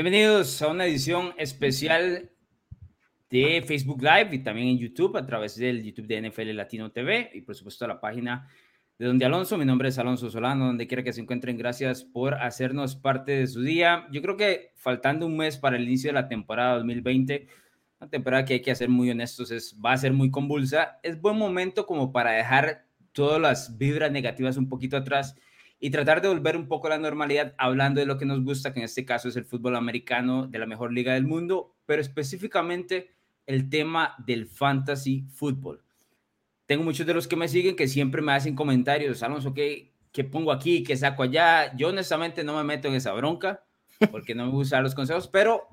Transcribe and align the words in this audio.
Bienvenidos 0.00 0.62
a 0.62 0.68
una 0.68 0.86
edición 0.86 1.34
especial 1.38 2.30
de 3.30 3.64
Facebook 3.66 4.00
Live 4.00 4.28
y 4.30 4.38
también 4.44 4.68
en 4.68 4.78
YouTube 4.78 5.16
a 5.16 5.26
través 5.26 5.56
del 5.56 5.82
YouTube 5.82 6.06
de 6.06 6.30
NFL 6.30 6.52
Latino 6.52 6.92
TV 6.92 7.32
y 7.34 7.40
por 7.40 7.56
supuesto 7.56 7.84
a 7.84 7.88
la 7.88 8.00
página 8.00 8.48
de 8.96 9.06
Donde 9.06 9.24
Alonso. 9.24 9.58
Mi 9.58 9.64
nombre 9.64 9.88
es 9.88 9.98
Alonso 9.98 10.30
Solano, 10.30 10.66
donde 10.66 10.86
quiera 10.86 11.02
que 11.02 11.12
se 11.12 11.20
encuentren. 11.20 11.58
Gracias 11.58 12.04
por 12.04 12.34
hacernos 12.34 12.94
parte 12.94 13.32
de 13.32 13.48
su 13.48 13.60
día. 13.60 14.06
Yo 14.12 14.22
creo 14.22 14.36
que 14.36 14.70
faltando 14.76 15.26
un 15.26 15.36
mes 15.36 15.58
para 15.58 15.76
el 15.76 15.82
inicio 15.82 16.10
de 16.10 16.14
la 16.14 16.28
temporada 16.28 16.76
2020, 16.76 17.48
una 18.00 18.08
temporada 18.08 18.44
que 18.44 18.54
hay 18.54 18.62
que 18.62 18.76
ser 18.76 18.88
muy 18.88 19.10
honestos, 19.10 19.50
es, 19.50 19.76
va 19.84 19.94
a 19.94 19.98
ser 19.98 20.12
muy 20.12 20.30
convulsa. 20.30 21.00
Es 21.02 21.20
buen 21.20 21.36
momento 21.36 21.86
como 21.86 22.12
para 22.12 22.30
dejar 22.30 22.86
todas 23.10 23.40
las 23.40 23.76
vibras 23.76 24.12
negativas 24.12 24.58
un 24.58 24.68
poquito 24.68 24.96
atrás 24.96 25.34
y 25.80 25.90
tratar 25.90 26.20
de 26.22 26.28
volver 26.28 26.56
un 26.56 26.68
poco 26.68 26.88
a 26.88 26.90
la 26.90 26.98
normalidad 26.98 27.54
hablando 27.58 28.00
de 28.00 28.06
lo 28.06 28.18
que 28.18 28.26
nos 28.26 28.42
gusta, 28.42 28.72
que 28.72 28.80
en 28.80 28.84
este 28.84 29.04
caso 29.04 29.28
es 29.28 29.36
el 29.36 29.44
fútbol 29.44 29.76
americano 29.76 30.46
de 30.46 30.58
la 30.58 30.66
mejor 30.66 30.92
liga 30.92 31.14
del 31.14 31.26
mundo, 31.26 31.74
pero 31.86 32.02
específicamente 32.02 33.10
el 33.46 33.70
tema 33.70 34.14
del 34.26 34.46
fantasy 34.46 35.26
fútbol 35.30 35.82
tengo 36.68 36.84
muchos 36.84 37.06
de 37.06 37.14
los 37.14 37.26
que 37.26 37.34
me 37.34 37.48
siguen 37.48 37.76
que 37.76 37.88
siempre 37.88 38.20
me 38.20 38.32
hacen 38.32 38.54
comentarios, 38.54 39.22
Alonso, 39.22 39.54
¿qué, 39.54 39.94
qué 40.12 40.22
pongo 40.22 40.52
aquí? 40.52 40.84
¿Qué 40.84 40.98
saco 40.98 41.22
allá? 41.22 41.74
Yo 41.74 41.88
honestamente 41.88 42.44
no 42.44 42.54
me 42.54 42.62
meto 42.62 42.88
en 42.88 42.94
esa 42.94 43.14
bronca 43.14 43.64
porque 44.10 44.34
no 44.34 44.44
me 44.44 44.52
gustan 44.52 44.82
los 44.82 44.94
consejos, 44.94 45.28
pero 45.28 45.66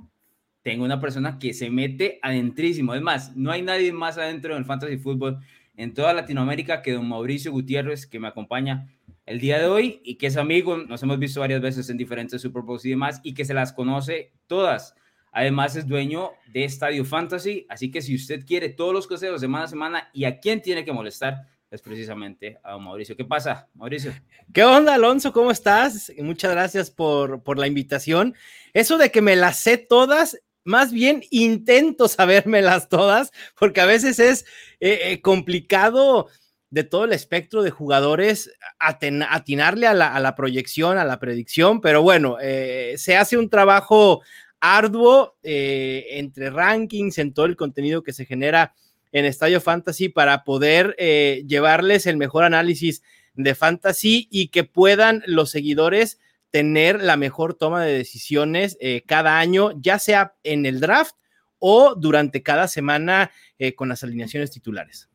tengo 0.61 0.86
una 0.86 1.02
persona 1.02 1.38
que 1.38 1.53
se 1.53 1.70
mete 1.70 2.17
adentrísimo. 2.22 2.95
Es 2.95 3.02
más, 3.02 3.36
no 3.36 3.52
hay 3.52 3.61
nadie 3.61 3.92
más 3.92 4.17
adentro 4.17 4.56
del 4.56 4.64
fantasy 4.64 4.95
fútbol 4.95 5.39
en 5.76 5.94
toda 5.94 6.14
Latinoamérica 6.14 6.81
que 6.81 6.94
don 6.94 7.09
Mauricio 7.09 7.52
Gutiérrez, 7.52 8.08
que 8.08 8.22
me 8.22 8.30
acompaña 8.30 8.88
el 9.25 9.39
día 9.39 9.59
de 9.59 9.65
hoy 9.65 10.01
y 10.03 10.15
que 10.15 10.27
es 10.27 10.37
amigo, 10.37 10.77
nos 10.77 11.01
hemos 11.03 11.19
visto 11.19 11.39
varias 11.39 11.61
veces 11.61 11.89
en 11.89 11.97
diferentes 11.97 12.41
Super 12.41 12.63
y 12.83 12.89
demás, 12.89 13.21
y 13.23 13.33
que 13.33 13.45
se 13.45 13.53
las 13.53 13.73
conoce 13.73 14.33
todas. 14.47 14.95
Además 15.31 15.75
es 15.75 15.87
dueño 15.87 16.31
de 16.53 16.63
Estadio 16.63 17.03
Fantasy, 17.03 17.65
así 17.69 17.91
que 17.91 18.01
si 18.01 18.15
usted 18.15 18.45
quiere 18.45 18.69
todos 18.69 18.93
los 18.93 19.07
consejos 19.07 19.41
semana 19.41 19.65
a 19.65 19.67
semana 19.67 20.09
y 20.13 20.25
a 20.25 20.39
quién 20.39 20.61
tiene 20.61 20.85
que 20.85 20.93
molestar, 20.93 21.47
es 21.71 21.81
precisamente 21.81 22.57
a 22.63 22.77
Mauricio. 22.77 23.17
¿Qué 23.17 23.25
pasa, 23.25 23.67
Mauricio? 23.73 24.13
¿Qué 24.53 24.63
onda, 24.63 24.93
Alonso? 24.93 25.33
¿Cómo 25.33 25.51
estás? 25.51 26.11
Muchas 26.19 26.51
gracias 26.51 26.89
por, 26.89 27.43
por 27.43 27.57
la 27.57 27.67
invitación. 27.67 28.35
Eso 28.73 28.97
de 28.97 29.11
que 29.11 29.21
me 29.21 29.35
las 29.35 29.59
sé 29.59 29.77
todas, 29.77 30.39
más 30.63 30.93
bien 30.93 31.23
intento 31.31 32.07
sabérmelas 32.07 32.87
todas, 32.87 33.31
porque 33.59 33.81
a 33.81 33.85
veces 33.85 34.19
es 34.19 34.45
eh, 34.79 34.99
eh, 35.03 35.21
complicado 35.21 36.27
de 36.69 36.83
todo 36.83 37.05
el 37.05 37.13
espectro 37.13 37.63
de 37.63 37.71
jugadores 37.71 38.52
atinarle 38.80 39.88
a 39.88 39.94
la, 39.94 40.35
proyección, 40.35 40.97
a 40.97 41.05
la 41.05 41.19
predicción, 41.19 41.80
pero 41.80 42.02
bueno, 42.02 42.37
eh, 42.42 42.95
se 42.98 43.15
hace 43.15 43.37
un 43.37 43.49
trabajo 43.49 44.21
arduo 44.59 45.37
eh, 45.43 46.05
entre 46.11 46.49
rankings, 46.49 47.17
en 47.20 47.33
todo 47.33 47.45
el 47.45 47.55
contenido 47.55 48.03
que 48.03 48.14
se 48.14 48.26
genera 48.26 48.73
en 49.11 49.26
Estadio 49.26 49.61
Fantasy 49.61 50.09
para 50.09 50.43
poder 50.43 50.95
eh, 50.98 51.43
llevarles 51.48 52.05
el 52.08 52.17
mejor 52.17 52.43
análisis 52.43 53.03
de 53.36 53.53
fantasy 53.53 54.27
y 54.32 54.47
que 54.47 54.64
puedan 54.64 55.23
los 55.27 55.52
seguidores 55.52 56.20
tener 56.49 57.03
la 57.03 57.15
mejor 57.15 57.53
toma 57.53 57.83
de 57.83 57.93
decisiones 57.93 58.77
eh, 58.80 59.03
cada 59.05 59.39
año, 59.39 59.71
ya 59.80 59.99
sea 59.99 60.36
en 60.43 60.65
el 60.65 60.80
draft 60.80 61.15
o 61.59 61.95
durante 61.95 62.43
cada 62.43 62.67
semana 62.67 63.32
con 63.76 63.87
las 63.87 64.03
alineaciones 64.03 64.52
titulares. 64.52 65.09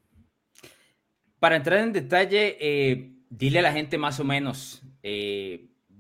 Para 1.40 1.56
entrar 1.56 1.80
en 1.80 1.92
detalle, 1.92 3.10
dile 3.28 3.58
a 3.58 3.62
la 3.62 3.72
gente 3.72 3.98
más 3.98 4.20
o 4.20 4.24
menos 4.24 4.82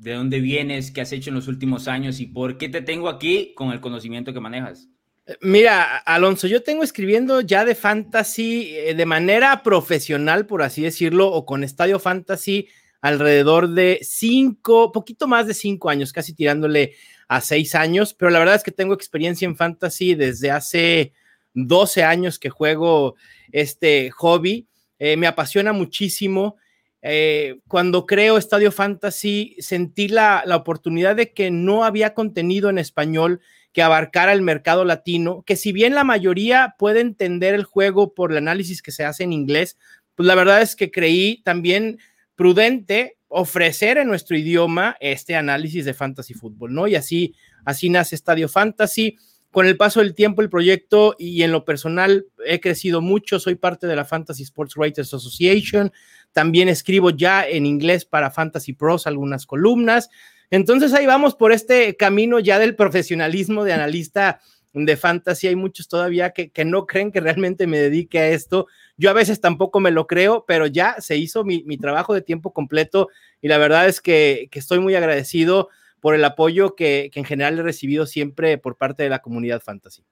de 0.00 0.14
dónde 0.14 0.40
vienes, 0.40 0.90
qué 0.90 1.02
has 1.02 1.12
hecho 1.12 1.28
en 1.28 1.36
los 1.36 1.46
últimos 1.46 1.86
años 1.86 2.20
y 2.20 2.26
por 2.26 2.56
qué 2.56 2.70
te 2.70 2.80
tengo 2.80 3.08
aquí 3.08 3.52
con 3.54 3.70
el 3.70 3.80
conocimiento 3.80 4.32
que 4.32 4.40
manejas. 4.40 4.88
Eh, 5.26 5.36
mira, 5.42 5.98
Alonso, 5.98 6.46
yo 6.46 6.62
tengo 6.62 6.82
escribiendo 6.82 7.42
ya 7.42 7.66
de 7.66 7.74
fantasy 7.74 8.74
eh, 8.76 8.94
de 8.94 9.06
manera 9.06 9.62
profesional, 9.62 10.46
por 10.46 10.62
así 10.62 10.82
decirlo, 10.82 11.30
o 11.30 11.44
con 11.44 11.64
Estadio 11.64 11.98
Fantasy 11.98 12.68
alrededor 13.02 13.68
de 13.68 13.98
cinco, 14.02 14.90
poquito 14.90 15.28
más 15.28 15.46
de 15.46 15.52
cinco 15.52 15.90
años, 15.90 16.14
casi 16.14 16.34
tirándole 16.34 16.94
a 17.28 17.42
seis 17.42 17.74
años, 17.74 18.14
pero 18.14 18.30
la 18.30 18.38
verdad 18.38 18.54
es 18.54 18.62
que 18.62 18.72
tengo 18.72 18.94
experiencia 18.94 19.46
en 19.46 19.56
fantasy 19.56 20.14
desde 20.14 20.50
hace 20.50 21.12
12 21.52 22.04
años 22.04 22.38
que 22.38 22.48
juego 22.48 23.16
este 23.52 24.10
hobby. 24.10 24.66
Eh, 25.00 25.16
me 25.16 25.26
apasiona 25.26 25.72
muchísimo. 25.72 26.56
Eh, 27.02 27.60
cuando 27.66 28.04
creo 28.04 28.36
Estadio 28.36 28.70
Fantasy, 28.70 29.56
sentí 29.58 30.08
la, 30.08 30.44
oportunidad 30.54 31.16
de 31.16 31.32
que 31.32 31.50
no 31.50 31.84
había 31.84 32.12
contenido 32.12 32.68
en 32.68 32.78
español 32.78 33.40
que 33.72 33.82
abarcara 33.82 34.32
el 34.32 34.42
mercado 34.42 34.84
latino, 34.84 35.42
que 35.46 35.56
si 35.56 35.72
bien 35.72 35.94
la 35.94 36.04
mayoría 36.04 36.74
puede 36.78 37.00
entender 37.00 37.54
el 37.54 37.64
juego 37.64 38.14
por 38.14 38.30
el 38.30 38.36
análisis 38.36 38.82
que 38.82 38.92
se 38.92 39.04
hace 39.04 39.24
en 39.24 39.32
inglés, 39.32 39.78
pues 40.16 40.26
la 40.26 40.34
verdad 40.34 40.60
es 40.60 40.76
que 40.76 40.90
creí 40.90 41.40
también 41.44 41.98
prudente 42.34 43.16
ofrecer 43.28 43.96
en 43.96 44.08
nuestro 44.08 44.36
idioma 44.36 44.96
este 45.00 45.36
análisis 45.36 45.84
de 45.84 45.94
fantasy 45.94 46.34
fútbol, 46.34 46.74
¿no? 46.74 46.88
Y 46.88 46.96
así, 46.96 47.34
así 47.64 47.88
nace 47.88 48.16
Estadio 48.16 48.48
Fantasy. 48.48 49.16
Con 49.50 49.66
el 49.66 49.76
paso 49.76 49.98
del 49.98 50.14
tiempo, 50.14 50.42
el 50.42 50.48
proyecto 50.48 51.16
y 51.18 51.42
en 51.42 51.50
lo 51.50 51.64
personal 51.64 52.26
he 52.46 52.60
crecido 52.60 53.00
mucho. 53.00 53.40
Soy 53.40 53.56
parte 53.56 53.88
de 53.88 53.96
la 53.96 54.04
Fantasy 54.04 54.44
Sports 54.44 54.76
Writers 54.76 55.12
Association. 55.12 55.92
También 56.32 56.68
escribo 56.68 57.10
ya 57.10 57.46
en 57.48 57.66
inglés 57.66 58.04
para 58.04 58.30
Fantasy 58.30 58.74
Pros 58.74 59.08
algunas 59.08 59.46
columnas. 59.46 60.08
Entonces 60.50 60.94
ahí 60.94 61.04
vamos 61.04 61.34
por 61.34 61.52
este 61.52 61.96
camino 61.96 62.38
ya 62.38 62.60
del 62.60 62.76
profesionalismo 62.76 63.64
de 63.64 63.72
analista 63.72 64.40
de 64.72 64.96
fantasy. 64.96 65.48
Hay 65.48 65.56
muchos 65.56 65.88
todavía 65.88 66.30
que, 66.30 66.64
no 66.64 66.86
creen 66.86 67.10
que 67.10 67.20
realmente 67.20 67.66
me 67.66 67.80
dedique 67.80 68.20
a 68.20 68.28
esto. 68.28 68.68
Yo 68.96 69.10
a 69.10 69.14
veces 69.14 69.40
tampoco 69.40 69.80
me 69.80 69.90
lo 69.90 70.06
creo, 70.06 70.44
pero 70.46 70.66
ya 70.66 70.96
se 71.00 71.16
hizo 71.16 71.44
mi, 71.44 71.76
trabajo 71.78 72.14
de 72.14 72.22
tiempo 72.22 72.52
completo 72.52 73.08
y 73.40 73.48
la 73.48 73.58
verdad 73.58 73.88
es 73.88 74.00
que, 74.00 74.48
que 74.50 74.60
estoy 74.60 74.78
muy 74.78 74.94
agradecido 74.94 75.70
por 76.00 76.14
el 76.14 76.24
apoyo 76.24 76.74
que, 76.74 77.10
en 77.14 77.24
general 77.24 77.58
he 77.58 77.62
recibido 77.62 78.06
siempre 78.06 78.58
por 78.58 78.76
parte 78.76 79.02
de 79.02 79.08
la 79.08 79.20
comunidad 79.20 79.60
fantasy. 79.60 80.02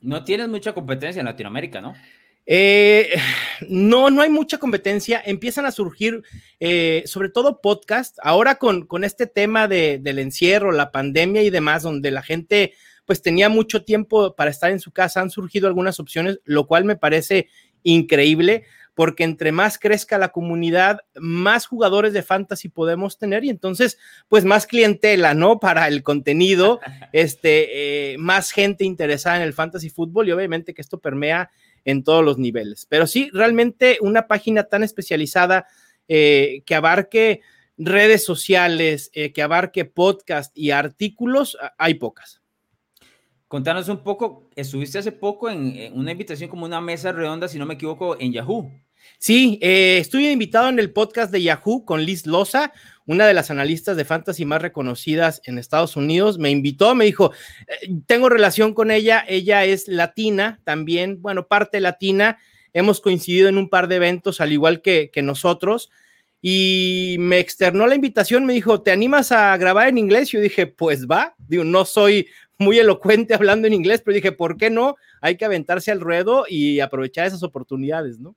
No 0.00 0.24
tienes 0.24 0.48
mucha 0.48 0.72
competencia 0.72 1.20
en 1.20 1.26
Latinoamérica, 1.26 1.80
¿no? 1.80 1.94
Eh, 2.46 3.14
no, 3.68 4.10
no 4.10 4.22
hay 4.22 4.30
mucha 4.30 4.58
competencia. 4.58 5.22
Empiezan 5.24 5.66
a 5.66 5.72
surgir, 5.72 6.22
eh, 6.58 7.02
sobre 7.06 7.28
todo 7.28 7.60
podcast. 7.60 8.18
Ahora 8.22 8.56
con, 8.56 8.86
con 8.86 9.04
este 9.04 9.26
tema 9.26 9.68
del 9.68 10.18
encierro, 10.18 10.72
la 10.72 10.90
pandemia 10.90 11.42
y 11.42 11.50
demás, 11.50 11.82
donde 11.82 12.10
la 12.10 12.22
gente 12.22 12.74
pues 13.04 13.22
tenía 13.22 13.48
mucho 13.48 13.82
tiempo 13.82 14.36
para 14.36 14.52
estar 14.52 14.70
en 14.70 14.78
su 14.78 14.92
casa, 14.92 15.20
han 15.20 15.30
surgido 15.30 15.66
algunas 15.66 15.98
opciones, 15.98 16.38
lo 16.44 16.68
cual 16.68 16.84
me 16.84 16.94
parece 16.94 17.48
increíble 17.82 18.64
porque 19.00 19.24
entre 19.24 19.50
más 19.50 19.78
crezca 19.78 20.18
la 20.18 20.28
comunidad, 20.28 21.00
más 21.18 21.64
jugadores 21.64 22.12
de 22.12 22.22
fantasy 22.22 22.68
podemos 22.68 23.16
tener 23.16 23.44
y 23.44 23.48
entonces, 23.48 23.96
pues 24.28 24.44
más 24.44 24.66
clientela, 24.66 25.32
¿no? 25.32 25.58
Para 25.58 25.88
el 25.88 26.02
contenido, 26.02 26.80
este, 27.14 28.12
eh, 28.12 28.18
más 28.18 28.50
gente 28.50 28.84
interesada 28.84 29.36
en 29.36 29.42
el 29.42 29.54
fantasy 29.54 29.88
fútbol 29.88 30.28
y 30.28 30.32
obviamente 30.32 30.74
que 30.74 30.82
esto 30.82 30.98
permea 30.98 31.50
en 31.86 32.04
todos 32.04 32.22
los 32.22 32.36
niveles. 32.36 32.84
Pero 32.90 33.06
sí, 33.06 33.30
realmente 33.32 33.96
una 34.02 34.26
página 34.26 34.64
tan 34.64 34.82
especializada 34.82 35.66
eh, 36.06 36.62
que 36.66 36.74
abarque 36.74 37.40
redes 37.78 38.22
sociales, 38.22 39.10
eh, 39.14 39.32
que 39.32 39.40
abarque 39.40 39.86
podcast 39.86 40.54
y 40.54 40.72
artículos, 40.72 41.56
hay 41.78 41.94
pocas. 41.94 42.42
Contanos 43.48 43.88
un 43.88 44.02
poco, 44.02 44.50
estuviste 44.54 44.98
hace 44.98 45.10
poco 45.10 45.48
en, 45.48 45.74
en, 45.74 45.98
una 45.98 46.12
invitación 46.12 46.50
como 46.50 46.66
una 46.66 46.82
mesa 46.82 47.12
redonda, 47.12 47.48
si 47.48 47.58
no 47.58 47.64
me 47.64 47.74
equivoco, 47.74 48.20
en 48.20 48.34
Yahoo. 48.34 48.70
Sí, 49.18 49.58
eh, 49.62 49.98
estuve 50.00 50.30
invitado 50.30 50.68
en 50.68 50.78
el 50.78 50.92
podcast 50.92 51.30
de 51.32 51.42
Yahoo 51.42 51.84
con 51.84 52.04
Liz 52.04 52.26
Loza, 52.26 52.72
una 53.06 53.26
de 53.26 53.34
las 53.34 53.50
analistas 53.50 53.96
de 53.96 54.04
fantasy 54.04 54.44
más 54.44 54.62
reconocidas 54.62 55.42
en 55.44 55.58
Estados 55.58 55.96
Unidos. 55.96 56.38
Me 56.38 56.50
invitó, 56.50 56.94
me 56.94 57.04
dijo, 57.04 57.32
eh, 57.66 57.90
tengo 58.06 58.28
relación 58.28 58.74
con 58.74 58.90
ella, 58.90 59.24
ella 59.28 59.64
es 59.64 59.88
latina 59.88 60.60
también, 60.64 61.20
bueno, 61.20 61.46
parte 61.46 61.80
latina. 61.80 62.38
Hemos 62.72 63.00
coincidido 63.00 63.48
en 63.48 63.58
un 63.58 63.68
par 63.68 63.88
de 63.88 63.96
eventos, 63.96 64.40
al 64.40 64.52
igual 64.52 64.80
que, 64.80 65.10
que 65.12 65.22
nosotros 65.22 65.90
y 66.42 67.16
me 67.18 67.38
externó 67.38 67.86
la 67.86 67.94
invitación, 67.94 68.46
me 68.46 68.54
dijo, 68.54 68.80
¿te 68.80 68.92
animas 68.92 69.30
a 69.30 69.56
grabar 69.56 69.88
en 69.88 69.98
inglés? 69.98 70.30
Yo 70.30 70.40
dije, 70.40 70.66
pues 70.66 71.06
va, 71.06 71.34
digo, 71.48 71.64
no 71.64 71.84
soy 71.84 72.28
muy 72.58 72.78
elocuente 72.78 73.34
hablando 73.34 73.66
en 73.66 73.74
inglés, 73.74 74.02
pero 74.04 74.14
dije, 74.14 74.32
¿por 74.32 74.56
qué 74.56 74.70
no? 74.70 74.96
Hay 75.20 75.36
que 75.36 75.44
aventarse 75.44 75.90
al 75.90 76.00
ruedo 76.00 76.44
y 76.48 76.80
aprovechar 76.80 77.26
esas 77.26 77.42
oportunidades, 77.42 78.18
¿no? 78.20 78.36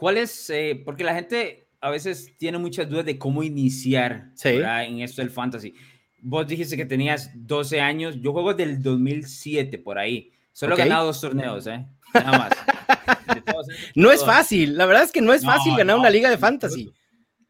¿Cuál 0.00 0.16
es? 0.16 0.48
Eh, 0.48 0.80
porque 0.82 1.04
la 1.04 1.14
gente 1.14 1.68
a 1.78 1.90
veces 1.90 2.34
tiene 2.38 2.56
muchas 2.56 2.88
dudas 2.88 3.04
de 3.04 3.18
cómo 3.18 3.42
iniciar 3.42 4.30
en 4.42 5.00
esto 5.00 5.20
del 5.20 5.30
fantasy. 5.30 5.74
Vos 6.22 6.46
dijiste 6.46 6.74
que 6.74 6.86
tenías 6.86 7.30
12 7.34 7.82
años, 7.82 8.16
yo 8.18 8.32
juego 8.32 8.54
del 8.54 8.82
2007 8.82 9.76
por 9.76 9.98
ahí. 9.98 10.32
Solo 10.52 10.74
he 10.74 10.78
ganado 10.78 11.04
dos 11.04 11.20
torneos, 11.20 11.66
¿eh? 11.66 11.84
Nada 12.14 12.38
más. 12.38 12.52
no 13.94 14.10
es 14.10 14.24
fácil, 14.24 14.74
la 14.74 14.86
verdad 14.86 15.02
es 15.02 15.12
que 15.12 15.20
no 15.20 15.34
es 15.34 15.44
fácil 15.44 15.76
ganar 15.76 15.98
una 15.98 16.08
liga 16.08 16.30
de 16.30 16.38
fantasy. 16.38 16.90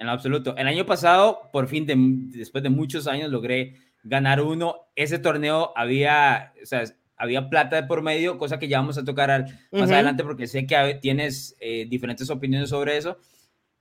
En 0.00 0.08
absoluto. 0.08 0.56
El 0.56 0.66
año 0.66 0.84
pasado, 0.84 1.50
por 1.52 1.68
fin, 1.68 1.86
después 2.32 2.64
de 2.64 2.70
muchos 2.70 3.06
años, 3.06 3.30
logré 3.30 3.76
ganar 4.02 4.40
uno. 4.40 4.88
Ese 4.96 5.20
torneo 5.20 5.72
había, 5.76 6.52
o 6.60 6.66
sea, 6.66 6.82
había 7.20 7.50
plata 7.50 7.76
de 7.76 7.82
por 7.82 8.02
medio, 8.02 8.38
cosa 8.38 8.58
que 8.58 8.66
ya 8.66 8.78
vamos 8.78 8.96
a 8.96 9.04
tocar 9.04 9.46
más 9.70 9.90
adelante 9.90 10.24
porque 10.24 10.46
sé 10.46 10.66
que 10.66 10.98
tienes 11.02 11.54
eh, 11.60 11.86
diferentes 11.88 12.28
opiniones 12.30 12.70
sobre 12.70 12.96
eso. 12.96 13.18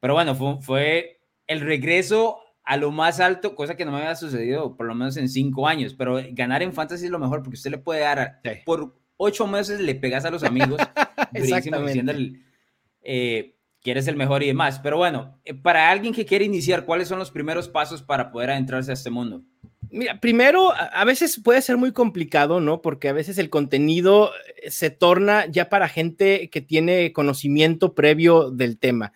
Pero 0.02 0.14
bueno, 0.14 0.36
fue, 0.36 0.58
fue, 0.62 1.22
el 1.48 1.62
regreso 1.62 2.40
a 2.64 2.76
lo 2.76 2.92
más 2.92 3.22
alto, 3.22 3.56
cosa 3.56 3.76
que 3.76 3.86
no 3.86 3.92
me 3.92 4.00
había 4.00 4.16
sucedido 4.16 4.76
por 4.76 4.86
lo 4.86 4.94
menos 4.94 5.16
en 5.16 5.30
cinco 5.30 5.68
años. 5.68 5.94
Pero 5.94 6.20
ganar 6.32 6.62
en 6.62 6.74
fantasy 6.74 7.06
es 7.06 7.12
lo 7.12 7.18
mejor 7.18 7.42
porque 7.42 7.56
usted 7.56 7.72
le 7.72 7.78
puede 7.78 8.02
dar 8.02 8.42
por 8.66 8.94
ocho 9.16 9.48
meses 9.48 9.80
le 9.80 9.96
pegas 9.96 10.26
a 10.26 10.32
los 10.32 10.44
amigos, 10.44 10.82
diciendo 11.34 12.14
eh, 13.02 13.56
que 13.82 13.92
eres 13.92 14.08
el 14.08 14.18
mejor 14.18 14.44
y 14.44 14.48
demás. 14.48 14.80
Pero 14.80 14.98
bueno, 14.98 15.40
eh, 15.46 15.54
para 15.54 15.90
alguien 15.90 16.14
que 16.14 16.26
quiere 16.26 16.44
iniciar, 16.44 16.86
¿cuáles 16.86 17.08
son 17.08 17.20
los 17.20 17.32
primeros 17.32 17.70
pasos 17.70 18.04
para 18.04 18.32
poder 18.32 18.52
adentrarse 18.52 18.92
a 18.92 18.96
este 18.96 19.10
mundo? 19.10 19.44
Mira, 19.92 20.20
primero, 20.20 20.72
a 20.74 21.04
veces 21.04 21.42
puede 21.44 21.62
ser 21.62 21.78
muy 21.78 21.92
complicado, 21.94 22.60
¿no? 22.60 22.82
Porque 22.82 23.10
a 23.10 23.14
veces 23.14 23.38
el 23.38 23.50
contenido 23.50 24.32
eh, 24.64 24.70
se 24.70 24.92
torna 24.92 25.48
ya 25.48 25.70
para 25.70 25.90
gente 25.90 26.50
que 26.50 26.62
tiene 26.62 27.12
conocimiento 27.12 27.96
previo 27.96 28.52
del 28.52 28.78
tema. 28.78 29.14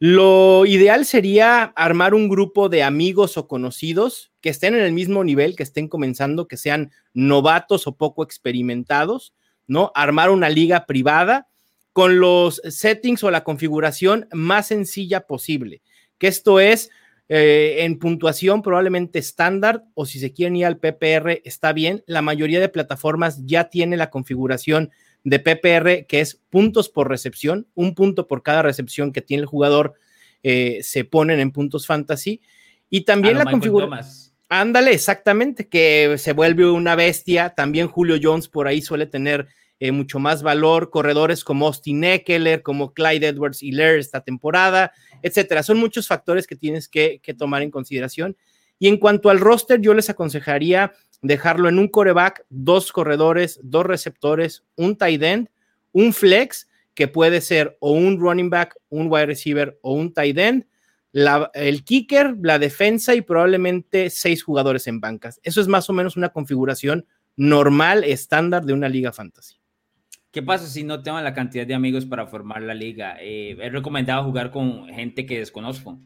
Lo 0.00 0.64
ideal 0.64 1.04
sería 1.04 1.64
armar 1.64 2.14
un 2.14 2.28
grupo 2.28 2.68
de 2.68 2.84
amigos 2.84 3.36
o 3.36 3.48
conocidos 3.48 4.32
que 4.40 4.48
estén 4.48 4.74
en 4.74 4.82
el 4.82 4.92
mismo 4.92 5.24
nivel, 5.24 5.56
que 5.56 5.64
estén 5.64 5.88
comenzando, 5.88 6.46
que 6.46 6.56
sean 6.56 6.92
novatos 7.14 7.86
o 7.86 7.96
poco 7.96 8.22
experimentados, 8.22 9.34
¿no? 9.66 9.90
Armar 9.94 10.30
una 10.30 10.48
liga 10.48 10.86
privada 10.86 11.48
con 11.92 12.20
los 12.20 12.62
settings 12.64 13.24
o 13.24 13.30
la 13.30 13.42
configuración 13.42 14.28
más 14.32 14.68
sencilla 14.68 15.26
posible, 15.26 15.82
que 16.16 16.28
esto 16.28 16.60
es 16.60 16.90
eh, 17.30 17.84
en 17.84 17.98
puntuación 17.98 18.62
probablemente 18.62 19.18
estándar 19.18 19.84
o 19.92 20.06
si 20.06 20.18
se 20.18 20.32
quieren 20.32 20.56
ir 20.56 20.64
al 20.64 20.78
PPR 20.78 21.42
está 21.44 21.74
bien. 21.74 22.02
La 22.06 22.22
mayoría 22.22 22.58
de 22.58 22.70
plataformas 22.70 23.44
ya 23.44 23.68
tiene 23.68 23.98
la 23.98 24.08
configuración 24.08 24.90
de 25.24 25.38
PPR 25.38 26.06
que 26.06 26.20
es 26.20 26.40
puntos 26.48 26.88
por 26.88 27.08
recepción, 27.08 27.66
un 27.74 27.94
punto 27.94 28.26
por 28.26 28.42
cada 28.42 28.62
recepción 28.62 29.12
que 29.12 29.20
tiene 29.20 29.42
el 29.42 29.46
jugador 29.46 29.94
eh, 30.42 30.78
se 30.82 31.04
ponen 31.04 31.40
en 31.40 31.50
puntos 31.50 31.86
fantasy. 31.86 32.40
Y 32.88 33.02
también 33.02 33.36
la 33.36 33.44
configuración. 33.44 34.28
Ándale, 34.48 34.92
exactamente, 34.92 35.68
que 35.68 36.14
se 36.16 36.32
vuelve 36.32 36.70
una 36.70 36.94
bestia. 36.94 37.50
También 37.50 37.88
Julio 37.88 38.16
Jones 38.22 38.48
por 38.48 38.66
ahí 38.66 38.80
suele 38.80 39.04
tener 39.04 39.48
eh, 39.80 39.92
mucho 39.92 40.18
más 40.18 40.42
valor. 40.42 40.88
Corredores 40.88 41.44
como 41.44 41.66
Austin 41.66 42.04
Eckler, 42.04 42.62
como 42.62 42.94
Clyde 42.94 43.28
Edwards 43.28 43.62
y 43.62 43.72
Lair 43.72 43.98
esta 43.98 44.22
temporada 44.22 44.92
etcétera. 45.22 45.62
Son 45.62 45.78
muchos 45.78 46.06
factores 46.06 46.46
que 46.46 46.56
tienes 46.56 46.88
que, 46.88 47.20
tomar 47.36 47.62
en 47.62 47.70
consideración. 47.70 48.36
Y 48.78 48.88
en 48.88 48.96
cuanto 48.96 49.30
al 49.30 49.40
roster, 49.40 49.80
yo 49.80 49.94
les 49.94 50.10
aconsejaría 50.10 50.92
dejarlo 51.22 51.68
en 51.68 51.78
un 51.78 51.88
coreback, 51.88 52.44
dos 52.48 52.92
corredores, 52.92 53.60
dos 53.62 53.84
receptores, 53.84 54.64
un 54.76 54.96
tight 54.96 55.22
end, 55.22 55.48
un 55.92 56.12
flex, 56.12 56.68
que 56.94 57.08
puede 57.08 57.40
ser 57.40 57.76
o 57.80 57.92
un 57.92 58.18
running 58.18 58.50
back, 58.50 58.76
un 58.88 59.06
wide 59.10 59.26
receiver 59.26 59.78
o 59.82 59.92
un 59.92 60.12
tight 60.12 60.38
end, 60.38 60.66
el 61.54 61.84
kicker, 61.84 62.36
la 62.42 62.58
defensa 62.58 63.14
y 63.14 63.20
probablemente 63.22 64.10
seis 64.10 64.42
jugadores 64.42 64.86
en 64.86 65.00
bancas. 65.00 65.40
Eso 65.42 65.60
es 65.60 65.68
más 65.68 65.88
o 65.88 65.92
menos 65.92 66.16
una 66.16 66.30
configuración 66.30 67.06
normal, 67.36 68.04
estándar 68.04 68.64
de 68.64 68.72
una 68.72 68.88
liga 68.88 69.12
fantasy. 69.12 69.57
¿Qué 70.30 70.42
pasa 70.42 70.66
si 70.66 70.84
no 70.84 71.02
tengo 71.02 71.20
la 71.20 71.34
cantidad 71.34 71.66
de 71.66 71.74
amigos 71.74 72.04
para 72.04 72.26
formar 72.26 72.62
la 72.62 72.74
liga? 72.74 73.16
Eh, 73.20 73.56
¿Es 73.60 73.72
recomendado 73.72 74.24
jugar 74.24 74.50
con 74.50 74.86
gente 74.88 75.24
que 75.24 75.38
desconozco? 75.38 75.98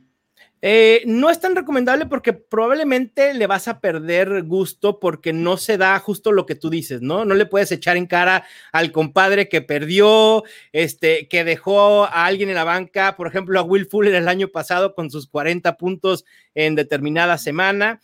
Eh, 0.64 1.02
no 1.06 1.28
es 1.28 1.40
tan 1.40 1.56
recomendable 1.56 2.06
porque 2.06 2.32
probablemente 2.32 3.34
le 3.34 3.48
vas 3.48 3.66
a 3.66 3.80
perder 3.80 4.44
gusto 4.44 5.00
porque 5.00 5.32
no 5.32 5.56
se 5.56 5.76
da 5.76 5.98
justo 5.98 6.30
lo 6.30 6.46
que 6.46 6.54
tú 6.54 6.70
dices, 6.70 7.02
¿no? 7.02 7.24
No 7.24 7.34
le 7.34 7.46
puedes 7.46 7.72
echar 7.72 7.96
en 7.96 8.06
cara 8.06 8.44
al 8.70 8.92
compadre 8.92 9.48
que 9.48 9.60
perdió, 9.60 10.44
este, 10.70 11.26
que 11.26 11.42
dejó 11.42 12.04
a 12.04 12.26
alguien 12.26 12.48
en 12.48 12.54
la 12.54 12.62
banca, 12.62 13.16
por 13.16 13.26
ejemplo, 13.26 13.58
a 13.58 13.64
Will 13.64 13.86
Fuller 13.86 14.14
el 14.14 14.28
año 14.28 14.46
pasado 14.48 14.94
con 14.94 15.10
sus 15.10 15.26
40 15.26 15.76
puntos 15.76 16.24
en 16.54 16.76
determinada 16.76 17.38
semana. 17.38 18.00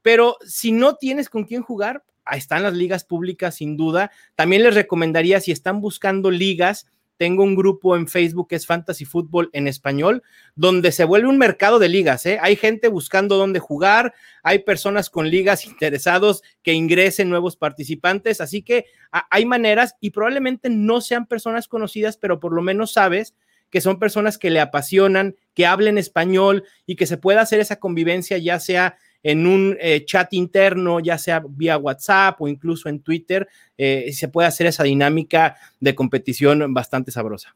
Pero 0.00 0.38
si 0.46 0.72
no 0.72 0.96
tienes 0.96 1.28
con 1.28 1.44
quién 1.44 1.60
jugar, 1.60 2.02
están 2.32 2.62
las 2.62 2.74
ligas 2.74 3.04
públicas 3.04 3.56
sin 3.56 3.76
duda. 3.76 4.10
También 4.34 4.62
les 4.62 4.74
recomendaría 4.74 5.40
si 5.40 5.52
están 5.52 5.80
buscando 5.80 6.30
ligas, 6.30 6.86
tengo 7.20 7.44
un 7.44 7.54
grupo 7.54 7.96
en 7.96 8.08
Facebook 8.08 8.48
que 8.48 8.56
es 8.56 8.64
Fantasy 8.64 9.04
Football 9.04 9.50
en 9.52 9.68
español, 9.68 10.22
donde 10.54 10.90
se 10.90 11.04
vuelve 11.04 11.28
un 11.28 11.36
mercado 11.36 11.78
de 11.78 11.90
ligas. 11.90 12.24
¿eh? 12.24 12.38
Hay 12.40 12.56
gente 12.56 12.88
buscando 12.88 13.36
dónde 13.36 13.58
jugar, 13.58 14.14
hay 14.42 14.60
personas 14.60 15.10
con 15.10 15.28
ligas 15.28 15.66
interesados 15.66 16.42
que 16.62 16.72
ingresen 16.72 17.28
nuevos 17.28 17.56
participantes, 17.56 18.40
así 18.40 18.62
que 18.62 18.86
hay 19.10 19.44
maneras 19.44 19.96
y 20.00 20.12
probablemente 20.12 20.70
no 20.70 21.02
sean 21.02 21.26
personas 21.26 21.68
conocidas, 21.68 22.16
pero 22.16 22.40
por 22.40 22.54
lo 22.54 22.62
menos 22.62 22.94
sabes 22.94 23.34
que 23.68 23.82
son 23.82 23.98
personas 23.98 24.38
que 24.38 24.48
le 24.48 24.60
apasionan, 24.60 25.36
que 25.52 25.66
hablen 25.66 25.98
español 25.98 26.64
y 26.86 26.96
que 26.96 27.06
se 27.06 27.18
pueda 27.18 27.42
hacer 27.42 27.60
esa 27.60 27.78
convivencia, 27.80 28.38
ya 28.38 28.58
sea 28.58 28.96
en 29.22 29.46
un 29.46 29.76
eh, 29.80 30.04
chat 30.04 30.32
interno, 30.32 31.00
ya 31.00 31.18
sea 31.18 31.42
vía 31.46 31.78
WhatsApp 31.78 32.40
o 32.40 32.48
incluso 32.48 32.88
en 32.88 33.00
Twitter, 33.00 33.48
eh, 33.76 34.10
se 34.12 34.28
puede 34.28 34.48
hacer 34.48 34.66
esa 34.66 34.84
dinámica 34.84 35.56
de 35.78 35.94
competición 35.94 36.72
bastante 36.72 37.10
sabrosa. 37.10 37.54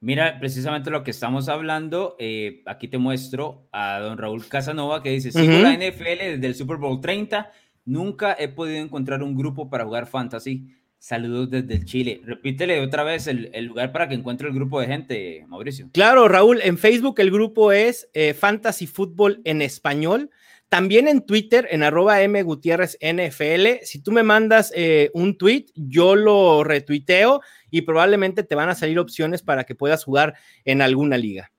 Mira, 0.00 0.38
precisamente 0.38 0.90
lo 0.90 1.02
que 1.02 1.10
estamos 1.10 1.48
hablando, 1.48 2.14
eh, 2.20 2.62
aquí 2.66 2.86
te 2.86 2.98
muestro 2.98 3.66
a 3.72 3.98
don 3.98 4.16
Raúl 4.16 4.46
Casanova 4.46 5.02
que 5.02 5.10
dice, 5.10 5.32
sigo 5.32 5.58
la 5.58 5.74
NFL 5.74 6.18
desde 6.18 6.46
el 6.46 6.54
Super 6.54 6.76
Bowl 6.76 7.00
30, 7.00 7.50
nunca 7.84 8.36
he 8.38 8.48
podido 8.48 8.80
encontrar 8.80 9.22
un 9.24 9.36
grupo 9.36 9.68
para 9.68 9.84
jugar 9.84 10.06
fantasy. 10.06 10.68
Saludos 11.00 11.50
desde 11.50 11.74
el 11.74 11.84
Chile. 11.84 12.20
Repítele 12.24 12.80
otra 12.80 13.04
vez 13.04 13.28
el, 13.28 13.52
lugar 13.64 13.92
para 13.92 14.08
que 14.08 14.16
encuentre 14.16 14.48
el 14.48 14.54
grupo 14.54 14.80
de 14.80 14.88
gente, 14.88 15.44
Mauricio. 15.46 15.88
Claro, 15.92 16.26
Raúl, 16.26 16.60
en 16.60 16.76
Facebook 16.76 17.20
el 17.20 17.30
grupo 17.30 17.70
es 17.70 18.08
Fantasy 18.36 18.88
Fútbol 18.88 19.40
en 19.44 19.62
español. 19.62 20.30
También 20.68 21.08
en 21.08 21.24
Twitter, 21.24 21.66
en 21.70 21.82
arroba 21.82 22.20
M 22.22 22.42
Gutiérrez 22.42 22.98
NFL, 23.00 23.84
si 23.84 24.02
tú 24.02 24.12
me 24.12 24.22
mandas 24.22 24.70
eh, 24.76 25.10
un 25.14 25.38
tweet, 25.38 25.66
yo 25.74 26.14
lo 26.14 26.62
retuiteo 26.62 27.40
y 27.70 27.82
probablemente 27.82 28.42
te 28.42 28.54
van 28.54 28.68
a 28.68 28.74
salir 28.74 28.98
opciones 28.98 29.42
para 29.42 29.64
que 29.64 29.74
puedas 29.74 30.04
jugar 30.04 30.34
en 30.64 30.82
alguna 30.82 31.16
liga. 31.16 31.50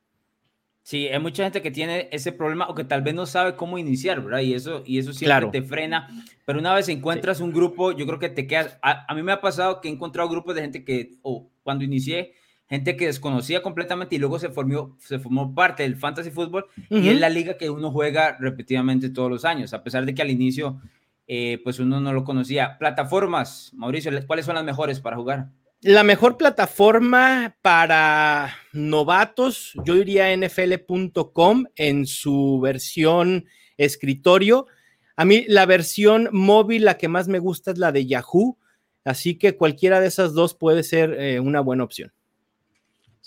Sí, 0.90 1.08
hay 1.08 1.20
mucha 1.20 1.44
gente 1.44 1.62
que 1.62 1.70
tiene 1.70 2.10
ese 2.12 2.32
problema 2.32 2.68
o 2.68 2.74
que 2.74 2.84
tal 2.84 3.04
vez 3.04 3.14
no 3.14 3.28
sabe 3.28 3.56
cómo 3.56 3.78
iniciar, 3.78 4.24
¿verdad? 4.24 4.40
Y 4.40 4.56
eso, 4.56 4.82
y 4.88 4.98
eso 4.98 5.14
siempre 5.14 5.48
te 5.52 5.62
frena. 5.62 6.10
Pero 6.46 6.58
una 6.58 6.74
vez 6.74 6.90
encuentras 6.90 7.42
un 7.42 7.54
grupo, 7.54 7.92
yo 7.92 8.08
creo 8.08 8.18
que 8.18 8.30
te 8.30 8.48
quedas. 8.48 8.80
A, 8.82 9.14
mí 9.14 9.22
me 9.22 9.32
ha 9.32 9.40
pasado 9.40 9.82
que 9.82 9.88
he 9.88 9.92
encontrado 9.92 10.30
grupos 10.30 10.56
de 10.56 10.62
gente 10.62 10.84
que, 10.84 11.12
o 11.22 11.52
cuando 11.62 11.84
inicié, 11.84 12.34
gente 12.70 12.96
que 12.96 13.08
desconocía 13.08 13.64
completamente 13.64 14.16
y 14.16 14.20
luego 14.20 14.38
se 14.38 14.50
formó, 14.50 14.96
se 15.00 15.18
formó 15.18 15.56
parte 15.56 15.84
del 15.84 15.96
fantasy 15.96 16.30
fútbol 16.30 16.68
y 16.90 17.10
es 17.10 17.20
la 17.20 17.30
liga 17.30 17.58
que 17.58 17.70
uno 17.70 17.92
juega 17.92 18.38
repetidamente 18.40 19.10
todos 19.10 19.30
los 19.30 19.44
años, 19.44 19.74
a 19.74 19.84
pesar 19.84 20.06
de 20.06 20.14
que 20.14 20.22
al 20.22 20.30
inicio 20.30 20.80
eh, 21.28 21.60
pues 21.64 21.80
uno 21.80 22.00
no 22.00 22.14
lo 22.14 22.24
conocía. 22.24 22.78
Plataformas, 22.78 23.72
Mauricio, 23.74 24.12
¿cuáles 24.28 24.46
son 24.46 24.56
las 24.56 24.64
mejores 24.64 25.00
para 25.00 25.16
jugar? 25.16 25.50
La 25.82 26.04
mejor 26.04 26.38
plataforma 26.38 27.56
para 27.62 28.54
novatos, 28.74 29.74
yo 29.86 29.96
diría 29.96 30.36
nfl.com 30.36 31.66
en 31.76 32.06
su 32.06 32.60
versión 32.62 33.46
escritorio. 33.78 34.68
A 35.16 35.26
mí 35.26 35.46
la 35.48 35.66
versión 35.66 36.30
móvil, 36.32 36.86
la 36.86 36.98
que 36.98 37.08
más 37.08 37.28
me 37.28 37.40
gusta 37.40 37.72
es 37.72 37.78
la 37.78 37.92
de 37.92 38.06
Yahoo, 38.06 38.58
así 39.06 39.40
que 39.40 39.56
cualquiera 39.56 40.00
de 40.00 40.08
esas 40.08 40.34
dos 40.34 40.54
puede 40.54 40.84
ser 40.84 41.14
eh, 41.14 41.40
una 41.40 41.62
buena 41.62 41.86
opción. 41.86 42.12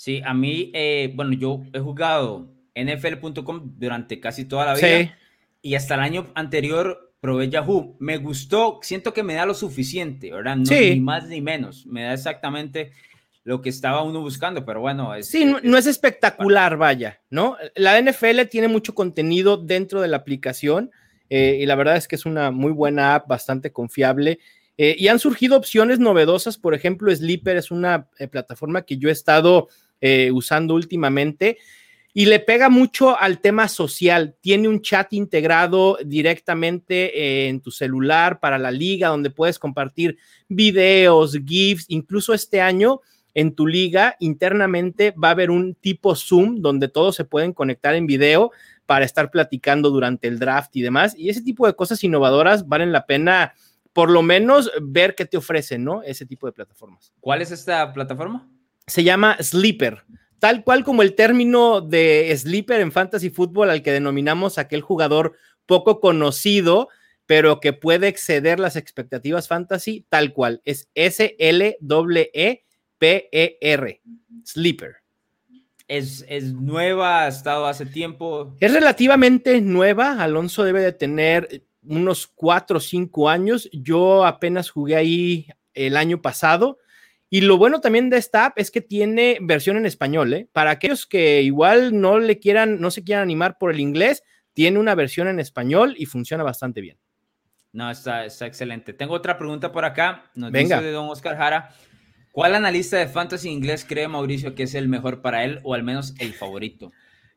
Sí, 0.03 0.21
a 0.25 0.35
mí, 0.35 0.73
eh, 0.75 1.13
bueno, 1.15 1.33
yo 1.33 1.63
he 1.73 1.79
jugado 1.79 2.49
NFL.com 2.75 3.75
durante 3.79 4.19
casi 4.19 4.47
toda 4.47 4.67
la 4.67 4.75
vida 4.75 5.17
y 5.63 5.77
hasta 5.77 5.95
el 5.95 6.01
año 6.01 6.33
anterior 6.35 7.15
probé 7.21 7.49
Yahoo. 7.49 7.95
Me 8.01 8.17
gustó, 8.17 8.81
siento 8.83 9.15
que 9.15 9.23
me 9.23 9.35
da 9.35 9.47
lo 9.47 9.55
suficiente, 9.55 10.33
¿verdad? 10.33 10.57
No, 10.57 10.65
Ni 10.69 10.99
más 10.99 11.29
ni 11.29 11.41
menos, 11.41 11.87
me 11.87 12.03
da 12.03 12.15
exactamente 12.15 12.91
lo 13.45 13.63
que 13.63 13.69
estaba 13.69 14.03
uno 14.03 14.21
buscando, 14.21 14.65
pero 14.65 14.81
bueno. 14.81 15.15
Es, 15.15 15.29
sí, 15.29 15.45
no, 15.45 15.79
es, 15.79 15.87
espectacular, 15.87 16.77
vaya, 16.77 17.21
¿no? 17.31 17.57
La 17.77 18.03
NFL 18.03 18.49
tiene 18.51 18.67
mucho 18.67 18.97
contenido 18.97 19.57
dentro 19.57 20.01
de 20.01 20.09
la 20.09 20.17
aplicación 20.17 20.91
eh, 21.31 21.59
y 21.61 21.67
la 21.67 21.77
verdad 21.77 21.97
es 21.97 22.09
que 22.09 22.17
es 22.17 22.27
una 22.27 22.51
muy 22.51 22.73
buena 22.73 23.15
app, 23.15 23.29
bastante 23.29 23.71
confiable. 23.71 24.41
Eh, 24.77 24.97
y 24.99 25.07
han 25.07 25.21
surgido 25.21 25.57
opciones 25.57 26.01
novedosas, 26.01 26.59
por 26.59 26.75
ejemplo, 26.75 27.15
Sleeper 27.15 27.57
es 27.57 27.71
una 27.71 28.09
plataforma 28.33 28.83
que 28.83 28.97
yo 28.97 29.09
he 29.09 29.13
estado 29.13 29.69
eh, 30.03 30.31
usando 30.33 30.75
últimamente 30.75 31.57
y 32.15 32.27
le 32.27 32.41
pega 32.41 32.69
mucho 32.69 33.19
al 33.19 33.41
tema 33.41 33.69
social. 33.69 34.37
Tiene 34.41 34.69
un 34.69 34.83
chat 34.83 35.13
integrado 35.13 35.97
directamente 36.05 37.49
en 37.49 37.61
tu 37.61 37.71
celular 37.71 38.39
para 38.39 38.59
la 38.59 38.71
liga, 38.71 39.09
donde 39.09 39.31
puedes 39.31 39.59
compartir 39.59 40.19
videos, 40.49 41.39
GIFs, 41.45 41.87
incluso 41.89 42.35
este 42.35 42.61
año. 42.61 43.01
En 43.35 43.55
tu 43.55 43.67
liga 43.67 44.15
internamente 44.21 45.13
va 45.13 45.29
a 45.29 45.31
haber 45.31 45.51
un 45.51 45.75
tipo 45.75 46.15
Zoom 46.15 46.61
donde 46.61 46.89
todos 46.89 47.17
se 47.17 47.25
pueden 47.25 47.55
conectar 47.55 47.95
en 47.95 48.07
video 48.07 48.51
para 48.85 49.07
estar 49.07 49.31
platicando 49.31 49.89
durante 49.89 50.29
el 50.29 50.39
draft 50.39 50.77
y 50.77 50.83
demás. 50.83 51.15
Y 51.17 51.31
ese 51.31 51.41
tipo 51.41 51.67
de 51.67 51.75
cosas 51.75 52.05
innovadoras 52.05 52.69
valen 52.69 52.93
la 52.93 53.07
pena 53.07 53.55
por 53.95 54.11
lo 54.11 54.23
menos 54.23 54.71
ver 54.83 55.15
qué 55.15 55.25
te 55.25 55.39
ofrecen, 55.39 55.85
¿no? 55.85 56.03
Ese 56.03 56.27
tipo 56.27 56.47
de 56.47 56.53
plataformas. 56.53 57.13
¿Cuál 57.21 57.41
es 57.41 57.51
esta 57.51 57.91
plataforma? 57.95 58.52
Se 58.87 59.05
llama 59.05 59.37
Sleeper. 59.41 60.05
Tal 60.43 60.65
cual 60.65 60.83
como 60.83 61.03
el 61.03 61.15
término 61.15 61.81
de 61.81 62.35
sleeper 62.37 62.81
en 62.81 62.91
fantasy 62.91 63.31
fútbol 63.31 63.71
al 63.71 63.81
que 63.81 63.93
denominamos 63.93 64.59
aquel 64.59 64.81
jugador 64.81 65.37
poco 65.67 66.01
conocido, 66.01 66.89
pero 67.27 67.61
que 67.61 67.73
puede 67.73 68.09
exceder 68.09 68.59
las 68.59 68.75
expectativas 68.75 69.47
fantasy, 69.47 70.05
tal 70.09 70.33
cual. 70.33 70.61
Es 70.65 70.89
S-L-E-P-E-R. 70.97 71.81
Sleeper. 74.45 74.97
Es, 75.87 76.25
es, 76.29 76.53
nueva, 76.53 77.23
ha 77.23 77.29
estado 77.29 77.67
hace 77.67 77.87
tiempo. 77.87 78.57
Es 78.59 78.73
relativamente 78.73 79.61
nueva. 79.61 80.21
Alonso 80.21 80.65
debe 80.65 80.81
de 80.81 80.93
tener 80.93 81.67
unos 81.85 82.27
cuatro 82.27 82.79
o 82.79 82.81
cinco 82.81 83.29
años. 83.29 83.69
Yo 83.73 84.25
apenas 84.25 84.71
jugué 84.71 84.97
ahí 84.97 85.47
el 85.75 85.97
año 85.97 86.21
pasado. 86.21 86.79
Y 87.35 87.41
lo 87.41 87.57
bueno 87.57 87.81
también 87.81 88.11
de 88.11 88.19
esta 88.19 88.45
app 88.45 88.59
es 88.59 88.71
que 88.71 88.83
tiene 88.83 89.39
versión 89.41 89.79
en 89.79 89.87
español, 89.87 90.35
¿eh? 90.35 90.51
Para 90.53 90.71
aquellos 90.71 91.07
que 91.07 91.41
igual 91.41 91.99
no 91.99 92.19
le 92.19 92.39
quieran, 92.39 92.79
no 92.79 92.91
se 92.91 93.05
quieran 93.05 93.23
animar 93.23 93.57
por 93.57 93.73
el 93.73 93.81
inglés, 93.81 94.23
tiene 94.53 94.79
una 94.79 94.95
versión 94.95 95.29
en 95.29 95.41
español 95.41 95.95
y 95.97 96.05
funciona 96.05 96.45
bastante 96.45 96.83
bien. 96.83 96.99
No, 97.73 97.91
está, 97.91 98.27
está 98.27 98.45
excelente. 98.45 98.93
Tengo 98.93 99.15
otra 99.15 99.39
pregunta 99.39 99.73
por 99.73 99.87
acá. 99.87 100.31
Nos 100.35 100.53
Venga. 100.53 100.77
dice 100.77 100.87
de 100.87 100.93
don 100.93 101.09
Oscar 101.09 101.39
Jara. 101.39 101.71
¿Cuál 102.33 102.55
analista 102.55 102.99
de 102.99 103.09
fantasy 103.09 103.49
inglés 103.49 103.87
cree 103.89 104.09
Mauricio 104.09 104.55
que 104.55 104.65
es 104.65 104.75
el 104.75 104.91
mejor 104.91 105.23
para 105.23 105.43
él 105.43 105.61
o 105.63 105.73
al 105.73 105.83
menos 105.83 106.15
el 106.19 106.35
favorito? 106.35 106.93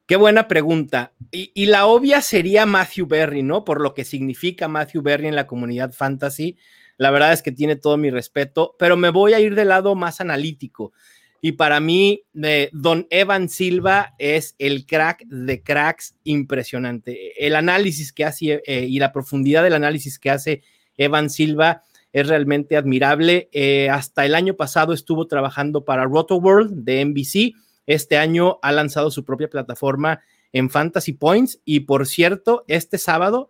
Qué 0.06 0.18
buena 0.18 0.50
pregunta. 0.50 1.14
Y, 1.32 1.68
la 1.68 1.86
obvia 1.86 2.20
sería 2.20 2.66
Matthew 2.66 3.08
Berry, 3.08 3.44
¿no? 3.44 3.64
Por 3.64 3.80
lo 3.80 3.94
que 3.94 4.04
significa 4.04 4.68
Matthew 4.68 5.04
Berry 5.04 5.28
en 5.28 5.36
la 5.36 5.48
comunidad 5.48 5.94
fantasy. 5.94 6.58
La 6.98 7.12
verdad 7.12 7.34
es 7.34 7.42
que 7.42 7.52
tiene 7.52 7.76
todo 7.76 7.98
mi 7.98 8.10
respeto, 8.10 8.76
pero 8.80 8.98
me 8.98 9.10
voy 9.10 9.34
a 9.34 9.40
ir 9.40 9.56
del 9.56 9.70
lado 9.70 9.96
más 9.96 10.22
analítico. 10.22 10.94
Y 11.42 11.54
para 11.54 11.80
mí, 11.80 12.24
Don 12.72 13.08
Evan 13.10 13.50
Silva 13.50 14.16
es 14.18 14.56
el 14.58 14.86
crack 14.86 15.26
de 15.28 15.62
cracks 15.62 16.16
impresionante. 16.24 17.46
El 17.46 17.56
análisis 17.56 18.12
que 18.12 18.26
hace 18.26 18.64
eh, 18.66 18.86
y 18.90 18.98
la 19.00 19.12
profundidad 19.12 19.64
del 19.64 19.74
análisis 19.74 20.18
que 20.18 20.32
hace 20.32 20.64
Evan 20.98 21.30
Silva 21.30 21.84
es 22.14 22.28
realmente 22.28 22.78
admirable. 22.78 23.50
Eh, 23.52 23.90
hasta 23.90 24.26
el 24.26 24.34
año 24.34 24.56
pasado 24.56 24.94
estuvo 24.94 25.28
trabajando 25.28 25.86
para 25.86 26.06
Roto 26.06 26.38
World 26.38 26.84
de 26.84 27.06
NBC 27.06 27.56
este 27.86 28.18
año 28.18 28.60
ha 28.62 28.72
lanzado 28.72 29.12
su 29.12 29.24
propia 29.24 29.50
plataforma 29.50 30.22
en 30.52 30.70
Fantasy 30.70 31.14
Points 31.14 31.60
y 31.66 31.82
por 31.82 32.08
cierto, 32.08 32.64
este 32.68 32.98
sábado 32.98 33.50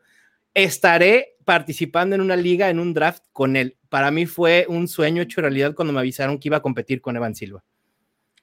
estaré 0.56 1.36
participando 1.46 2.16
en 2.16 2.22
una 2.22 2.36
liga, 2.36 2.70
en 2.72 2.80
un 2.80 2.94
draft 2.94 3.24
con 3.32 3.56
él. 3.56 3.78
Para 3.90 4.10
mí 4.10 4.26
fue 4.26 4.66
un 4.68 4.88
sueño 4.88 5.22
hecho 5.22 5.42
realidad 5.42 5.76
cuando 5.76 5.94
me 5.94 6.00
avisaron 6.00 6.40
que 6.40 6.48
iba 6.48 6.58
a 6.58 6.62
competir 6.62 7.02
con 7.02 7.16
Evan 7.16 7.36
Silva. 7.36 7.64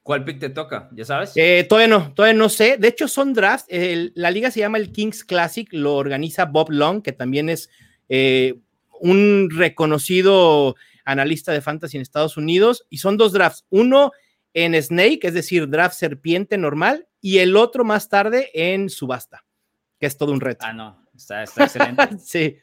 ¿Cuál 0.02 0.24
pick 0.24 0.38
te 0.38 0.50
toca? 0.50 0.88
¿Ya 0.92 1.04
sabes? 1.04 1.32
Eh, 1.36 1.64
todavía 1.68 1.88
no, 1.88 2.12
todavía 2.14 2.38
no 2.38 2.48
sé. 2.48 2.76
De 2.76 2.88
hecho, 2.88 3.08
son 3.08 3.34
drafts. 3.34 3.66
la 3.70 4.30
liga 4.30 4.50
se 4.50 4.60
llama 4.60 4.78
el 4.78 4.92
Kings 4.92 5.24
Classic, 5.24 5.68
lo 5.72 5.94
organiza 5.94 6.44
Bob 6.44 6.70
Long, 6.70 7.02
que 7.02 7.12
también 7.12 7.48
es 7.48 7.70
eh, 8.08 8.54
un 9.00 9.48
reconocido 9.50 10.74
analista 11.04 11.52
de 11.52 11.60
fantasy 11.60 11.96
en 11.96 12.02
Estados 12.02 12.36
Unidos. 12.36 12.84
Y 12.90 12.98
son 12.98 13.16
dos 13.16 13.32
drafts. 13.32 13.64
Uno 13.70 14.10
en 14.54 14.80
Snake, 14.80 15.20
es 15.22 15.34
decir, 15.34 15.68
draft 15.68 15.94
serpiente 15.94 16.58
normal, 16.58 17.06
y 17.20 17.38
el 17.38 17.56
otro 17.56 17.84
más 17.84 18.08
tarde 18.08 18.50
en 18.54 18.90
subasta, 18.90 19.44
que 19.98 20.06
es 20.06 20.16
todo 20.16 20.32
un 20.32 20.40
reto. 20.40 20.66
Ah, 20.66 20.72
no, 20.72 21.01
está, 21.14 21.42
excelente. 21.42 22.18
sí. 22.18 22.58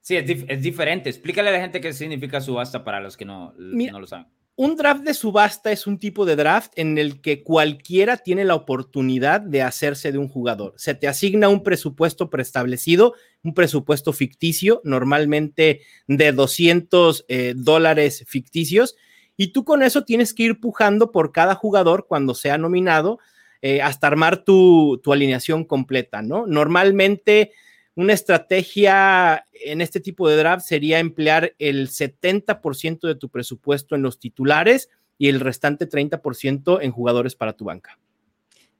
Sí, 0.00 0.16
es, 0.16 0.62
diferente. 0.62 1.10
Explícale 1.10 1.50
a 1.50 1.52
la 1.52 1.60
gente 1.60 1.80
qué 1.80 1.92
significa 1.92 2.40
subasta 2.40 2.82
para 2.82 3.00
los 3.00 3.16
que 3.16 3.24
no, 3.24 3.54
no 3.56 4.00
lo 4.00 4.06
saben. 4.06 4.26
Un 4.54 4.76
draft 4.76 5.02
de 5.02 5.14
subasta 5.14 5.72
es 5.72 5.86
un 5.86 5.98
tipo 5.98 6.26
de 6.26 6.36
draft 6.36 6.72
en 6.76 6.98
el 6.98 7.22
que 7.22 7.42
cualquiera 7.42 8.18
tiene 8.18 8.44
la 8.44 8.54
oportunidad 8.54 9.40
de 9.40 9.62
hacerse 9.62 10.12
de 10.12 10.18
un 10.18 10.28
jugador. 10.28 10.74
Se 10.76 10.94
te 10.94 11.08
asigna 11.08 11.48
un 11.48 11.62
presupuesto 11.62 12.28
preestablecido, 12.28 13.14
un 13.42 13.54
presupuesto 13.54 14.12
ficticio, 14.12 14.82
normalmente 14.84 15.80
de 16.06 16.32
200 16.32 17.24
eh, 17.28 17.54
dólares 17.56 18.24
ficticios, 18.26 18.94
y 19.38 19.48
tú 19.48 19.64
con 19.64 19.82
eso 19.82 20.04
tienes 20.04 20.34
que 20.34 20.42
ir 20.42 20.60
pujando 20.60 21.12
por 21.12 21.32
cada 21.32 21.54
jugador 21.54 22.06
cuando 22.06 22.34
sea 22.34 22.58
nominado 22.58 23.20
eh, 23.62 23.80
hasta 23.80 24.06
armar 24.06 24.44
tu, 24.44 25.00
alineación 25.10 25.64
completa, 25.64 26.20
¿no? 26.20 26.46
Normalmente 26.46 27.52
una 27.94 28.12
estrategia 28.12 29.46
en 29.52 29.80
este 29.80 30.00
tipo 30.00 30.28
de 30.28 30.36
draft 30.36 30.64
sería 30.64 30.98
emplear 30.98 31.54
el 31.58 31.88
70% 31.88 33.06
de 33.06 33.14
tu 33.14 33.28
presupuesto 33.28 33.94
en 33.94 34.02
los 34.02 34.18
titulares 34.18 34.88
y 35.18 35.28
el 35.28 35.40
restante 35.40 35.88
30% 35.88 36.78
en 36.80 36.90
jugadores 36.90 37.36
para 37.36 37.52
tu 37.52 37.64
banca. 37.64 37.98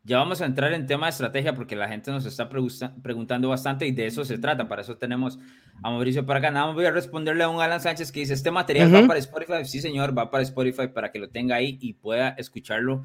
Ya 0.05 0.19
vamos 0.19 0.41
a 0.41 0.47
entrar 0.47 0.73
en 0.73 0.87
tema 0.87 1.07
de 1.07 1.11
estrategia 1.11 1.55
porque 1.55 1.77
la 1.77 1.87
gente 1.87 2.11
nos 2.11 2.27
está 2.27 2.49
preguntando 2.49 3.49
bastante 3.49 3.87
y 3.87 3.93
de 3.93 4.07
eso 4.07 4.25
se 4.25 4.39
trata. 4.39 4.67
Para 4.67 4.83
eso 4.83 4.97
tenemos 4.97 5.39
a 5.81 5.91
Mauricio 5.91 6.27
para. 6.27 6.41
Nada 6.51 6.67
más 6.67 6.75
voy 6.75 6.87
a 6.87 6.91
responderle 6.91 7.45
a 7.45 7.49
un 7.49 7.61
Alan 7.61 7.81
Sánchez 7.81 8.11
que 8.11 8.21
dice, 8.21 8.35
¿este 8.35 8.51
material 8.51 8.93
va 8.93 9.07
para 9.07 9.21
Spotify? 9.21 9.65
Sí, 9.65 9.81
señor, 9.81 10.17
va 10.19 10.29
para 10.29 10.43
Spotify 10.43 10.89
para 10.89 11.13
que 11.13 11.21
lo 11.21 11.29
tenga 11.29 11.55
ahí 11.55 11.79
y 11.81 11.93
pueda 11.93 12.31
escucharlo 12.31 13.05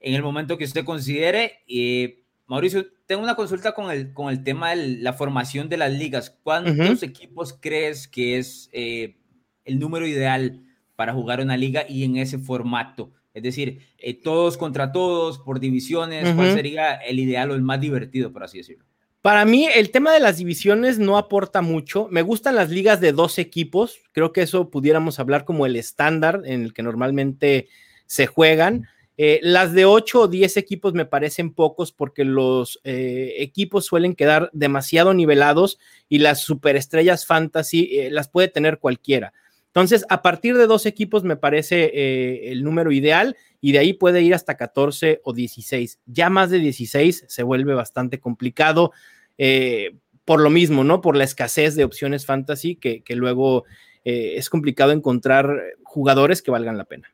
en 0.00 0.14
el 0.14 0.22
momento 0.22 0.58
que 0.58 0.64
usted 0.64 0.84
considere. 0.84 1.60
y 1.64 2.21
Mauricio, 2.52 2.84
tengo 3.06 3.22
una 3.22 3.34
consulta 3.34 3.72
con 3.72 3.90
el, 3.90 4.12
con 4.12 4.28
el 4.28 4.44
tema 4.44 4.74
de 4.74 4.98
la 4.98 5.14
formación 5.14 5.70
de 5.70 5.78
las 5.78 5.90
ligas. 5.90 6.36
¿Cuántos 6.42 7.02
equipos 7.02 7.56
crees 7.58 8.06
que 8.06 8.36
es 8.36 8.68
eh, 8.74 9.16
el 9.64 9.78
número 9.78 10.06
ideal 10.06 10.62
para 10.94 11.14
jugar 11.14 11.40
una 11.40 11.56
liga 11.56 11.86
y 11.88 12.04
en 12.04 12.18
ese 12.18 12.38
formato? 12.38 13.10
Es 13.32 13.42
decir, 13.42 13.78
eh, 13.96 14.12
todos 14.12 14.58
contra 14.58 14.92
todos, 14.92 15.38
por 15.38 15.60
divisiones, 15.60 16.34
¿cuál 16.34 16.52
sería 16.52 16.96
el 16.96 17.20
ideal 17.20 17.52
o 17.52 17.54
el 17.54 17.62
más 17.62 17.80
divertido, 17.80 18.34
por 18.34 18.44
así 18.44 18.58
decirlo? 18.58 18.84
Para 19.22 19.46
mí, 19.46 19.66
el 19.74 19.90
tema 19.90 20.12
de 20.12 20.20
las 20.20 20.36
divisiones 20.36 20.98
no 20.98 21.16
aporta 21.16 21.62
mucho. 21.62 22.06
Me 22.10 22.20
gustan 22.20 22.54
las 22.54 22.68
ligas 22.68 23.00
de 23.00 23.12
dos 23.12 23.38
equipos. 23.38 23.98
Creo 24.12 24.34
que 24.34 24.42
eso 24.42 24.68
pudiéramos 24.68 25.18
hablar 25.18 25.46
como 25.46 25.64
el 25.64 25.74
estándar 25.74 26.42
en 26.44 26.64
el 26.64 26.74
que 26.74 26.82
normalmente 26.82 27.68
se 28.04 28.26
juegan. 28.26 28.88
Eh, 29.24 29.38
las 29.42 29.72
de 29.72 29.84
ocho 29.84 30.22
o 30.22 30.28
diez 30.28 30.56
equipos 30.56 30.94
me 30.94 31.04
parecen 31.04 31.52
pocos 31.52 31.92
porque 31.92 32.24
los 32.24 32.80
eh, 32.82 33.34
equipos 33.38 33.84
suelen 33.84 34.14
quedar 34.14 34.50
demasiado 34.52 35.14
nivelados 35.14 35.78
y 36.08 36.18
las 36.18 36.40
superestrellas 36.40 37.24
fantasy 37.26 38.08
las 38.10 38.28
puede 38.28 38.48
tener 38.48 38.78
cualquiera. 38.78 39.32
Entonces, 39.74 40.04
a 40.10 40.20
partir 40.20 40.58
de 40.58 40.66
dos 40.66 40.84
equipos 40.84 41.24
me 41.24 41.36
parece 41.36 41.90
eh, 41.94 42.52
el 42.52 42.62
número 42.62 42.92
ideal 42.92 43.38
y 43.62 43.72
de 43.72 43.78
ahí 43.78 43.94
puede 43.94 44.20
ir 44.20 44.34
hasta 44.34 44.58
14 44.58 45.22
o 45.24 45.32
16. 45.32 45.98
Ya 46.04 46.28
más 46.28 46.50
de 46.50 46.58
16 46.58 47.24
se 47.26 47.42
vuelve 47.42 47.72
bastante 47.72 48.20
complicado 48.20 48.92
eh, 49.38 49.96
por 50.26 50.42
lo 50.42 50.50
mismo, 50.50 50.84
¿no? 50.84 51.00
Por 51.00 51.16
la 51.16 51.24
escasez 51.24 51.74
de 51.74 51.84
opciones 51.84 52.26
fantasy 52.26 52.76
que, 52.76 53.02
luego 53.16 53.64
eh, 54.04 54.34
es 54.36 54.50
complicado 54.50 54.92
encontrar 54.92 55.58
jugadores 55.84 56.42
que 56.42 56.50
valgan 56.50 56.76
la 56.76 56.84
pena. 56.84 57.10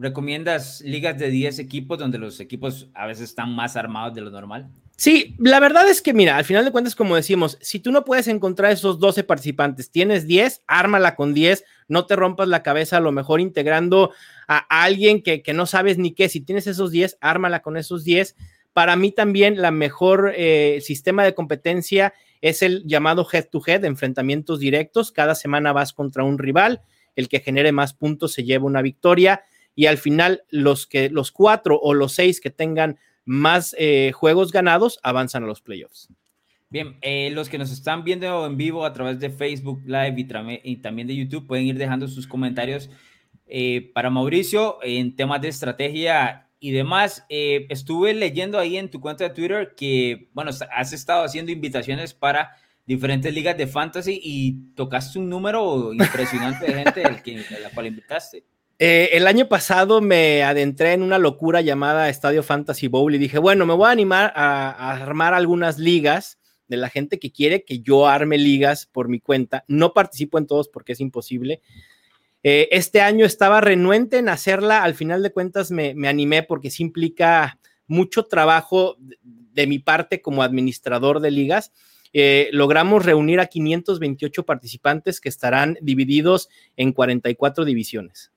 ¿Recomiendas 0.00 0.80
ligas 0.82 1.18
de 1.18 1.28
10 1.28 1.58
equipos 1.58 1.98
donde 1.98 2.18
los 2.18 2.38
equipos 2.38 2.88
a 2.94 3.06
veces 3.06 3.30
están 3.30 3.52
más 3.52 3.76
armados 3.76 4.14
de 4.14 4.20
lo 4.20 4.30
normal? 4.30 4.70
Sí, 4.96 5.34
la 5.40 5.58
verdad 5.58 5.88
es 5.88 6.02
que, 6.02 6.14
mira, 6.14 6.36
al 6.36 6.44
final 6.44 6.64
de 6.64 6.70
cuentas, 6.70 6.94
como 6.94 7.16
decimos, 7.16 7.58
si 7.60 7.80
tú 7.80 7.90
no 7.90 8.04
puedes 8.04 8.28
encontrar 8.28 8.70
esos 8.70 9.00
12 9.00 9.24
participantes, 9.24 9.90
tienes 9.90 10.28
10, 10.28 10.62
ármala 10.68 11.16
con 11.16 11.34
10, 11.34 11.64
no 11.88 12.06
te 12.06 12.14
rompas 12.14 12.46
la 12.46 12.62
cabeza, 12.62 12.98
a 12.98 13.00
lo 13.00 13.10
mejor 13.10 13.40
integrando 13.40 14.12
a 14.46 14.84
alguien 14.84 15.20
que, 15.20 15.42
no 15.52 15.66
sabes 15.66 15.98
ni 15.98 16.12
qué, 16.12 16.28
si 16.28 16.42
tienes 16.42 16.68
esos 16.68 16.92
10, 16.92 17.18
ármala 17.20 17.62
con 17.62 17.76
esos 17.76 18.04
10. 18.04 18.36
Para 18.72 18.94
mí 18.94 19.10
también 19.10 19.60
la 19.60 19.72
mejor 19.72 20.32
eh, 20.36 20.78
sistema 20.80 21.24
de 21.24 21.34
competencia 21.34 22.14
es 22.40 22.62
el 22.62 22.84
llamado 22.86 23.26
head-to-head, 23.32 23.84
enfrentamientos 23.84 24.60
directos. 24.60 25.10
Cada 25.10 25.34
semana 25.34 25.72
vas 25.72 25.92
contra 25.92 26.22
un 26.22 26.38
rival, 26.38 26.82
el 27.16 27.28
que 27.28 27.40
genere 27.40 27.72
más 27.72 27.94
puntos 27.94 28.32
se 28.32 28.44
lleva 28.44 28.64
una 28.64 28.80
victoria 28.80 29.42
y 29.78 29.86
al 29.86 29.96
final 29.96 30.42
los 30.50 30.88
que 30.88 31.08
los 31.08 31.30
cuatro 31.30 31.78
o 31.80 31.94
los 31.94 32.12
seis 32.12 32.40
que 32.40 32.50
tengan 32.50 32.98
más 33.24 33.76
eh, 33.78 34.10
juegos 34.12 34.50
ganados 34.50 34.98
avanzan 35.04 35.44
a 35.44 35.46
los 35.46 35.62
playoffs. 35.62 36.08
Bien, 36.68 36.98
eh, 37.00 37.30
los 37.30 37.48
que 37.48 37.58
nos 37.58 37.70
están 37.70 38.02
viendo 38.02 38.44
en 38.44 38.56
vivo 38.56 38.84
a 38.84 38.92
través 38.92 39.20
de 39.20 39.30
Facebook 39.30 39.80
Live 39.86 40.16
y, 40.64 40.76
también 40.78 41.06
de 41.06 41.14
YouTube 41.14 41.46
pueden 41.46 41.66
ir 41.66 41.78
dejando 41.78 42.08
sus 42.08 42.26
comentarios 42.26 42.90
eh, 43.46 43.92
para 43.94 44.10
Mauricio 44.10 44.80
en 44.82 45.14
temas 45.14 45.40
de 45.42 45.46
estrategia 45.46 46.48
y 46.58 46.72
demás. 46.72 47.24
estuve 47.28 48.14
leyendo 48.14 48.58
ahí 48.58 48.78
en 48.78 48.90
tu 48.90 49.00
cuenta 49.00 49.22
de 49.22 49.30
Twitter 49.30 49.74
que, 49.76 50.28
bueno, 50.32 50.50
has 50.74 50.92
estado 50.92 51.22
haciendo 51.22 51.52
invitaciones 51.52 52.14
para 52.14 52.56
diferentes 52.84 53.32
ligas 53.32 53.56
de 53.56 53.68
fantasy 53.68 54.20
y 54.20 54.74
tocaste 54.74 55.20
un 55.20 55.28
número 55.28 55.94
impresionante 55.94 56.66
de 56.66 56.84
gente 56.84 57.04
a 57.54 57.60
la 57.60 57.70
cual 57.70 57.86
invitaste. 57.86 58.42
Eh, 58.80 59.10
el 59.12 59.26
año 59.26 59.48
pasado 59.48 60.00
me 60.00 60.44
adentré 60.44 60.92
en 60.92 61.02
una 61.02 61.18
locura 61.18 61.60
llamada 61.60 62.08
Estadio 62.08 62.44
Fantasy 62.44 62.86
Bowl 62.86 63.12
y 63.12 63.18
dije, 63.18 63.38
bueno, 63.38 63.66
me 63.66 63.74
voy 63.74 63.88
a 63.88 63.92
animar 63.92 64.32
a, 64.36 64.92
armar 64.92 65.34
algunas 65.34 65.78
ligas 65.78 66.38
de 66.68 66.76
la 66.76 66.88
gente 66.88 67.18
que 67.18 67.32
quiere 67.32 67.64
que 67.64 67.80
yo 67.80 68.06
arme 68.06 68.38
ligas 68.38 68.86
por 68.86 69.08
mi 69.08 69.18
cuenta. 69.18 69.64
No 69.66 69.94
participo 69.94 70.38
en 70.38 70.46
todos 70.46 70.68
porque 70.68 70.92
es 70.92 71.00
imposible. 71.00 71.60
Eh, 72.44 72.68
este 72.70 73.00
año 73.00 73.26
estaba 73.26 73.60
renuente 73.60 74.18
en 74.18 74.28
hacerla, 74.28 74.84
al 74.84 74.94
final 74.94 75.24
de 75.24 75.32
cuentas 75.32 75.72
me, 75.72 75.94
me 75.94 76.06
animé 76.06 76.44
porque 76.44 76.70
sí 76.70 76.84
implica 76.84 77.58
mucho 77.88 78.26
trabajo 78.26 78.96
de 79.00 79.66
mi 79.66 79.80
parte 79.80 80.22
como 80.22 80.44
administrador 80.44 81.18
de 81.18 81.32
ligas. 81.32 81.72
Eh, 82.12 82.48
logramos 82.52 83.04
reunir 83.04 83.40
a 83.40 83.46
528 83.46 84.44
participantes 84.44 85.20
que 85.20 85.28
estarán 85.28 85.78
divididos 85.82 86.48
en 86.76 86.92
44 86.92 87.64
divisiones. 87.64 88.30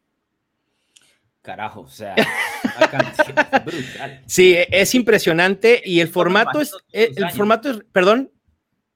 Carajo, 1.42 1.82
o 1.82 1.90
sea, 1.90 2.16
brutal. 3.66 4.22
Sí, 4.28 4.54
e, 4.54 4.68
es 4.70 4.94
impresionante 4.94 5.82
y 5.84 6.00
el 6.00 6.08
formato 6.08 6.62
es, 6.62 6.72
eh, 6.94 7.12
el 7.16 7.32
formato 7.32 7.72
es, 7.72 7.80
perdón. 7.92 8.32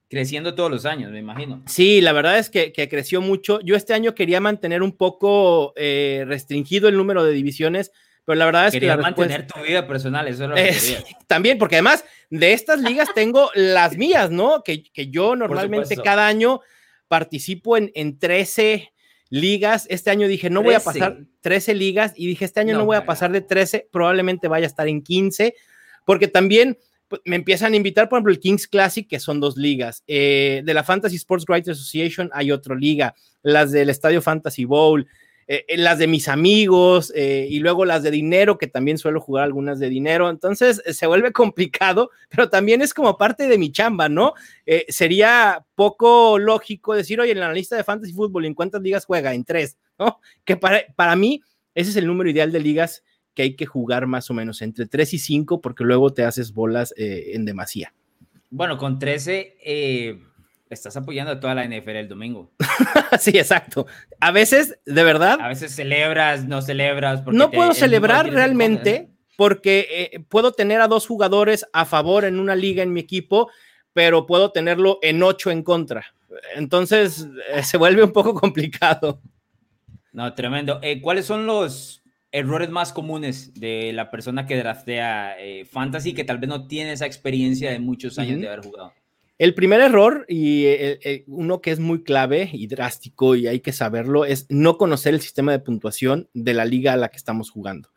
Creciendo 0.07 0.53
todos 0.53 0.69
los 0.69 0.85
años, 0.85 1.11
me 1.11 1.17
imagino. 1.17 1.63
Sí, 1.65 2.01
la 2.01 2.13
verdad 2.13 2.37
es 2.37 2.51
que, 2.51 2.71
creció 2.71 3.19
mucho. 3.19 3.59
Yo 3.61 3.75
este 3.75 3.95
año 3.95 4.13
quería 4.13 4.39
mantener 4.39 4.83
un 4.83 4.95
poco 4.95 5.73
eh, 5.75 6.23
restringido 6.27 6.87
el 6.87 6.97
número 6.97 7.23
de 7.23 7.33
divisiones, 7.33 7.91
pero 8.23 8.35
la 8.37 8.45
verdad 8.45 8.67
es 8.67 8.79
que. 8.79 8.95
mantener 8.95 9.47
tu 9.47 9.61
vida 9.61 9.87
personal, 9.87 10.27
eso 10.27 10.43
es 10.43 10.49
lo 10.49 10.55
que 10.55 11.15
También, 11.27 11.57
porque 11.57 11.77
además 11.77 12.05
de 12.29 12.53
estas 12.53 12.79
ligas 12.79 13.09
tengo 13.15 13.49
las 13.55 13.97
mías, 13.97 14.29
¿no? 14.29 14.61
Que, 14.63 14.83
yo 15.09 15.35
normalmente 15.35 15.97
cada 15.97 16.27
año 16.27 16.61
participo 17.07 17.75
en, 17.75 17.91
en 17.95 18.19
13 18.19 18.91
ligas. 19.29 19.87
Este 19.89 20.09
año 20.09 20.27
dije, 20.27 20.49
no 20.49 20.63
voy 20.63 20.75
a 20.75 20.79
pasar 20.79 21.19
13 21.41 21.73
ligas 21.73 22.13
y 22.15 22.27
dije, 22.27 22.45
este 22.45 22.59
año 22.59 22.77
no, 22.77 22.85
voy 22.85 22.97
a 22.97 23.05
pasar 23.05 23.31
de 23.31 23.41
13, 23.41 23.89
probablemente 23.91 24.47
vaya 24.47 24.65
a 24.65 24.67
estar 24.67 24.87
en 24.87 25.01
15, 25.01 25.55
porque 26.05 26.27
también 26.27 26.77
pues, 27.07 27.21
me 27.25 27.35
empiezan 27.35 27.73
a 27.73 27.75
invitar, 27.75 28.09
por 28.09 28.17
ejemplo, 28.17 28.33
el 28.33 28.39
Kings 28.39 28.67
Classic, 28.67 29.07
que 29.07 29.19
son 29.19 29.39
dos 29.39 29.57
ligas. 29.57 30.03
Eh, 30.07 30.61
de 30.65 30.73
la 30.73 30.83
Fantasy 30.83 31.15
Sports 31.17 31.45
Writers 31.47 31.79
Association 31.79 32.29
hay 32.33 32.51
otra 32.51 32.75
liga, 32.75 33.15
las 33.43 33.71
del 33.71 33.89
Estadio 33.89 34.21
Fantasy 34.21 34.65
Bowl, 34.65 35.07
eh, 35.47 35.65
eh, 35.67 35.77
las 35.77 35.99
de 35.99 36.07
mis 36.07 36.27
amigos 36.27 37.13
eh, 37.15 37.47
y 37.49 37.59
luego 37.59 37.85
las 37.85 38.01
de 38.01 38.11
dinero, 38.11 38.57
que 38.57 38.67
también 38.67 38.97
suelo 38.97 39.21
jugar 39.21 39.43
algunas 39.43 39.79
de 39.79 39.89
dinero. 39.89 40.29
Entonces 40.29 40.81
se 40.85 41.07
vuelve 41.07 41.31
complicado, 41.33 42.09
pero 42.29 42.49
también 42.49 42.81
es 42.81 42.93
como 42.93 43.17
parte 43.17 43.47
de 43.47 43.57
mi 43.57 43.71
chamba, 43.71 44.09
¿no? 44.09 44.33
sería 44.87 45.63
poco 45.75 46.39
lógico 46.39 46.95
decir, 46.95 47.19
oye, 47.21 47.31
en 47.31 47.39
la 47.39 47.53
lista 47.53 47.75
de 47.75 47.83
fantasy 47.83 48.13
fútbol, 48.13 48.45
¿en 48.45 48.55
cuántas 48.55 48.81
ligas 48.81 49.05
juega? 49.05 49.33
En 49.33 49.45
tres, 49.45 49.77
¿no? 49.99 50.19
Que 50.43 50.57
para, 50.57 50.83
para 50.95 51.15
mí 51.15 51.41
ese 51.75 51.91
es 51.91 51.95
el 51.97 52.07
número 52.07 52.29
ideal 52.29 52.51
de 52.51 52.59
ligas 52.59 53.03
que 53.35 53.43
hay 53.43 53.55
que 53.55 53.65
jugar 53.65 54.07
más 54.07 54.31
o 54.31 54.33
menos 54.33 54.61
entre 54.61 54.87
tres 54.87 55.13
y 55.13 55.19
cinco, 55.19 55.61
porque 55.61 55.83
luego 55.83 56.13
te 56.13 56.23
haces 56.23 56.53
bolas 56.53 56.93
en 56.97 57.45
demasía. 57.45 57.93
Bueno, 58.49 58.77
con 58.77 58.99
13, 58.99 59.57
eh, 59.63 60.19
estás 60.69 60.97
apoyando 60.97 61.33
a 61.33 61.39
toda 61.39 61.55
la 61.55 61.65
NFL 61.65 61.89
el 61.89 62.07
domingo. 62.07 62.51
sí, 63.19 63.31
exacto. 63.31 63.85
A 64.19 64.31
veces, 64.31 64.79
de 64.85 65.03
verdad. 65.03 65.37
A 65.39 65.47
veces 65.47 65.75
celebras, 65.75 66.45
no 66.45 66.61
celebras. 66.61 67.25
No 67.27 67.51
puedo 67.51 67.73
celebrar 67.73 68.29
realmente 68.29 69.09
porque 69.37 69.87
eh, 70.13 70.19
puedo 70.21 70.53
tener 70.53 70.81
a 70.81 70.87
dos 70.87 71.07
jugadores 71.07 71.65
a 71.73 71.85
favor 71.85 72.25
en 72.25 72.39
una 72.39 72.55
liga 72.55 72.83
en 72.83 72.93
mi 72.93 73.01
equipo, 73.01 73.49
pero 73.93 74.25
puedo 74.25 74.51
tenerlo 74.51 74.99
en 75.01 75.21
ocho 75.23 75.51
en 75.51 75.63
contra. 75.63 76.13
Entonces 76.55 77.27
eh, 77.53 77.63
se 77.63 77.77
vuelve 77.77 78.03
un 78.03 78.11
poco 78.11 78.33
complicado. 78.33 79.21
No, 80.11 80.33
tremendo. 80.33 80.79
Eh, 80.81 81.01
¿Cuáles 81.01 81.25
son 81.25 81.45
los 81.45 82.01
errores 82.31 82.69
más 82.69 82.91
comunes 82.91 83.53
de 83.53 83.91
la 83.93 84.09
persona 84.09 84.45
que 84.45 84.57
draftea 84.57 85.37
fantasy 85.69 86.13
que 86.13 86.23
tal 86.23 86.37
vez 86.37 86.49
no 86.49 86.67
tiene 86.67 86.93
esa 86.93 87.05
experiencia 87.05 87.71
de 87.71 87.79
muchos 87.79 88.17
años 88.17 88.41
de 88.41 88.47
haber 88.47 88.61
jugado? 88.61 88.93
El 89.37 89.53
primer 89.53 89.81
error, 89.81 90.25
y 90.29 90.65
eh, 90.65 90.99
eh, 91.03 91.23
uno 91.27 91.59
que 91.59 91.71
es 91.71 91.79
muy 91.79 92.03
clave 92.03 92.49
y 92.53 92.67
drástico 92.67 93.35
y 93.35 93.47
hay 93.47 93.59
que 93.59 93.73
saberlo, 93.73 94.23
es 94.23 94.45
no 94.49 94.77
conocer 94.77 95.13
el 95.13 95.21
sistema 95.21 95.51
de 95.51 95.59
puntuación 95.59 96.29
de 96.33 96.53
la 96.53 96.63
liga 96.63 96.93
a 96.93 96.97
la 96.97 97.09
que 97.09 97.17
estamos 97.17 97.51
jugando. 97.51 97.89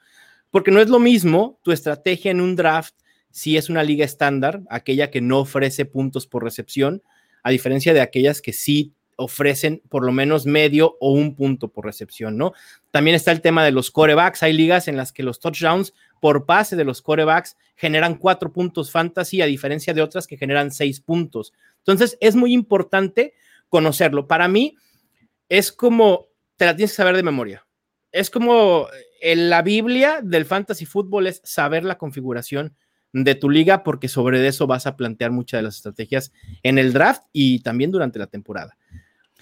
Porque 0.50 0.72
no 0.72 0.80
es 0.80 0.88
lo 0.88 0.98
mismo 0.98 1.60
tu 1.62 1.70
estrategia 1.70 2.32
en 2.32 2.40
un 2.40 2.56
draft 2.56 2.94
si 3.30 3.56
es 3.56 3.68
una 3.68 3.84
liga 3.84 4.04
estándar, 4.04 4.62
aquella 4.68 5.10
que 5.10 5.20
no 5.20 5.38
ofrece 5.38 5.84
puntos 5.84 6.26
por 6.26 6.42
recepción, 6.42 7.02
a 7.44 7.50
diferencia 7.50 7.94
de 7.94 8.00
aquellas 8.00 8.40
que 8.42 8.52
sí 8.52 8.94
ofrecen 9.14 9.82
por 9.88 10.04
lo 10.04 10.12
menos 10.12 10.46
medio 10.46 10.96
o 11.00 11.12
un 11.12 11.36
punto 11.36 11.68
por 11.68 11.84
recepción, 11.84 12.36
¿no? 12.36 12.52
También 12.90 13.14
está 13.14 13.32
el 13.32 13.40
tema 13.40 13.64
de 13.64 13.72
los 13.72 13.90
corebacks. 13.90 14.42
Hay 14.42 14.52
ligas 14.52 14.88
en 14.88 14.96
las 14.96 15.12
que 15.12 15.24
los 15.24 15.40
touchdowns 15.40 15.92
por 16.20 16.46
pase 16.46 16.76
de 16.76 16.84
los 16.84 17.02
corebacks 17.02 17.56
generan 17.76 18.16
cuatro 18.16 18.52
puntos 18.52 18.90
fantasy, 18.90 19.42
a 19.42 19.46
diferencia 19.46 19.94
de 19.94 20.02
otras 20.02 20.26
que 20.26 20.36
generan 20.36 20.70
seis 20.70 21.00
puntos. 21.00 21.52
Entonces, 21.78 22.16
es 22.20 22.36
muy 22.36 22.52
importante 22.52 23.34
conocerlo. 23.68 24.26
Para 24.26 24.48
mí, 24.48 24.76
es 25.48 25.72
como, 25.72 26.28
te 26.56 26.66
la 26.66 26.76
tienes 26.76 26.92
que 26.92 26.96
saber 26.96 27.16
de 27.16 27.22
memoria. 27.22 27.66
Es 28.12 28.30
como 28.30 28.86
eh, 29.20 29.36
la 29.36 29.62
Biblia 29.62 30.20
del 30.22 30.44
fantasy 30.44 30.86
fútbol 30.86 31.26
es 31.26 31.40
saber 31.44 31.84
la 31.84 31.98
configuración 31.98 32.76
de 33.12 33.34
tu 33.34 33.50
liga, 33.50 33.82
porque 33.82 34.08
sobre 34.08 34.46
eso 34.46 34.66
vas 34.66 34.86
a 34.86 34.96
plantear 34.96 35.30
muchas 35.30 35.58
de 35.58 35.62
las 35.62 35.76
estrategias 35.76 36.32
en 36.62 36.78
el 36.78 36.92
draft 36.92 37.24
y 37.32 37.60
también 37.60 37.90
durante 37.90 38.18
la 38.18 38.26
temporada. 38.26 38.77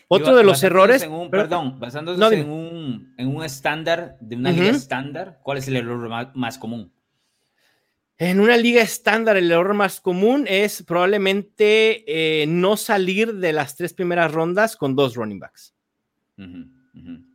Otro 0.09 0.37
de 0.37 0.45
los 0.45 0.63
errores. 0.63 1.07
perdón, 1.31 1.81
basándose 1.81 2.41
en, 2.41 2.49
un, 2.49 3.15
en 3.19 3.29
un 3.29 3.45
estándar, 3.45 4.17
de 4.21 4.37
una 4.37 4.53
liga 4.53 4.71
estándar, 4.71 5.41
¿cuál 5.43 5.59
es 5.59 5.69
el 5.69 5.77
error 5.77 6.35
más, 6.35 6.59
común? 6.59 6.93
En 8.19 8.41
una 8.41 8.57
liga 8.57 8.81
estándar, 8.83 9.37
el 9.37 9.51
error 9.51 9.75
más 9.75 10.01
común 10.01 10.47
es 10.49 10.83
probablemente 10.85 12.05
eh, 12.07 12.47
no 12.47 12.77
salir 12.77 13.35
de 13.35 13.53
las 13.53 13.77
tres 13.77 13.93
primeras 13.93 14.33
rondas 14.33 14.77
con 14.77 14.95
dos 14.95 15.17
running 15.17 15.41
backs. 15.41 15.75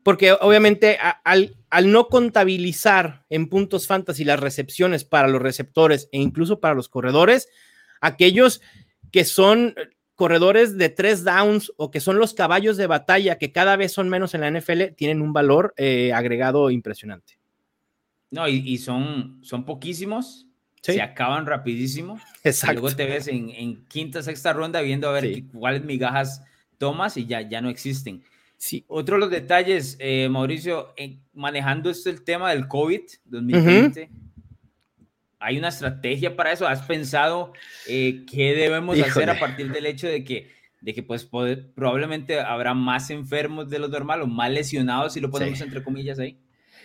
Porque 0.04 0.32
obviamente 0.32 0.98
al, 1.24 1.56
al, 1.70 1.92
no 1.92 2.08
contabilizar 2.08 3.26
en 3.30 3.48
puntos 3.48 3.86
fantasy 3.86 4.24
las 4.24 4.40
recepciones 4.40 5.04
para 5.04 5.28
los 5.28 5.42
receptores 5.42 6.10
e 6.12 6.20
incluso 6.20 6.60
para 6.60 6.74
los 6.74 6.90
corredores, 6.90 7.48
aquellos 8.00 8.62
que 9.12 9.26
son 9.26 9.76
corredores 10.22 10.78
de 10.78 10.90
tres 10.90 11.24
downs 11.24 11.74
o 11.78 11.90
que 11.90 12.00
son 12.00 12.20
los 12.20 12.36
caballos 12.36 12.78
de 12.78 12.86
batalla 12.86 13.40
que 13.40 13.52
cada 13.52 13.76
vez 13.76 13.92
son 13.92 14.08
menos 14.08 14.36
en 14.36 14.42
la 14.42 14.52
NFL 14.52 14.94
tienen 14.96 15.20
un 15.20 15.34
valor 15.34 15.74
eh, 15.78 16.14
agregado 16.14 16.70
impresionante. 16.70 17.40
No, 18.30 18.48
y, 18.48 18.78
son, 18.78 19.40
son 19.42 19.66
poquísimos, 19.66 20.46
se 20.80 21.02
acaban 21.02 21.48
rapidísimo. 21.48 22.20
Exacto. 22.44 22.74
luego 22.80 22.96
te 22.96 23.08
ves 23.08 23.28
en, 23.30 23.84
quinta, 23.88 24.22
sexta 24.22 24.54
ronda 24.54 24.82
viendo 24.82 25.10
a 25.10 25.14
ver 25.14 25.44
cuáles 25.52 25.84
migajas 25.84 26.44
tomas 26.78 27.18
y 27.18 27.26
ya, 27.26 27.42
ya 27.42 27.60
no 27.60 27.72
existen. 27.72 28.22
Sí. 28.58 28.86
Otro 28.90 29.16
de 29.16 29.22
los 29.22 29.32
detalles, 29.32 29.98
eh, 30.00 30.30
Mauricio, 30.30 30.94
manejando 31.34 31.90
esto 31.90 32.12
el 32.12 32.24
tema 32.24 32.52
del 32.52 32.68
COVID 32.68 33.02
2020. 33.26 34.12
¿Hay 35.42 35.58
una 35.58 35.70
estrategia 35.70 36.36
para 36.36 36.52
eso? 36.52 36.68
¿Has 36.68 36.84
pensado 36.84 37.54
eh, 37.88 38.26
qué 38.32 38.54
debemos 38.54 39.00
hacer 39.02 39.30
a 39.30 39.40
partir 39.40 39.72
del 39.72 39.88
hecho 39.88 40.08
de 40.08 40.24
que, 40.24 40.52
de 40.82 40.94
que 40.94 41.04
pues, 41.04 41.26
probablemente 41.26 42.40
habrá 42.40 42.74
más 42.74 43.10
enfermos 43.10 43.70
de 43.70 43.80
lo 43.80 43.88
normal 43.88 44.22
o 44.22 44.28
más 44.28 44.52
lesionados, 44.52 45.14
si 45.14 45.20
lo 45.20 45.32
ponemos 45.32 45.60
entre 45.62 45.84
comillas 45.84 46.20
ahí? 46.20 46.40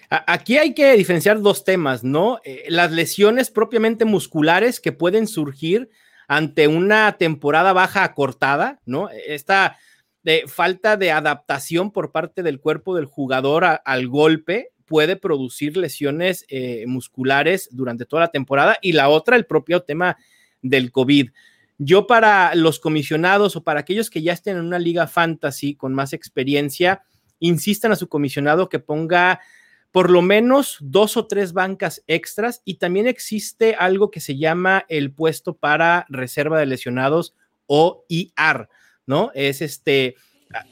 Aquí 0.08 0.56
hay 0.56 0.72
que 0.72 0.96
diferenciar 0.96 1.40
dos 1.40 1.64
temas, 1.64 2.04
¿no? 2.04 2.40
Eh, 2.44 2.64
las 2.68 2.92
lesiones 2.92 3.50
propiamente 3.50 4.04
musculares 4.04 4.80
que 4.80 4.92
pueden 4.92 5.26
surgir 5.26 5.90
ante 6.28 6.68
una 6.68 7.16
temporada 7.18 7.72
baja 7.72 8.04
acortada, 8.04 8.80
¿no? 8.86 9.08
Esta 9.10 9.76
de 10.22 10.44
falta 10.48 10.96
de 10.96 11.12
adaptación 11.12 11.92
por 11.92 12.10
parte 12.10 12.42
del 12.42 12.60
cuerpo 12.60 12.96
del 12.96 13.04
jugador 13.04 13.80
al 13.84 14.08
golpe 14.08 14.72
puede 14.86 15.16
producir 15.16 15.76
lesiones 15.76 16.44
eh, 16.48 16.84
musculares 16.86 17.68
durante 17.72 18.06
toda 18.06 18.22
la 18.22 18.30
temporada 18.30 18.78
y 18.80 18.92
la 18.92 19.08
otra, 19.08 19.36
el 19.36 19.46
propio 19.46 19.82
tema 19.82 20.16
del 20.62 20.90
COVID. 20.92 21.30
Yo 21.78 22.06
para 22.06 22.54
los 22.54 22.80
comisionados 22.80 23.56
o 23.56 23.62
para 23.62 23.80
aquellos 23.80 24.08
que 24.08 24.22
ya 24.22 24.32
estén 24.32 24.56
en 24.56 24.64
una 24.64 24.78
liga 24.78 25.06
fantasy 25.06 25.74
con 25.74 25.92
más 25.92 26.12
experiencia, 26.12 27.02
insistan 27.38 27.92
a 27.92 27.96
su 27.96 28.08
comisionado 28.08 28.68
que 28.68 28.78
ponga 28.78 29.40
por 29.92 30.10
lo 30.10 30.22
menos 30.22 30.78
dos 30.80 31.16
o 31.16 31.26
tres 31.26 31.52
bancas 31.52 32.02
extras 32.06 32.62
y 32.64 32.74
también 32.74 33.06
existe 33.06 33.74
algo 33.74 34.10
que 34.10 34.20
se 34.20 34.36
llama 34.36 34.84
el 34.88 35.12
puesto 35.12 35.56
para 35.56 36.06
reserva 36.08 36.58
de 36.58 36.66
lesionados 36.66 37.34
o 37.66 38.04
IR, 38.08 38.68
¿no? 39.06 39.30
Es 39.34 39.62
este, 39.62 40.16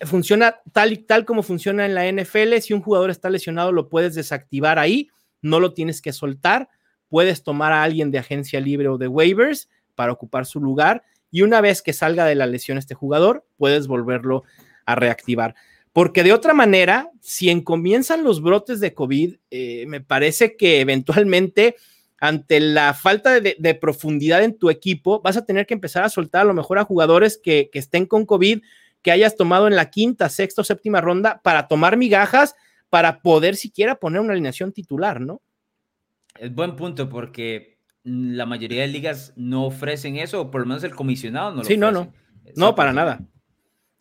funciona 0.02 0.56
tal 0.72 0.92
y 0.92 0.98
tal 0.98 1.24
como 1.24 1.42
funciona 1.42 1.86
en 1.86 1.94
la 1.94 2.10
NFL. 2.10 2.56
Si 2.60 2.72
un 2.72 2.82
jugador 2.82 3.10
está 3.10 3.30
lesionado, 3.30 3.72
lo 3.72 3.88
puedes 3.88 4.14
desactivar 4.14 4.78
ahí, 4.78 5.08
no 5.42 5.60
lo 5.60 5.72
tienes 5.72 6.00
que 6.02 6.12
soltar. 6.12 6.68
Puedes 7.08 7.42
tomar 7.42 7.72
a 7.72 7.82
alguien 7.82 8.10
de 8.10 8.18
agencia 8.18 8.60
libre 8.60 8.88
o 8.88 8.98
de 8.98 9.08
waivers 9.08 9.68
para 9.94 10.12
ocupar 10.12 10.46
su 10.46 10.60
lugar 10.60 11.02
y 11.34 11.42
una 11.42 11.60
vez 11.60 11.82
que 11.82 11.92
salga 11.92 12.26
de 12.26 12.36
la 12.36 12.46
lesión 12.46 12.78
este 12.78 12.94
jugador, 12.94 13.44
puedes 13.56 13.88
volverlo 13.88 14.44
a 14.86 14.94
reactivar. 14.94 15.56
porque 15.92 16.24
de 16.24 16.32
otra 16.32 16.54
manera, 16.54 17.10
si 17.20 17.62
comienzan 17.62 18.24
los 18.24 18.42
brotes 18.42 18.80
de 18.80 18.94
COVID, 18.94 19.36
eh, 19.50 19.84
me 19.86 20.00
parece 20.00 20.56
que 20.56 20.80
eventualmente 20.80 21.76
ante 22.20 22.58
la 22.58 22.94
falta 22.94 23.40
de, 23.40 23.74
profundidad 23.74 24.42
en 24.42 24.56
tu 24.56 24.70
equipo, 24.70 25.20
vas 25.22 25.36
a 25.36 25.44
tener 25.44 25.66
que 25.66 25.74
empezar 25.74 26.04
a 26.04 26.08
soltar 26.08 26.42
a 26.42 26.44
lo 26.44 26.54
mejor 26.54 26.78
a 26.78 26.84
jugadores 26.84 27.38
que, 27.42 27.68
estén 27.74 28.06
con 28.06 28.26
COVID, 28.26 28.62
que 29.04 29.12
hayas 29.12 29.36
tomado 29.36 29.68
en 29.68 29.76
la 29.76 29.90
quinta, 29.90 30.30
sexta 30.30 30.62
o 30.62 30.64
séptima 30.64 31.02
ronda 31.02 31.40
para 31.44 31.68
tomar 31.68 31.98
migajas, 31.98 32.56
para 32.88 33.20
poder 33.20 33.54
siquiera 33.54 33.96
poner 33.96 34.22
una 34.22 34.32
alineación 34.32 34.72
titular, 34.72 35.20
¿no? 35.20 35.42
Es 36.38 36.52
buen 36.52 36.74
punto 36.74 37.08
porque 37.10 37.78
la 38.02 38.46
mayoría 38.46 38.80
de 38.80 38.88
ligas 38.88 39.34
no 39.36 39.66
ofrecen 39.66 40.16
eso, 40.16 40.40
o 40.40 40.50
por 40.50 40.62
lo 40.62 40.66
menos 40.66 40.82
el 40.84 40.94
comisionado 40.94 41.50
no 41.50 41.56
lo 41.58 41.64
Sí, 41.64 41.76
no, 41.76 41.92
no. 41.92 42.12
No, 42.56 42.74
para 42.74 42.94
nada. 42.94 43.20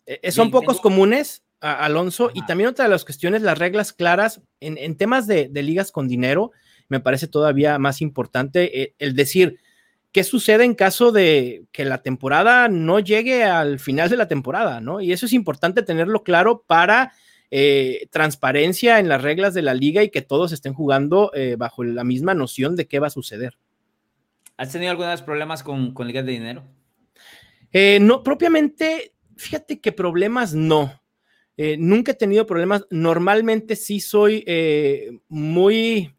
Eh, 0.06 0.32
son 0.32 0.50
pocos 0.50 0.80
comunes, 0.80 1.44
Alonso. 1.60 2.30
Y 2.32 2.44
también 2.46 2.70
otra 2.70 2.86
de 2.86 2.90
las 2.90 3.04
cuestiones, 3.04 3.42
las 3.42 3.58
reglas 3.58 3.92
claras 3.92 4.40
en, 4.60 4.96
temas 4.96 5.26
de, 5.26 5.50
ligas 5.52 5.92
con 5.92 6.08
dinero, 6.08 6.50
me 6.88 7.00
parece 7.00 7.28
todavía 7.28 7.78
más 7.78 8.00
importante 8.00 8.82
eh, 8.82 8.94
el 8.98 9.14
decir 9.14 9.58
qué 10.14 10.24
sucede 10.24 10.64
en 10.64 10.74
caso 10.74 11.12
de 11.12 11.66
que 11.72 11.84
la 11.84 12.00
temporada 12.00 12.68
no 12.68 13.00
llegue 13.00 13.44
al 13.44 13.78
final 13.78 14.08
de 14.08 14.16
la 14.16 14.28
temporada, 14.28 14.80
¿no? 14.80 15.02
Y 15.02 15.12
eso 15.12 15.26
es 15.26 15.34
importante 15.34 15.82
tenerlo 15.82 16.22
claro 16.22 16.64
para 16.66 17.12
eh, 17.50 18.08
transparencia 18.10 18.98
en 19.00 19.08
las 19.10 19.20
reglas 19.20 19.52
de 19.52 19.60
la 19.62 19.74
liga 19.74 20.02
y 20.02 20.08
que 20.08 20.22
todos 20.22 20.52
estén 20.52 20.72
jugando 20.72 21.30
eh, 21.34 21.56
bajo 21.58 21.84
la 21.84 22.04
misma 22.04 22.32
noción 22.32 22.76
de 22.76 22.86
qué 22.86 22.98
va 23.00 23.08
a 23.08 23.10
suceder. 23.10 23.58
¿Has 24.56 24.72
tenido 24.72 24.92
algunos 24.92 25.20
problemas 25.20 25.62
con, 25.62 25.92
con 25.92 26.06
ligas 26.06 26.24
de 26.24 26.32
dinero? 26.32 26.62
no, 28.00 28.22
propiamente, 28.22 29.14
fíjate 29.36 29.80
que 29.80 29.90
problemas 29.90 30.54
no. 30.54 30.92
Eh, 31.56 31.76
nunca 31.78 32.12
he 32.12 32.14
tenido 32.14 32.46
problemas. 32.46 32.86
Normalmente 32.90 33.76
sí 33.76 34.00
soy 34.00 34.44
eh, 34.46 35.18
muy, 35.28 36.14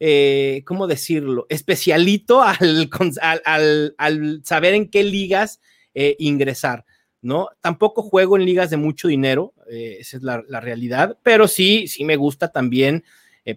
eh, 0.00 0.62
¿cómo 0.64 0.86
decirlo? 0.86 1.46
Especialito 1.48 2.42
al, 2.42 2.88
al, 3.96 4.40
saber 4.44 4.74
en 4.74 4.90
qué 4.90 5.02
ligas 5.04 5.60
ingresar, 6.18 6.84
¿no? 7.22 7.48
Tampoco 7.60 8.02
juego 8.02 8.36
en 8.36 8.44
ligas 8.44 8.70
de 8.70 8.76
mucho 8.76 9.08
dinero, 9.08 9.52
esa 9.68 10.16
es 10.16 10.22
la, 10.22 10.60
realidad, 10.60 11.18
pero 11.24 11.48
sí, 11.48 11.88
sí 11.88 12.04
me 12.04 12.14
gusta 12.14 12.52
también 12.52 13.02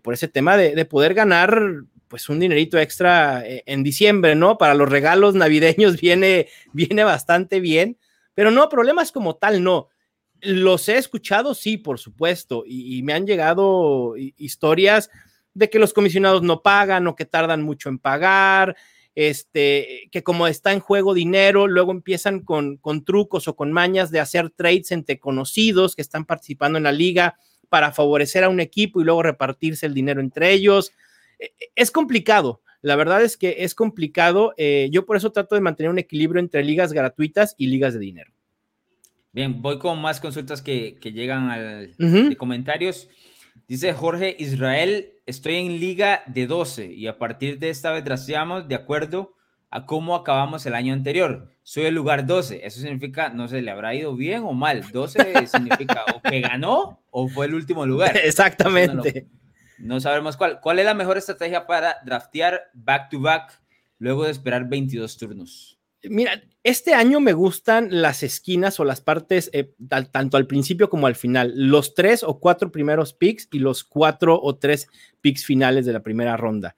por 0.01 0.15
ese 0.15 0.27
tema 0.27 0.57
de, 0.57 0.85
poder 0.85 1.13
ganar 1.13 1.83
pues 2.07 2.29
un 2.29 2.39
dinerito 2.39 2.79
extra 2.79 3.43
en 3.45 3.83
diciembre, 3.83 4.33
¿no? 4.35 4.57
Para 4.57 4.73
los 4.73 4.89
regalos 4.89 5.35
navideños 5.35 5.97
viene, 6.01 6.47
viene 6.73 7.03
bastante 7.03 7.59
bien, 7.59 7.99
pero 8.33 8.51
no, 8.51 8.69
problemas 8.69 9.11
como 9.11 9.35
tal, 9.35 9.63
no. 9.63 9.89
Los 10.41 10.89
he 10.89 10.97
escuchado, 10.97 11.53
sí, 11.53 11.77
por 11.77 11.99
supuesto, 11.99 12.63
y, 12.65 13.03
me 13.03 13.13
han 13.13 13.27
llegado 13.27 14.15
historias 14.17 15.11
de 15.53 15.69
que 15.69 15.79
los 15.79 15.93
comisionados 15.93 16.41
no 16.41 16.61
pagan 16.61 17.07
o 17.07 17.15
que 17.15 17.25
tardan 17.25 17.61
mucho 17.61 17.89
en 17.89 17.99
pagar, 17.99 18.75
este, 19.15 20.09
que 20.11 20.23
como 20.23 20.47
está 20.47 20.71
en 20.71 20.79
juego 20.79 21.13
dinero, 21.13 21.67
luego 21.67 21.91
empiezan 21.91 22.39
con, 22.39 22.77
con 22.77 23.03
trucos 23.03 23.47
o 23.47 23.55
con 23.55 23.71
mañas 23.71 24.11
de 24.11 24.19
hacer 24.19 24.49
trades 24.49 24.91
entre 24.91 25.19
conocidos 25.19 25.95
que 25.95 26.01
están 26.01 26.25
participando 26.25 26.77
en 26.77 26.85
la 26.85 26.91
liga 26.91 27.37
para 27.69 27.91
favorecer 27.91 28.43
a 28.43 28.49
un 28.49 28.59
equipo 28.59 29.01
y 29.01 29.03
luego 29.03 29.23
repartirse 29.23 29.85
el 29.85 29.93
dinero 29.93 30.21
entre 30.21 30.51
ellos. 30.51 30.91
E, 31.39 31.53
e, 31.59 31.71
es 31.75 31.91
complicado, 31.91 32.61
la 32.81 32.95
verdad 32.95 33.23
es 33.23 33.37
que 33.37 33.57
es 33.59 33.75
complicado. 33.75 34.53
Eh, 34.57 34.89
yo 34.91 35.05
por 35.05 35.17
eso 35.17 35.31
trato 35.31 35.55
de 35.55 35.61
mantener 35.61 35.89
un 35.89 35.99
equilibrio 35.99 36.39
entre 36.39 36.63
ligas 36.63 36.93
gratuitas 36.93 37.55
y 37.57 37.67
ligas 37.67 37.93
de 37.93 37.99
dinero. 37.99 38.31
Bien, 39.31 39.61
voy 39.61 39.79
con 39.79 40.01
más 40.01 40.19
consultas 40.19 40.61
que, 40.61 40.97
llegan 41.01 41.49
al, 41.49 41.95
de 41.97 42.35
comentarios. 42.35 43.07
Dice 43.67 43.93
Jorge 43.93 44.35
Israel, 44.37 45.13
estoy 45.31 45.55
en 45.55 45.79
liga 45.79 46.23
de 46.27 46.45
12 46.45 46.93
y 46.93 47.07
a 47.07 47.17
partir 47.17 47.57
de 47.57 47.69
esta 47.69 47.91
vez 47.91 48.03
drafteamos 48.03 48.67
de 48.67 48.75
acuerdo 48.75 49.33
a 49.69 49.85
cómo 49.85 50.15
acabamos 50.15 50.65
el 50.65 50.75
año 50.75 50.93
anterior. 50.93 51.49
Soy 51.63 51.85
el 51.85 51.95
lugar 51.95 52.25
12. 52.25 52.65
Eso 52.65 52.81
significa, 52.81 53.29
no 53.29 53.47
sé, 53.47 53.61
le 53.61 53.71
habrá 53.71 53.95
ido 53.95 54.15
bien 54.15 54.43
o 54.43 54.53
mal. 54.53 54.83
12 54.91 55.47
significa 55.47 56.03
o 56.13 56.21
que 56.21 56.41
ganó 56.41 57.01
o 57.09 57.27
fue 57.29 57.45
el 57.45 57.55
último 57.55 57.85
lugar. 57.85 58.17
Exactamente. 58.23 59.27
No, 59.79 59.95
no, 59.95 59.99
sabemos 60.01 60.37
cuál. 60.37 60.59
¿Cuál 60.59 60.79
es 60.79 60.85
la 60.85 60.93
mejor 60.93 61.17
estrategia 61.17 61.65
para 61.65 61.95
draftear 62.05 62.69
back 62.73 63.09
to 63.09 63.21
back 63.21 63.61
luego 63.97 64.25
de 64.25 64.31
esperar 64.31 64.67
22 64.67 65.17
turnos? 65.17 65.80
Mira, 66.03 66.41
este 66.63 66.93
año 66.93 67.19
me 67.19 67.33
gustan 67.33 67.89
las 68.01 68.23
esquinas 68.23 68.79
o 68.79 68.85
las 68.85 69.01
partes, 69.01 69.49
eh, 69.53 69.73
tanto 70.11 70.37
al 70.37 70.47
principio 70.47 70.89
como 70.89 71.07
al 71.07 71.15
final, 71.15 71.53
los 71.55 71.93
tres 71.93 72.23
o 72.23 72.39
cuatro 72.39 72.71
primeros 72.71 73.13
picks 73.13 73.47
y 73.51 73.59
los 73.59 73.83
cuatro 73.83 74.39
o 74.41 74.55
tres 74.57 74.87
picks 75.21 75.45
finales 75.45 75.85
de 75.85 75.93
la 75.93 76.03
primera 76.03 76.37
ronda. 76.37 76.75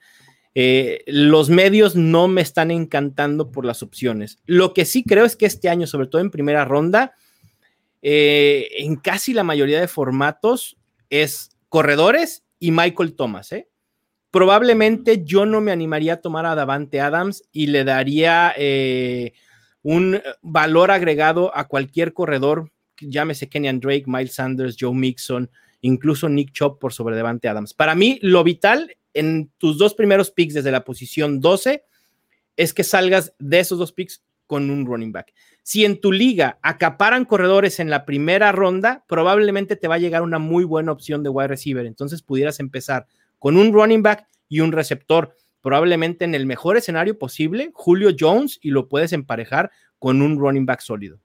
Eh, 0.55 1.03
los 1.07 1.49
medios 1.49 1.95
no 1.95 2.27
me 2.27 2.41
están 2.41 2.69
encantando 2.69 3.51
por 3.51 3.65
las 3.65 3.81
opciones. 3.81 4.39
Lo 4.45 4.73
que 4.73 4.85
sí 4.85 5.03
creo 5.03 5.25
es 5.25 5.35
que 5.35 5.45
este 5.45 5.69
año, 5.69 5.87
sobre 5.87 6.07
todo 6.07 6.21
en 6.21 6.31
primera 6.31 6.63
ronda, 6.63 7.15
eh, 8.01 8.67
en 8.77 8.97
casi 8.97 9.33
la 9.33 9.43
mayoría 9.43 9.79
de 9.79 9.87
formatos, 9.87 10.77
es 11.09 11.49
corredores 11.69 12.43
y 12.59 12.71
Michael 12.71 13.15
Thomas, 13.15 13.51
¿eh? 13.51 13.69
Probablemente 14.33 15.23
yo 15.23 15.45
no 15.45 15.61
me 15.61 15.71
animaría 15.71 16.13
a 16.13 16.21
tomar 16.21 16.47
a 16.47 16.55
Davante 16.55 16.99
Adams 16.99 17.43
y 17.51 17.67
le 17.67 17.83
daría 17.83 18.51
eh, 18.57 19.33
un 19.83 20.19
valor 20.41 20.89
agregado 20.89 21.55
a 21.55 21.67
cualquier 21.67 22.13
corredor, 22.13 22.71
llámese 22.99 23.47
Kenyan 23.47 23.79
Drake, 23.79 24.05
Miles 24.07 24.33
Sanders, 24.33 24.75
Joe 24.79 24.95
Mixon, 24.95 25.51
incluso 25.81 26.29
Nick 26.29 26.51
Chop 26.51 26.81
por 26.81 26.93
sobre 26.93 27.15
Davante 27.15 27.47
Adams. 27.47 27.75
Para 27.75 27.93
mí, 27.93 28.17
lo 28.23 28.43
vital 28.43 28.97
en 29.13 29.51
tus 29.59 29.77
dos 29.77 29.93
primeros 29.93 30.31
picks 30.31 30.55
desde 30.55 30.71
la 30.71 30.83
posición 30.83 31.39
12 31.39 31.83
es 32.57 32.73
que 32.73 32.83
salgas 32.83 33.35
de 33.37 33.59
esos 33.59 33.77
dos 33.77 33.91
picks 33.91 34.23
con 34.47 34.71
un 34.71 34.87
running 34.87 35.11
back. 35.11 35.31
Si 35.61 35.85
en 35.85 36.01
tu 36.01 36.11
liga 36.11 36.57
acaparan 36.63 37.25
corredores 37.25 37.79
en 37.79 37.91
la 37.91 38.03
primera 38.03 38.51
ronda, 38.51 39.05
probablemente 39.07 39.75
te 39.75 39.87
va 39.87 39.95
a 39.95 39.99
llegar 39.99 40.23
una 40.23 40.39
muy 40.39 40.63
buena 40.63 40.91
opción 40.91 41.21
de 41.21 41.29
wide 41.29 41.49
receiver. 41.49 41.85
Entonces 41.85 42.23
pudieras 42.23 42.59
empezar 42.59 43.05
con 43.43 43.57
un 43.57 43.73
running 43.73 44.01
back 44.01 44.29
y 44.47 44.61
un 44.61 44.71
receptor. 44.71 45.35
Probablemente 45.59 46.23
en 46.23 46.33
el 46.33 46.45
mejor 46.45 46.77
escenario 46.77 47.19
posible, 47.19 47.71
Julio 47.73 48.11
Jones, 48.17 48.57
y 48.61 48.69
lo 48.69 48.87
puedes 48.87 49.11
emparejar 49.11 49.69
con 49.99 50.21
un 50.21 50.39
running 50.39 50.65
back 50.65 50.79
sólido. 50.79 51.19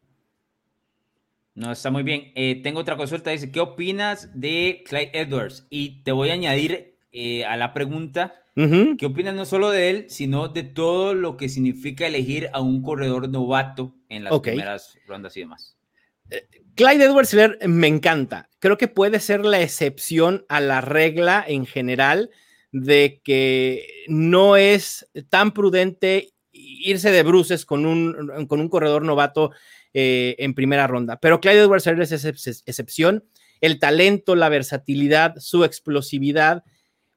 No, 1.54 1.70
está 1.70 1.92
muy 1.92 2.02
bien. 2.02 2.32
Eh, 2.34 2.60
tengo 2.60 2.80
otra 2.80 2.96
consulta. 2.96 3.30
Dice, 3.30 3.52
¿qué 3.52 3.60
opinas 3.60 4.32
de 4.34 4.82
Clyde 4.88 5.12
Edwards? 5.12 5.68
Y 5.70 6.02
te 6.02 6.10
voy 6.10 6.30
a 6.30 6.32
añadir 6.32 6.98
eh, 7.12 7.44
a 7.44 7.56
la 7.56 7.72
pregunta, 7.72 8.34
¿qué 8.56 9.06
opinas 9.06 9.36
no 9.36 9.44
solo 9.44 9.70
de 9.70 9.88
él, 9.88 10.06
sino 10.08 10.48
de 10.48 10.64
todo 10.64 11.14
lo 11.14 11.36
que 11.36 11.48
significa 11.48 12.04
elegir 12.04 12.50
a 12.52 12.60
un 12.60 12.82
corredor 12.82 13.28
novato 13.28 13.94
en 14.08 14.24
las 14.24 14.40
primeras 14.40 14.98
rondas 15.06 15.36
y 15.36 15.40
demás? 15.40 15.77
Clyde 16.74 17.04
Edwards 17.04 17.36
me 17.66 17.88
encanta. 17.88 18.48
Creo 18.60 18.78
que 18.78 18.86
puede 18.88 19.18
ser 19.20 19.44
la 19.44 19.60
excepción 19.60 20.44
a 20.48 20.60
la 20.60 20.80
regla 20.80 21.44
en 21.46 21.66
general 21.66 22.30
de 22.70 23.20
que 23.24 23.86
no 24.06 24.56
es 24.56 25.08
tan 25.28 25.52
prudente 25.52 26.30
irse 26.52 27.10
de 27.10 27.22
bruces 27.22 27.64
con 27.64 27.86
un, 27.86 28.46
con 28.46 28.60
un 28.60 28.68
corredor 28.68 29.02
novato 29.02 29.50
eh, 29.92 30.36
en 30.38 30.54
primera 30.54 30.86
ronda. 30.86 31.18
Pero 31.18 31.40
Clyde 31.40 31.62
Edwards 31.62 31.86
es 31.86 32.62
excepción. 32.66 33.24
El 33.60 33.78
talento, 33.78 34.36
la 34.36 34.48
versatilidad, 34.48 35.34
su 35.38 35.64
explosividad, 35.64 36.62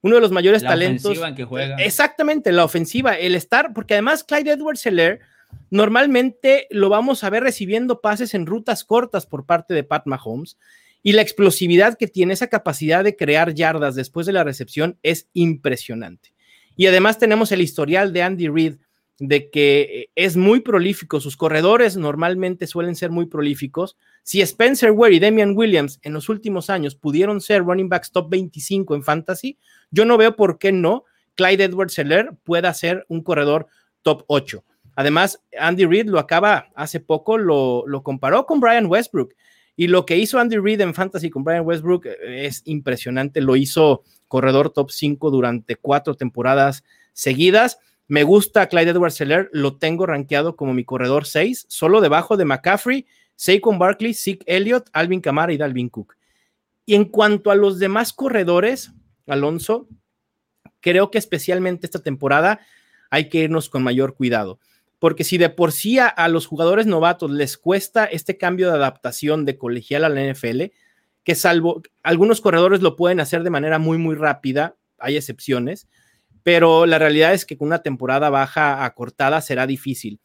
uno 0.02 0.16
de 0.16 0.22
los 0.22 0.32
mayores 0.32 0.64
talentos. 0.64 1.18
En 1.22 1.36
que 1.36 1.44
juega. 1.44 1.76
Exactamente, 1.76 2.52
la 2.52 2.66
ofensiva, 2.66 3.14
el 3.14 3.36
estar, 3.36 3.74
porque 3.74 3.94
además 3.94 4.24
Clyde 4.24 4.54
Edwards 4.54 4.86
Heller 4.86 5.20
normalmente 5.70 6.68
lo 6.70 6.90
vamos 6.90 7.24
a 7.24 7.30
ver 7.30 7.44
recibiendo 7.44 8.02
pases 8.02 8.34
en 8.34 8.46
rutas 8.46 8.84
cortas 8.84 9.26
por 9.26 9.46
parte 9.46 9.74
de 9.74 9.84
Pat 9.84 10.06
Mahomes 10.06 10.58
y 11.04 11.14
la 11.14 11.22
explosividad 11.22 11.98
que 11.98 12.08
tiene, 12.08 12.34
esa 12.34 12.48
capacidad 12.48 13.04
de 13.04 13.16
crear 13.16 13.54
yardas 13.54 13.96
después 13.96 14.28
de 14.28 14.34
la 14.34 14.44
recepción 14.44 14.98
es 15.02 15.28
impresionante. 15.34 16.34
Y 16.76 16.88
además 16.88 17.18
tenemos 17.18 17.52
el 17.52 17.62
historial 17.62 18.14
de 18.14 18.24
Andy 18.24 18.48
Reid 18.48 18.76
de 19.20 19.52
que 19.52 19.82
eh, 19.82 20.10
es 20.16 20.36
muy 20.36 20.62
prolífico, 20.62 21.20
sus 21.20 21.38
corredores 21.38 21.96
normalmente 21.96 22.66
suelen 22.66 22.96
ser 22.96 23.12
muy 23.12 23.28
prolíficos. 23.28 23.96
Si 24.24 24.42
Spencer 24.42 24.92
Ware 24.92 25.14
y 25.14 25.20
Damian 25.20 25.56
Williams 25.56 26.00
en 26.02 26.14
los 26.14 26.28
últimos 26.28 26.72
años 26.72 26.96
pudieron 26.96 27.40
ser 27.40 27.62
running 27.62 27.88
backs 27.88 28.12
top 28.12 28.32
25 28.32 28.96
en 28.96 29.04
fantasy, 29.04 29.60
yo 29.92 30.06
no 30.06 30.18
veo 30.18 30.36
por 30.36 30.58
qué 30.58 30.72
no 30.72 31.06
Clyde 31.36 31.66
Edwards 31.66 31.94
Seller 31.94 32.32
pueda 32.44 32.74
ser 32.74 33.06
un 33.10 33.22
corredor 33.22 33.68
top 34.02 34.24
8. 34.26 34.64
Además, 34.96 35.42
Andy 35.58 35.86
Reid 35.86 36.08
lo 36.08 36.20
acaba 36.20 36.70
hace 36.76 37.00
poco, 37.00 37.38
lo, 37.38 38.04
comparó 38.04 38.46
con 38.46 38.60
Brian 38.60 38.88
Westbrook. 38.88 39.34
Y 39.76 39.88
lo 39.88 40.06
que 40.06 40.18
hizo 40.18 40.38
Andy 40.38 40.58
Reid 40.58 40.82
en 40.82 40.94
Fantasy 40.94 41.30
con 41.30 41.44
Brian 41.44 41.66
Westbrook 41.66 42.06
eh, 42.06 42.46
es 42.46 42.62
impresionante. 42.66 43.42
Lo 43.42 43.56
hizo 43.56 44.04
corredor 44.28 44.70
top 44.72 44.92
5 44.92 45.32
durante 45.32 45.76
cuatro 45.76 46.16
temporadas 46.16 46.84
seguidas. 47.14 47.80
Me 48.08 48.24
gusta 48.24 48.68
Clyde 48.68 48.92
Edwards 48.92 49.16
Seller, 49.16 49.50
lo 49.54 49.78
tengo 49.78 50.06
rankeado 50.06 50.58
como 50.58 50.74
mi 50.74 50.84
corredor 50.84 51.26
6, 51.26 51.66
solo 51.70 52.02
debajo 52.02 52.36
de 52.36 52.44
McCaffrey, 52.44 53.06
Saquon 53.36 53.80
Barkley, 53.80 54.14
Zeke 54.14 54.44
Elliott, 54.46 54.90
Alvin 54.92 55.22
Kamara 55.22 55.54
y 55.54 55.58
Dalvin 55.58 55.90
Cook. 55.90 56.16
Y 56.86 56.96
en 56.96 57.06
cuanto 57.06 57.52
a 57.52 57.56
los 57.56 57.80
demás 57.80 58.12
corredores, 58.12 58.92
Alonso, 59.28 59.88
creo 60.82 61.10
que 61.10 61.18
especialmente 61.18 61.88
esta 61.88 62.04
temporada 62.04 62.60
hay 63.10 63.30
que 63.30 63.40
irnos 63.40 63.70
con 63.70 63.82
mayor 63.82 64.16
cuidado. 64.16 64.60
Porque 65.02 65.24
si 65.24 65.40
de 65.40 65.50
por 65.50 65.72
sí 65.72 65.98
a, 65.98 66.28
los 66.28 66.46
jugadores 66.46 66.86
novatos 66.86 67.32
les 67.32 67.58
cuesta 67.58 68.06
este 68.06 68.38
cambio 68.38 68.68
de 68.68 68.76
adaptación 68.76 69.46
de 69.46 69.58
colegial 69.58 70.04
a 70.04 70.10
la 70.10 70.24
NFL, 70.24 70.66
que 71.24 71.34
salvo 71.34 71.82
algunos 72.04 72.40
corredores 72.40 72.84
lo 72.84 72.96
pueden 72.96 73.20
hacer 73.20 73.42
de 73.42 73.50
manera 73.50 73.80
muy, 73.80 73.98
muy 73.98 74.14
rápida, 74.14 74.76
hay 75.00 75.18
excepciones, 75.18 75.88
pero 76.44 76.86
la 76.86 77.00
realidad 77.00 77.34
es 77.34 77.48
que 77.48 77.58
con 77.58 77.70
una 77.70 77.82
temporada 77.82 78.30
baja 78.30 78.86
acortada 78.86 79.42
será 79.42 79.66
difícil. 79.66 80.20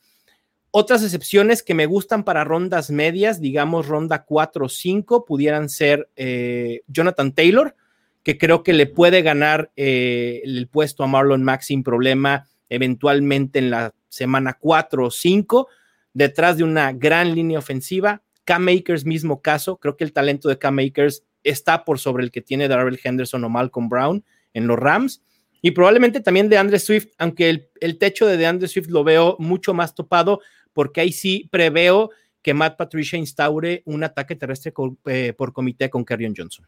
Otras 0.72 1.02
excepciones 1.02 1.62
que 1.62 1.72
me 1.72 1.86
gustan 1.86 2.22
para 2.22 2.44
rondas 2.44 2.90
medias, 2.90 3.40
digamos 3.40 3.86
ronda 3.86 4.26
4 4.26 4.66
o 4.66 4.68
5, 4.68 5.24
pudieran 5.24 5.70
ser 5.70 6.10
eh, 6.16 6.82
Jonathan 6.86 7.32
Taylor, 7.32 7.74
que 8.22 8.36
creo 8.36 8.62
que 8.62 8.74
le 8.74 8.84
puede 8.84 9.22
ganar 9.22 9.72
eh, 9.74 10.42
el 10.44 10.68
puesto 10.68 11.02
a 11.02 11.06
Marlon 11.06 11.42
Mack 11.42 11.62
sin 11.62 11.82
problema 11.82 12.46
eventualmente 12.68 13.58
en 13.58 13.70
la 13.70 13.94
semana 14.08 14.56
4 14.58 15.06
o 15.06 15.10
5, 15.10 15.68
detrás 16.12 16.56
de 16.56 16.64
una 16.64 16.92
gran 16.92 17.34
línea 17.34 17.58
ofensiva. 17.58 18.22
Cam 18.44 18.62
Makers, 18.62 19.04
mismo 19.04 19.42
caso, 19.42 19.76
creo 19.76 19.96
que 19.96 20.04
el 20.04 20.12
talento 20.12 20.48
de 20.48 20.58
Cam 20.58 20.74
Makers 20.76 21.24
está 21.42 21.84
por 21.84 21.98
sobre 21.98 22.24
el 22.24 22.30
que 22.30 22.42
tiene 22.42 22.68
Darrell 22.68 23.00
Henderson 23.02 23.44
o 23.44 23.48
Malcolm 23.48 23.88
Brown 23.88 24.24
en 24.54 24.66
los 24.66 24.78
Rams. 24.78 25.22
Y 25.62 25.72
probablemente 25.72 26.20
también 26.20 26.48
de 26.48 26.58
Andre 26.58 26.78
Swift, 26.78 27.08
aunque 27.18 27.68
el, 27.80 27.98
techo 27.98 28.26
de 28.26 28.36
DeAndre 28.36 28.68
Swift 28.68 28.88
lo 28.88 29.04
veo 29.04 29.36
mucho 29.38 29.74
más 29.74 29.94
topado, 29.94 30.40
porque 30.72 31.00
ahí 31.00 31.12
sí 31.12 31.48
preveo 31.50 32.10
que 32.42 32.54
Matt 32.54 32.76
Patricia 32.76 33.18
instaure 33.18 33.82
un 33.86 34.04
ataque 34.04 34.36
terrestre 34.36 34.72
eh, 35.06 35.32
por 35.36 35.52
comité 35.52 35.90
con 35.90 36.04
Kerryon 36.04 36.34
Johnson. 36.36 36.66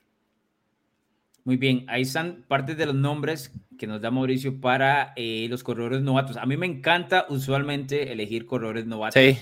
Muy 1.49 1.57
bien, 1.57 1.87
ahí 1.89 2.03
están 2.03 2.45
partes 2.47 2.77
de 2.77 2.85
los 2.85 2.95
nombres 2.95 3.55
que 3.79 3.87
nos 3.87 4.03
da 4.03 4.11
Mauricio 4.11 4.61
para 4.61 5.15
eh, 5.17 5.47
los 5.49 5.65
corredores 5.65 6.03
novatos. 6.03 6.37
A 6.37 6.45
mí 6.45 6.59
me 6.59 6.67
encanta 6.67 7.25
usualmente 7.31 8.13
elegir 8.13 8.45
corredores 8.45 8.85
novatos. 8.85 9.23
Sí. 9.23 9.39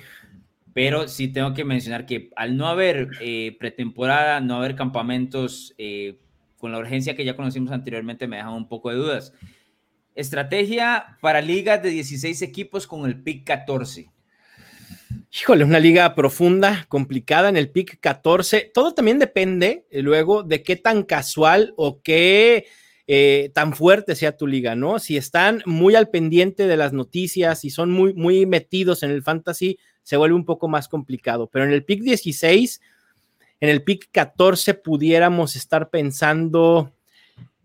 Pero 0.73 1.09
sí 1.09 1.27
tengo 1.27 1.53
que 1.53 1.65
mencionar 1.65 2.07
que 2.07 2.31
al 2.37 2.57
no 2.57 2.69
haber 2.69 3.11
eh, 3.21 3.57
pretemporada, 3.59 4.39
no 4.39 4.55
haber 4.55 4.77
campamentos 4.77 5.75
con 6.59 6.71
la 6.71 6.79
urgencia 6.79 7.17
que 7.17 7.25
ya 7.25 7.35
conocimos 7.35 7.73
anteriormente, 7.73 8.29
me 8.29 8.37
dejan 8.37 8.53
un 8.53 8.69
poco 8.69 8.91
de 8.91 8.99
dudas. 8.99 9.33
Estrategia 10.15 11.19
para 11.21 11.41
ligas 11.41 11.83
de 11.83 11.91
16 11.91 12.41
equipos 12.41 12.87
con 12.87 13.05
el 13.07 13.21
pick 13.21 13.43
14. 13.43 14.13
Híjole, 15.33 15.65
una 15.65 15.79
liga 15.79 16.15
profunda, 16.15 16.87
complicada 16.89 17.49
en 17.49 17.57
el 17.57 17.71
pick 17.71 18.01
14. 18.01 18.71
Todo 18.73 18.95
también 18.95 19.19
depende 19.19 19.87
eh, 19.91 20.03
luego 20.03 20.43
de 20.43 20.63
qué 20.63 20.77
tan 20.77 21.03
casual 21.03 21.75
o 21.77 22.01
qué 22.03 22.67
eh, 23.07 23.51
tan 23.55 23.75
fuerte 23.75 24.17
sea 24.17 24.37
tu 24.37 24.47
liga, 24.47 24.75
¿no? 24.75 24.99
Si 24.99 25.17
están 25.17 25.63
muy 25.67 25.95
al 25.95 26.09
pendiente 26.09 26.67
de 26.67 26.77
las 26.77 26.93
noticias, 26.93 27.65
y 27.65 27.71
son 27.71 27.93
muy, 27.93 28.15
muy 28.15 28.47
metidos 28.47 29.03
en 29.03 29.11
el 29.11 29.23
fantasy, 29.23 29.79
se 30.03 30.17
vuelve 30.17 30.35
un 30.35 30.45
poco 30.45 30.69
más 30.69 30.89
complicado. 30.89 31.49
Pero 31.49 31.65
en 31.65 31.73
el 31.73 31.85
pick 31.85 32.03
16, 32.03 32.81
en 33.61 33.69
el 33.69 33.85
pick 33.85 34.09
14 34.11 34.75
pudiéramos 34.75 35.57
estar 35.57 35.91
pensando 35.91 36.93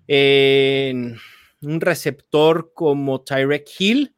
en 0.08 1.18
un 1.62 1.82
receptor 1.82 2.72
como 2.74 3.22
Tyrek 3.22 3.68
Hill 3.80 4.14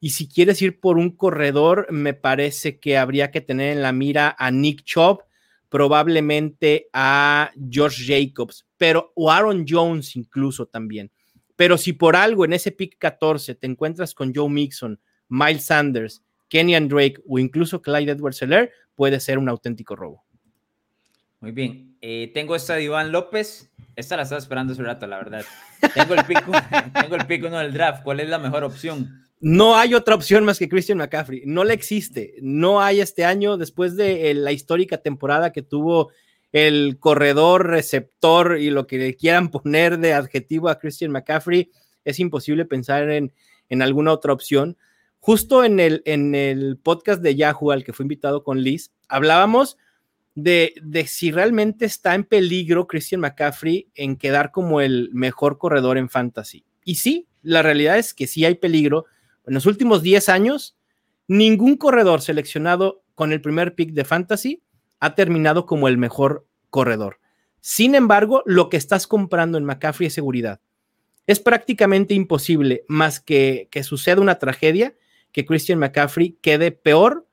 y 0.00 0.10
si 0.10 0.28
quieres 0.28 0.62
ir 0.62 0.80
por 0.80 0.96
un 0.96 1.10
corredor, 1.10 1.86
me 1.90 2.14
parece 2.14 2.78
que 2.78 2.96
habría 2.96 3.30
que 3.30 3.40
tener 3.40 3.72
en 3.72 3.82
la 3.82 3.92
mira 3.92 4.36
a 4.38 4.50
Nick 4.50 4.84
Chubb, 4.84 5.22
probablemente 5.68 6.88
a 6.92 7.50
George 7.68 8.04
Jacobs, 8.06 8.66
pero 8.76 9.12
o 9.16 9.30
Aaron 9.30 9.64
Jones 9.68 10.14
incluso 10.16 10.66
también. 10.66 11.10
Pero 11.56 11.76
si 11.76 11.92
por 11.92 12.14
algo 12.14 12.44
en 12.44 12.52
ese 12.52 12.70
pick 12.70 12.96
14 12.98 13.56
te 13.56 13.66
encuentras 13.66 14.14
con 14.14 14.32
Joe 14.32 14.48
Mixon, 14.48 15.00
Miles 15.28 15.64
Sanders, 15.64 16.22
Kenyan 16.48 16.88
Drake 16.88 17.20
o 17.28 17.38
incluso 17.38 17.82
Clyde 17.82 18.12
Edwards 18.12 18.36
Seller, 18.36 18.70
puede 18.94 19.18
ser 19.18 19.38
un 19.38 19.48
auténtico 19.48 19.96
robo. 19.96 20.24
Muy 21.40 21.50
bien. 21.50 21.96
Eh, 22.00 22.30
tengo 22.32 22.54
esta 22.56 22.74
de 22.74 22.84
Iván 22.84 23.12
López. 23.12 23.70
Esta 23.96 24.16
la 24.16 24.22
estaba 24.22 24.38
esperando 24.38 24.72
hace 24.72 24.82
rato, 24.82 25.06
la 25.06 25.18
verdad. 25.18 25.44
Tengo 25.92 26.14
el 26.14 26.24
pico, 26.24 26.52
tengo 27.00 27.16
el 27.16 27.26
pico 27.26 27.48
uno 27.48 27.58
del 27.58 27.72
draft. 27.72 28.02
¿Cuál 28.04 28.20
es 28.20 28.28
la 28.28 28.38
mejor 28.38 28.64
opción? 28.64 29.27
No 29.40 29.76
hay 29.76 29.94
otra 29.94 30.16
opción 30.16 30.44
más 30.44 30.58
que 30.58 30.68
Christian 30.68 30.98
McCaffrey. 30.98 31.42
No 31.46 31.62
le 31.62 31.74
existe. 31.74 32.34
No 32.40 32.80
hay 32.80 33.00
este 33.00 33.24
año, 33.24 33.56
después 33.56 33.96
de 33.96 34.30
eh, 34.30 34.34
la 34.34 34.52
histórica 34.52 34.98
temporada 34.98 35.52
que 35.52 35.62
tuvo 35.62 36.10
el 36.52 36.98
corredor, 36.98 37.66
receptor 37.66 38.58
y 38.58 38.70
lo 38.70 38.86
que 38.86 38.98
le 38.98 39.14
quieran 39.14 39.50
poner 39.50 39.98
de 39.98 40.14
adjetivo 40.14 40.68
a 40.68 40.78
Christian 40.78 41.12
McCaffrey, 41.12 41.70
es 42.04 42.18
imposible 42.18 42.64
pensar 42.64 43.10
en, 43.10 43.32
alguna 43.82 44.12
otra 44.12 44.32
opción. 44.32 44.76
Justo 45.20 45.62
en 45.62 45.78
el, 45.78 46.02
en 46.04 46.34
el 46.34 46.78
podcast 46.78 47.22
de 47.22 47.36
Yahoo 47.36 47.70
al 47.70 47.84
que 47.84 47.92
fue 47.92 48.04
invitado 48.04 48.42
con 48.42 48.62
Liz, 48.62 48.92
hablábamos 49.08 49.76
de, 50.34 50.74
de 50.82 51.06
si 51.06 51.30
realmente 51.30 51.84
está 51.84 52.14
en 52.14 52.24
peligro 52.24 52.86
Christian 52.86 53.20
McCaffrey 53.20 53.88
en 53.94 54.16
quedar 54.16 54.50
como 54.52 54.80
el 54.80 55.10
mejor 55.12 55.58
corredor 55.58 55.98
en 55.98 56.08
fantasy. 56.08 56.64
Y 56.84 56.96
sí, 56.96 57.28
la 57.42 57.62
realidad 57.62 57.98
es 57.98 58.14
que 58.14 58.26
sí 58.26 58.44
hay 58.44 58.54
peligro 58.54 59.04
en 59.48 59.54
los 59.54 59.66
últimos 59.66 60.02
10 60.02 60.28
años, 60.28 60.76
ningún 61.26 61.76
corredor 61.76 62.20
seleccionado 62.20 63.02
con 63.14 63.32
el 63.32 63.40
primer 63.40 63.74
pick 63.74 63.92
de 63.92 64.04
fantasy 64.04 64.62
ha 65.00 65.14
terminado 65.14 65.66
como 65.66 65.88
el 65.88 65.98
mejor 65.98 66.46
corredor. 66.70 67.20
Sin 67.60 67.94
embargo, 67.94 68.42
lo 68.46 68.68
que 68.68 68.76
estás 68.76 69.06
comprando 69.06 69.58
en 69.58 69.64
McCaffrey 69.64 70.06
es 70.06 70.14
seguridad. 70.14 70.60
Es 71.26 71.40
prácticamente 71.40 72.14
imposible, 72.14 72.84
más 72.88 73.20
que 73.20 73.68
que 73.70 73.82
suceda 73.82 74.20
una 74.20 74.38
tragedia, 74.38 74.94
que 75.32 75.44
Christian 75.44 75.78
McCaffrey 75.78 76.38
quede 76.40 76.72
peor 76.72 77.26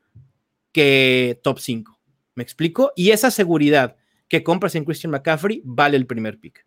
que 0.71 1.39
top 1.43 1.59
5. 1.59 1.97
¿Me 2.35 2.43
explico? 2.43 2.91
Y 2.95 3.11
esa 3.11 3.31
seguridad 3.31 3.95
que 4.27 4.43
compras 4.43 4.75
en 4.75 4.83
Christian 4.83 5.11
McCaffrey 5.11 5.61
vale 5.63 5.95
el 5.95 6.05
primer 6.05 6.39
pick. 6.39 6.65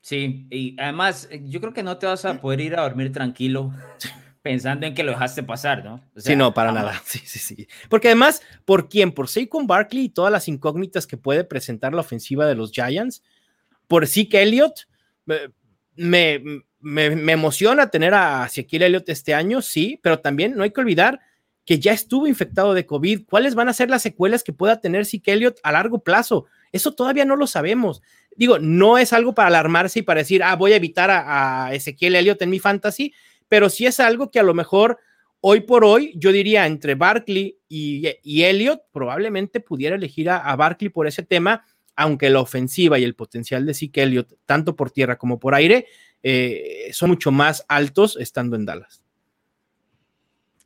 Sí, 0.00 0.46
y 0.50 0.76
además 0.80 1.28
yo 1.44 1.60
creo 1.60 1.72
que 1.72 1.82
no 1.82 1.96
te 1.98 2.06
vas 2.06 2.24
a 2.24 2.40
poder 2.40 2.60
ir 2.60 2.76
a 2.76 2.82
dormir 2.82 3.12
tranquilo 3.12 3.72
pensando 4.42 4.86
en 4.86 4.94
que 4.94 5.04
lo 5.04 5.12
dejaste 5.12 5.42
pasar, 5.44 5.84
¿no? 5.84 6.00
sí, 6.16 6.34
no, 6.36 6.52
para 6.52 6.72
nada. 6.72 7.00
Sí, 7.04 7.20
sí, 7.24 7.38
sí. 7.38 7.68
Porque 7.88 8.08
además, 8.08 8.42
¿por 8.64 8.88
quién? 8.88 9.12
Por 9.12 9.28
Saquon 9.28 9.66
Barkley 9.66 10.04
y 10.04 10.08
todas 10.08 10.32
las 10.32 10.48
incógnitas 10.48 11.06
que 11.06 11.16
puede 11.16 11.44
presentar 11.44 11.94
la 11.94 12.00
ofensiva 12.00 12.46
de 12.46 12.56
los 12.56 12.72
Giants. 12.72 13.22
Por 13.86 14.06
Zeke 14.06 14.42
Elliott, 14.42 14.88
me, 15.94 16.42
me, 16.80 17.32
emociona 17.32 17.90
tener 17.90 18.14
a 18.14 18.46
Ezequiel 18.46 18.82
Elliott 18.82 19.08
este 19.08 19.34
año, 19.34 19.62
sí, 19.62 20.00
pero 20.02 20.18
también 20.18 20.56
no 20.56 20.64
hay 20.64 20.70
que 20.70 20.80
olvidar 20.80 21.20
que 21.64 21.78
ya 21.78 21.92
estuvo 21.92 22.26
infectado 22.26 22.74
de 22.74 22.86
COVID. 22.86 23.26
¿Cuáles 23.26 23.54
van 23.54 23.68
a 23.68 23.72
ser 23.72 23.88
las 23.88 24.02
secuelas 24.02 24.42
que 24.42 24.52
pueda 24.52 24.80
tener 24.80 25.06
Zeke 25.06 25.32
Elliott 25.32 25.58
a 25.62 25.70
largo 25.70 26.00
plazo? 26.00 26.46
Eso 26.72 26.92
todavía 26.92 27.24
no 27.24 27.36
lo 27.36 27.46
sabemos. 27.46 28.02
Digo, 28.34 28.58
no 28.58 28.98
es 28.98 29.12
algo 29.12 29.34
para 29.34 29.48
alarmarse 29.48 30.00
y 30.00 30.02
para 30.02 30.20
decir, 30.20 30.42
ah, 30.42 30.56
voy 30.56 30.72
a 30.72 30.76
evitar 30.76 31.10
a, 31.10 31.66
a 31.66 31.74
Ezequiel 31.74 32.16
Elliott 32.16 32.42
en 32.42 32.50
mi 32.50 32.58
fantasy, 32.58 33.14
pero 33.52 33.68
sí 33.68 33.84
es 33.84 34.00
algo 34.00 34.30
que 34.30 34.40
a 34.40 34.42
lo 34.42 34.54
mejor 34.54 34.98
hoy 35.42 35.60
por 35.60 35.84
hoy, 35.84 36.14
yo 36.16 36.32
diría 36.32 36.66
entre 36.66 36.94
Barkley 36.94 37.58
y, 37.68 38.02
y 38.22 38.44
Elliott, 38.44 38.80
probablemente 38.90 39.60
pudiera 39.60 39.94
elegir 39.94 40.30
a, 40.30 40.56
Barkley 40.56 40.88
por 40.88 41.06
ese 41.06 41.22
tema, 41.22 41.62
aunque 41.94 42.30
la 42.30 42.40
ofensiva 42.40 42.98
y 42.98 43.04
el 43.04 43.14
potencial 43.14 43.66
de 43.66 43.74
Zeke 43.74 44.04
Elliott, 44.04 44.32
tanto 44.46 44.74
por 44.74 44.90
tierra 44.90 45.18
como 45.18 45.38
por 45.38 45.54
aire, 45.54 45.84
eh, 46.22 46.88
son 46.94 47.10
mucho 47.10 47.30
más 47.30 47.66
altos 47.68 48.16
estando 48.18 48.56
en 48.56 48.64
Dallas. 48.64 49.04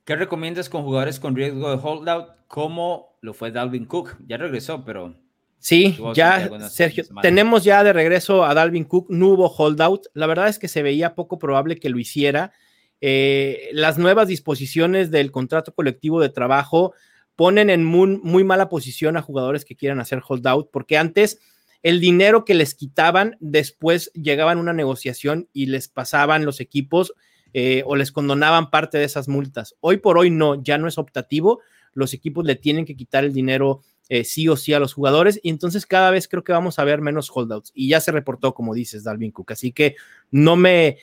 ¿Qué 0.04 0.14
recomiendas 0.14 0.68
con 0.68 0.84
jugadores 0.84 1.18
con 1.18 1.34
riesgo 1.34 1.68
de 1.68 1.80
holdout 1.82 2.46
como 2.46 3.18
lo 3.20 3.34
fue 3.34 3.50
Dalvin 3.50 3.86
Cook? 3.86 4.16
Ya 4.28 4.36
regresó, 4.36 4.84
pero 4.84 5.12
Sí, 5.58 5.98
ya, 6.14 6.48
Sergio, 6.68 7.02
tenemos 7.20 7.64
ya 7.64 7.82
de 7.82 7.92
regreso 7.92 8.44
a 8.44 8.54
Dalvin 8.54 8.84
Cook, 8.84 9.06
no 9.08 9.30
hubo 9.30 9.48
holdout. 9.48 10.06
La 10.14 10.28
verdad 10.28 10.46
es 10.46 10.60
que 10.60 10.68
se 10.68 10.84
veía 10.84 11.16
poco 11.16 11.40
probable 11.40 11.80
que 11.80 11.88
lo 11.88 11.98
hiciera. 11.98 12.52
Eh, 13.00 13.68
las 13.72 13.98
nuevas 13.98 14.28
disposiciones 14.28 15.10
del 15.10 15.30
contrato 15.30 15.74
colectivo 15.74 16.20
de 16.20 16.28
trabajo 16.28 16.94
ponen 17.36 17.68
en 17.68 17.84
muy, 17.84 18.44
mala 18.44 18.68
posición 18.68 19.16
a 19.16 19.22
jugadores 19.22 19.64
que 19.64 19.76
quieran 19.76 20.00
hacer 20.00 20.22
holdout, 20.26 20.70
porque 20.72 20.96
antes 20.96 21.38
el 21.82 22.00
dinero 22.00 22.44
que 22.44 22.54
les 22.54 22.74
quitaban, 22.74 23.36
después 23.40 24.10
llegaban 24.14 24.58
a 24.58 24.60
una 24.62 24.72
negociación 24.72 25.48
y 25.52 25.66
les 25.66 25.88
pasaban 25.88 26.44
los 26.44 26.60
equipos 26.60 27.12
eh, 27.52 27.82
o 27.86 27.94
les 27.94 28.10
condonaban 28.10 28.70
parte 28.70 28.98
de 28.98 29.04
esas 29.04 29.28
multas. 29.28 29.76
Hoy 29.80 29.98
por 29.98 30.18
hoy 30.18 30.30
no, 30.30 30.62
ya 30.62 30.78
no 30.78 30.88
es 30.88 30.98
optativo, 30.98 31.60
los 31.92 32.14
equipos 32.14 32.44
le 32.44 32.56
tienen 32.56 32.86
que 32.86 32.96
quitar 32.96 33.24
el 33.24 33.32
dinero 33.32 33.82
eh, 34.08 34.24
sí 34.24 34.48
o 34.48 34.56
sí 34.56 34.72
a 34.72 34.78
los 34.78 34.94
jugadores 34.94 35.40
y 35.42 35.50
entonces 35.50 35.84
cada 35.84 36.10
vez 36.10 36.28
creo 36.28 36.44
que 36.44 36.52
vamos 36.52 36.78
a 36.78 36.84
ver 36.84 37.00
menos 37.00 37.30
holdouts 37.32 37.72
y 37.74 37.88
ya 37.88 38.00
se 38.00 38.12
reportó, 38.12 38.54
como 38.54 38.74
dices, 38.74 39.04
Dalvin 39.04 39.32
Cook, 39.32 39.52
así 39.52 39.72
que 39.72 39.96
no 40.30 40.54
me 40.56 40.98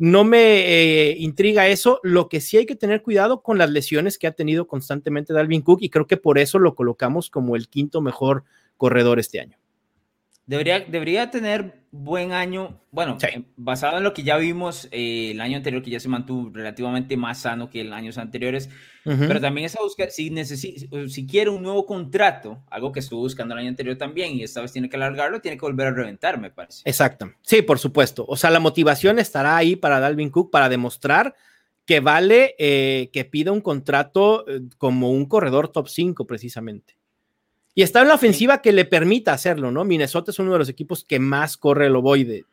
no 0.00 0.24
me 0.24 1.10
eh, 1.10 1.16
intriga 1.18 1.68
eso. 1.68 2.00
Lo 2.02 2.30
que 2.30 2.40
sí 2.40 2.56
hay 2.56 2.64
que 2.64 2.74
tener 2.74 3.02
cuidado 3.02 3.42
con 3.42 3.58
las 3.58 3.68
lesiones 3.68 4.16
que 4.16 4.26
ha 4.26 4.32
tenido 4.32 4.66
constantemente 4.66 5.34
Dalvin 5.34 5.60
Cook 5.60 5.80
y 5.82 5.90
creo 5.90 6.06
que 6.06 6.16
por 6.16 6.38
eso 6.38 6.58
lo 6.58 6.74
colocamos 6.74 7.28
como 7.28 7.54
el 7.54 7.68
quinto 7.68 8.00
mejor 8.00 8.44
corredor 8.78 9.18
este 9.18 9.40
año. 9.40 9.59
Debería, 10.50 10.80
debería 10.80 11.30
tener 11.30 11.84
buen 11.92 12.32
año, 12.32 12.80
bueno, 12.90 13.18
eh, 13.22 13.44
basado 13.56 13.98
en 13.98 14.02
lo 14.02 14.12
que 14.12 14.24
ya 14.24 14.36
vimos 14.36 14.88
eh, 14.90 15.30
el 15.30 15.40
año 15.40 15.56
anterior, 15.56 15.80
que 15.80 15.90
ya 15.90 16.00
se 16.00 16.08
mantuvo 16.08 16.50
relativamente 16.52 17.16
más 17.16 17.42
sano 17.42 17.70
que 17.70 17.82
en 17.82 17.92
años 17.92 18.18
anteriores, 18.18 18.68
pero 19.04 19.40
también 19.40 19.66
esa 19.66 19.80
búsqueda, 19.80 20.10
si, 20.10 20.28
si 21.06 21.26
quiere 21.28 21.50
un 21.50 21.62
nuevo 21.62 21.86
contrato, 21.86 22.64
algo 22.68 22.90
que 22.90 22.98
estuvo 22.98 23.20
buscando 23.20 23.54
el 23.54 23.60
año 23.60 23.68
anterior 23.68 23.96
también, 23.96 24.34
y 24.34 24.42
esta 24.42 24.60
vez 24.60 24.72
tiene 24.72 24.88
que 24.88 24.96
alargarlo, 24.96 25.40
tiene 25.40 25.56
que 25.56 25.66
volver 25.66 25.86
a 25.86 25.92
reventar, 25.92 26.40
me 26.40 26.50
parece. 26.50 26.82
Exacto, 26.84 27.32
sí, 27.42 27.62
por 27.62 27.78
supuesto. 27.78 28.24
O 28.26 28.36
sea, 28.36 28.50
la 28.50 28.58
motivación 28.58 29.20
estará 29.20 29.56
ahí 29.56 29.76
para 29.76 30.00
Dalvin 30.00 30.30
Cook 30.30 30.50
para 30.50 30.68
demostrar 30.68 31.36
que 31.86 32.00
vale 32.00 32.56
eh, 32.58 33.08
que 33.12 33.24
pida 33.24 33.52
un 33.52 33.60
contrato 33.60 34.44
como 34.78 35.12
un 35.12 35.26
corredor 35.26 35.68
top 35.68 35.86
5 35.86 36.26
precisamente. 36.26 36.99
Y 37.74 37.82
está 37.82 38.02
en 38.02 38.08
la 38.08 38.14
ofensiva 38.14 38.60
que 38.60 38.72
le 38.72 38.84
permita 38.84 39.32
hacerlo, 39.32 39.70
¿no? 39.70 39.84
Minnesota 39.84 40.30
es 40.30 40.38
uno 40.38 40.52
de 40.52 40.58
los 40.58 40.68
equipos 40.68 41.04
que 41.04 41.18
más 41.18 41.56
corre 41.56 41.86
el 41.86 41.96
ovoide. 41.96 42.44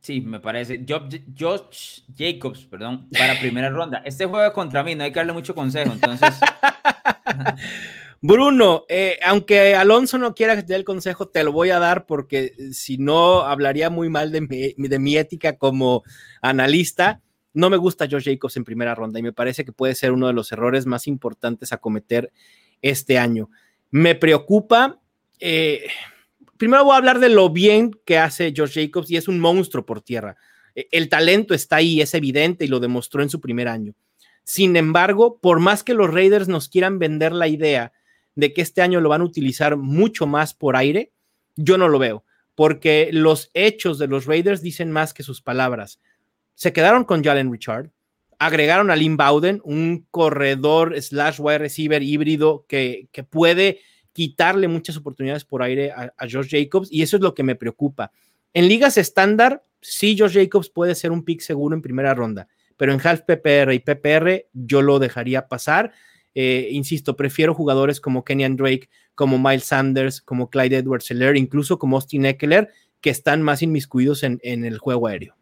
Sí, 0.00 0.20
me 0.22 0.40
parece. 0.40 0.84
Josh 0.86 2.02
Jacobs, 2.16 2.64
perdón, 2.64 3.08
para 3.10 3.38
primera 3.38 3.68
ronda. 3.70 4.02
Este 4.04 4.24
juega 4.26 4.52
contra 4.52 4.82
mí, 4.82 4.94
no 4.94 5.04
hay 5.04 5.12
que 5.12 5.20
darle 5.20 5.32
mucho 5.32 5.54
consejo, 5.54 5.92
entonces. 5.92 6.34
Bruno, 8.22 8.84
eh, 8.88 9.18
aunque 9.24 9.74
Alonso 9.74 10.18
no 10.18 10.34
quiera 10.34 10.54
que 10.54 10.62
te 10.62 10.74
dé 10.74 10.76
el 10.76 10.84
consejo, 10.84 11.28
te 11.28 11.42
lo 11.42 11.52
voy 11.52 11.70
a 11.70 11.78
dar 11.78 12.04
porque 12.04 12.54
si 12.72 12.98
no 12.98 13.42
hablaría 13.42 13.88
muy 13.88 14.10
mal 14.10 14.30
de 14.30 14.42
mi, 14.42 14.88
de 14.88 14.98
mi 14.98 15.16
ética 15.16 15.56
como 15.56 16.02
analista. 16.42 17.20
No 17.52 17.68
me 17.70 17.78
gusta 17.78 18.06
Josh 18.10 18.26
Jacobs 18.26 18.56
en 18.56 18.64
primera 18.64 18.94
ronda 18.94 19.18
y 19.18 19.22
me 19.22 19.32
parece 19.32 19.64
que 19.64 19.72
puede 19.72 19.94
ser 19.94 20.12
uno 20.12 20.26
de 20.26 20.32
los 20.32 20.52
errores 20.52 20.86
más 20.86 21.06
importantes 21.06 21.72
a 21.72 21.78
cometer 21.78 22.30
este 22.82 23.18
año. 23.18 23.50
Me 23.90 24.14
preocupa. 24.14 25.00
Eh, 25.38 25.86
primero 26.56 26.84
voy 26.84 26.94
a 26.94 26.98
hablar 26.98 27.20
de 27.20 27.28
lo 27.28 27.50
bien 27.50 27.92
que 28.04 28.18
hace 28.18 28.52
Josh 28.56 28.74
Jacobs 28.74 29.10
y 29.10 29.16
es 29.16 29.28
un 29.28 29.38
monstruo 29.40 29.86
por 29.86 30.02
tierra. 30.02 30.36
E, 30.74 30.88
el 30.92 31.08
talento 31.08 31.54
está 31.54 31.76
ahí, 31.76 32.00
es 32.00 32.14
evidente 32.14 32.64
y 32.64 32.68
lo 32.68 32.80
demostró 32.80 33.22
en 33.22 33.30
su 33.30 33.40
primer 33.40 33.68
año. 33.68 33.94
Sin 34.44 34.76
embargo, 34.76 35.38
por 35.40 35.60
más 35.60 35.84
que 35.84 35.94
los 35.94 36.12
Raiders 36.12 36.48
nos 36.48 36.68
quieran 36.68 36.98
vender 36.98 37.32
la 37.32 37.48
idea 37.48 37.92
de 38.34 38.52
que 38.52 38.62
este 38.62 38.82
año 38.82 39.00
lo 39.00 39.08
van 39.08 39.20
a 39.20 39.24
utilizar 39.24 39.76
mucho 39.76 40.26
más 40.26 40.54
por 40.54 40.76
aire, 40.76 41.12
yo 41.56 41.78
no 41.78 41.88
lo 41.88 41.98
veo, 41.98 42.24
porque 42.54 43.10
los 43.12 43.50
hechos 43.54 43.98
de 43.98 44.06
los 44.06 44.26
Raiders 44.26 44.62
dicen 44.62 44.90
más 44.90 45.12
que 45.12 45.22
sus 45.22 45.42
palabras. 45.42 46.00
Se 46.54 46.72
quedaron 46.72 47.04
con 47.04 47.22
Jalen 47.22 47.52
Richard, 47.52 47.90
agregaron 48.40 48.90
a 48.90 48.96
Lynn 48.96 49.18
Bowden, 49.18 49.60
un 49.64 50.06
corredor 50.10 51.00
slash 51.00 51.38
wide 51.38 51.58
receiver 51.58 52.02
híbrido 52.02 52.64
que, 52.66 53.08
puede 53.28 53.80
quitarle 54.14 54.66
muchas 54.66 54.96
oportunidades 54.96 55.44
por 55.44 55.62
aire 55.62 55.92
a, 55.92 56.14
a, 56.16 56.26
Josh 56.28 56.48
Jacobs 56.50 56.88
y 56.90 57.02
eso 57.02 57.18
es 57.18 57.22
lo 57.22 57.34
que 57.34 57.42
me 57.42 57.54
preocupa. 57.54 58.12
En 58.54 58.66
ligas 58.66 58.96
estándar, 58.96 59.62
sí, 59.82 60.16
Josh 60.18 60.32
Jacobs 60.32 60.70
puede 60.70 60.94
ser 60.94 61.12
un 61.12 61.22
pick 61.22 61.42
seguro 61.42 61.76
en 61.76 61.82
primera 61.82 62.14
ronda, 62.14 62.48
pero 62.78 62.94
en 62.94 63.06
half 63.06 63.20
PPR 63.20 63.74
y 63.74 63.80
PPR 63.80 64.46
yo 64.54 64.80
lo 64.80 64.98
dejaría 64.98 65.46
pasar. 65.46 65.92
Eh, 66.34 66.68
insisto, 66.70 67.16
prefiero 67.16 67.52
jugadores 67.52 68.00
como 68.00 68.24
Kenyan 68.24 68.56
Drake, 68.56 68.88
como 69.14 69.38
Miles 69.38 69.64
Sanders, 69.64 70.22
como 70.22 70.48
Clyde 70.48 70.78
Edwards 70.78 71.04
Seller, 71.04 71.36
incluso 71.36 71.78
como 71.78 71.96
Austin 71.96 72.24
Eckler, 72.24 72.70
que 73.02 73.10
están 73.10 73.42
más 73.42 73.60
inmiscuidos 73.62 74.22
en 74.22 74.40
el 74.42 74.78
juego 74.78 75.08
aéreo. 75.08 75.39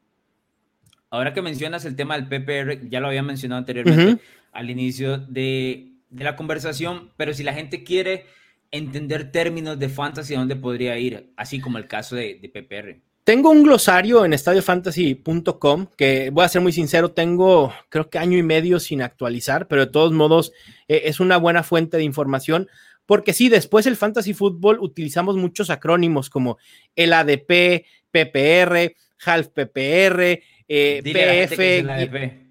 Ahora 1.11 1.33
que 1.33 1.43
mencionas 1.43 1.85
el 1.85 1.97
tema 1.97 2.19
del 2.19 2.29
PPR, 2.29 2.89
ya 2.89 3.01
lo 3.01 3.09
había 3.09 3.23
mencionado 3.23 3.61
anteriormente 3.61 4.23
al 4.53 4.71
inicio 4.71 5.19
de, 5.19 5.93
la 6.11 6.37
conversación, 6.37 7.11
pero 7.17 7.35
si 7.35 7.43
la 7.43 7.53
gente 7.53 7.85
quiere 7.85 8.27
entender 8.71 9.31
términos 9.31 9.79
de 9.79 9.89
fantasy, 9.89 10.35
¿dónde 10.35 10.57
podría 10.57 10.99
ir? 10.99 11.33
Así 11.37 11.61
como 11.61 11.79
el 11.79 11.87
caso 11.87 12.17
de, 12.17 12.51
PPR. 12.53 13.01
Tengo 13.25 13.51
un 13.51 13.63
glosario 13.63 14.25
en 14.25 14.33
estadiofantasy.com 14.33 15.87
que 15.97 16.31
voy 16.31 16.45
a 16.45 16.49
ser 16.49 16.63
muy 16.63 16.73
sincero, 16.73 17.11
tengo 17.11 17.75
creo 17.91 18.09
que 18.09 18.19
año 18.19 18.39
y 18.39 18.43
medio 18.43 18.81
sin 18.81 19.03
actualizar, 19.03 19.69
pero 19.69 19.85
de 19.85 19.93
todos 19.93 20.13
modos 20.13 20.53
eh, 20.89 21.03
es 21.05 21.21
una 21.21 21.37
buena 21.37 21.63
fuente 21.63 21.99
de 21.99 22.05
información 22.05 22.69
porque 23.09 23.33
sí, 23.33 23.49
después 23.49 23.87
el 23.87 23.97
fantasy 23.97 24.35
fútbol 24.35 24.79
utilizamos 24.81 25.35
muchos 25.37 25.71
acrónimos 25.71 26.29
como 26.29 26.59
el 26.95 27.15
ADP, 27.15 27.87
PPR, 28.11 28.95
half 29.25 29.49
PPR, 29.49 30.41
eh, 30.69 31.01
PF. 31.03 31.79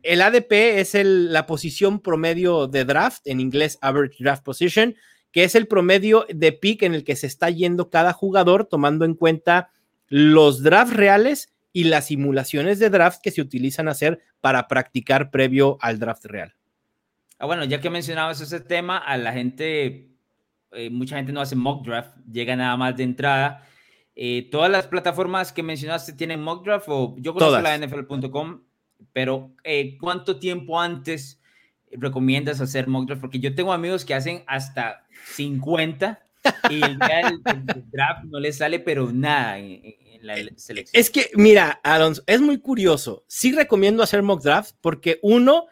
El 0.04 0.22
ADP, 0.22 0.52
es 0.52 0.94
la 1.04 1.46
posición 1.46 2.00
promedio 2.00 2.68
de 2.68 2.86
draft, 2.86 3.28
en 3.28 3.40
inglés 3.40 3.78
Average 3.82 4.24
Draft 4.24 4.44
Position, 4.44 4.96
que 5.32 5.44
es 5.44 5.56
el 5.56 5.68
promedio 5.68 6.26
de 6.30 6.52
pick 6.52 6.84
en 6.84 6.96
el 6.96 7.04
que 7.04 7.16
se 7.16 7.28
está 7.28 7.50
yendo 7.50 7.90
cada 7.90 8.14
jugador, 8.14 8.66
tomando 8.66 9.06
en 9.06 9.14
cuenta 9.14 9.70
los 10.08 10.64
drafts 10.64 10.96
reales 10.96 11.54
y 11.74 11.84
las 11.84 12.08
simulaciones 12.08 12.80
de 12.80 12.90
draft 12.90 13.22
que 13.22 13.32
se 13.32 13.42
utilizan 13.42 13.88
a 13.88 13.92
hacer 13.92 14.20
para 14.42 14.68
practicar 14.68 15.30
previo 15.30 15.78
al 15.82 16.00
draft 16.00 16.26
real. 16.26 16.54
Ah, 17.38 17.46
bueno, 17.46 17.66
ya 17.66 17.80
que 17.80 17.90
mencionabas 17.90 18.42
ese 18.42 18.62
tema, 18.62 18.98
a 18.98 19.16
la 19.18 19.32
gente, 19.34 20.10
eh, 20.72 20.90
mucha 20.90 21.18
gente 21.18 21.32
no 21.32 21.42
hace 21.42 21.56
mock 21.56 21.86
draft, 21.86 22.18
llega 22.32 22.56
nada 22.56 22.76
más 22.78 22.98
de 22.98 23.04
entrada 23.04 23.68
eh, 24.20 24.50
todas 24.50 24.72
las 24.72 24.88
plataformas 24.88 25.54
que 25.54 25.62
mencionaste 25.62 26.12
tienen 26.12 26.42
mock 26.42 26.66
draft 26.66 26.88
o 26.90 27.16
yo 27.20 27.36
conozco 27.36 27.62
la 27.62 27.78
NFL.com, 27.78 28.64
pero 29.14 29.52
eh, 29.64 29.96
¿cuánto 30.02 30.40
tiempo 30.40 30.82
antes 30.82 31.40
recomiendas 31.92 32.60
hacer 32.60 32.88
mock 32.88 33.06
draft? 33.06 33.22
Porque 33.22 33.40
yo 33.40 33.54
tengo 33.54 33.72
amigos 33.72 34.06
que 34.06 34.16
hacen 34.16 34.44
hasta 34.48 35.06
50 35.36 36.20
y 36.72 36.84
el 36.84 36.98
día 36.98 37.30
del, 37.30 37.44
draft 37.92 38.24
no 38.24 38.40
les 38.40 38.58
sale 38.58 38.80
pero 38.80 39.12
nada 39.14 39.60
en, 39.60 39.84
la 40.22 40.36
selección. 40.56 41.00
Es 41.00 41.12
que, 41.12 41.30
mira, 41.36 41.80
Alonso, 41.84 42.24
es 42.26 42.42
muy 42.42 42.58
curioso. 42.58 43.24
Sí 43.28 43.52
recomiendo 43.52 44.02
hacer 44.02 44.24
mock 44.24 44.42
draft 44.42 44.74
porque 44.82 45.20
uno, 45.22 45.68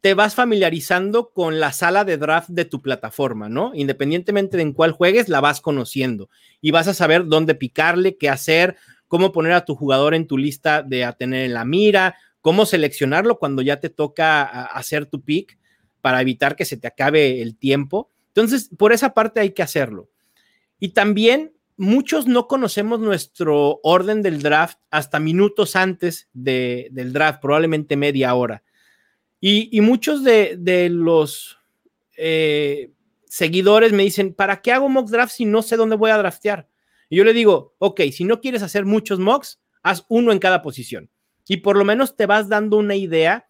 te 0.00 0.14
vas 0.14 0.34
familiarizando 0.34 1.30
con 1.30 1.58
la 1.58 1.72
sala 1.72 2.04
de 2.04 2.16
draft 2.16 2.48
de 2.48 2.64
tu 2.64 2.80
plataforma, 2.80 3.48
¿no? 3.48 3.72
Independientemente 3.74 4.56
de 4.56 4.62
en 4.62 4.72
cuál 4.72 4.92
juegues, 4.92 5.28
la 5.28 5.40
vas 5.40 5.60
conociendo 5.60 6.30
y 6.60 6.70
vas 6.70 6.88
a 6.88 6.94
saber 6.94 7.26
dónde 7.26 7.54
picarle, 7.54 8.16
qué 8.16 8.28
hacer, 8.28 8.76
cómo 9.08 9.32
poner 9.32 9.52
a 9.52 9.64
tu 9.64 9.74
jugador 9.74 10.14
en 10.14 10.26
tu 10.26 10.38
lista 10.38 10.82
de 10.82 11.04
a 11.04 11.12
tener 11.12 11.44
en 11.44 11.54
la 11.54 11.64
mira, 11.64 12.16
cómo 12.40 12.66
seleccionarlo 12.66 13.38
cuando 13.38 13.62
ya 13.62 13.80
te 13.80 13.90
toca 13.90 14.42
hacer 14.66 15.06
tu 15.06 15.22
pick 15.22 15.58
para 16.00 16.20
evitar 16.20 16.54
que 16.54 16.64
se 16.64 16.76
te 16.76 16.86
acabe 16.86 17.42
el 17.42 17.56
tiempo. 17.56 18.12
Entonces, 18.28 18.70
por 18.76 18.92
esa 18.92 19.14
parte 19.14 19.40
hay 19.40 19.50
que 19.50 19.62
hacerlo. 19.62 20.08
Y 20.78 20.90
también 20.90 21.54
muchos 21.76 22.26
no 22.26 22.46
conocemos 22.46 23.00
nuestro 23.00 23.80
orden 23.82 24.22
del 24.22 24.42
draft 24.42 24.78
hasta 24.90 25.18
minutos 25.18 25.74
antes 25.74 26.28
del 26.32 27.12
draft, 27.12 27.40
probablemente 27.40 27.96
media 27.96 28.34
hora. 28.34 28.62
Y, 29.48 29.80
muchos 29.80 30.24
de, 30.24 30.88
los 30.90 31.56
eh, 32.16 32.90
seguidores 33.26 33.92
me 33.92 34.02
dicen, 34.02 34.34
¿para 34.34 34.60
qué 34.60 34.72
hago 34.72 34.88
mock 34.88 35.08
draft 35.08 35.32
si 35.32 35.44
no 35.44 35.62
sé 35.62 35.76
dónde 35.76 35.94
voy 35.94 36.10
a 36.10 36.18
draftear? 36.18 36.68
Y 37.08 37.18
yo 37.18 37.22
le 37.22 37.32
digo, 37.32 37.76
ok, 37.78 38.00
si 38.10 38.24
no 38.24 38.40
quieres 38.40 38.64
hacer 38.64 38.84
muchos 38.86 39.20
mocks, 39.20 39.60
haz 39.84 40.04
uno 40.08 40.32
en 40.32 40.40
cada 40.40 40.62
posición. 40.62 41.10
Y 41.46 41.58
por 41.58 41.76
lo 41.76 41.84
menos 41.84 42.16
te 42.16 42.26
vas 42.26 42.48
dando 42.48 42.76
una 42.76 42.96
idea 42.96 43.48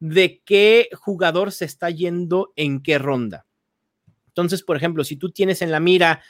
de 0.00 0.42
qué 0.44 0.90
jugador 0.92 1.50
se 1.50 1.64
está 1.64 1.88
yendo 1.88 2.52
en 2.54 2.82
qué 2.82 2.98
ronda. 2.98 3.46
Entonces, 4.26 4.62
por 4.62 4.76
ejemplo, 4.76 5.02
si 5.02 5.16
tú 5.16 5.30
tienes 5.30 5.62
en 5.62 5.70
la 5.70 5.80
mira 5.80 6.22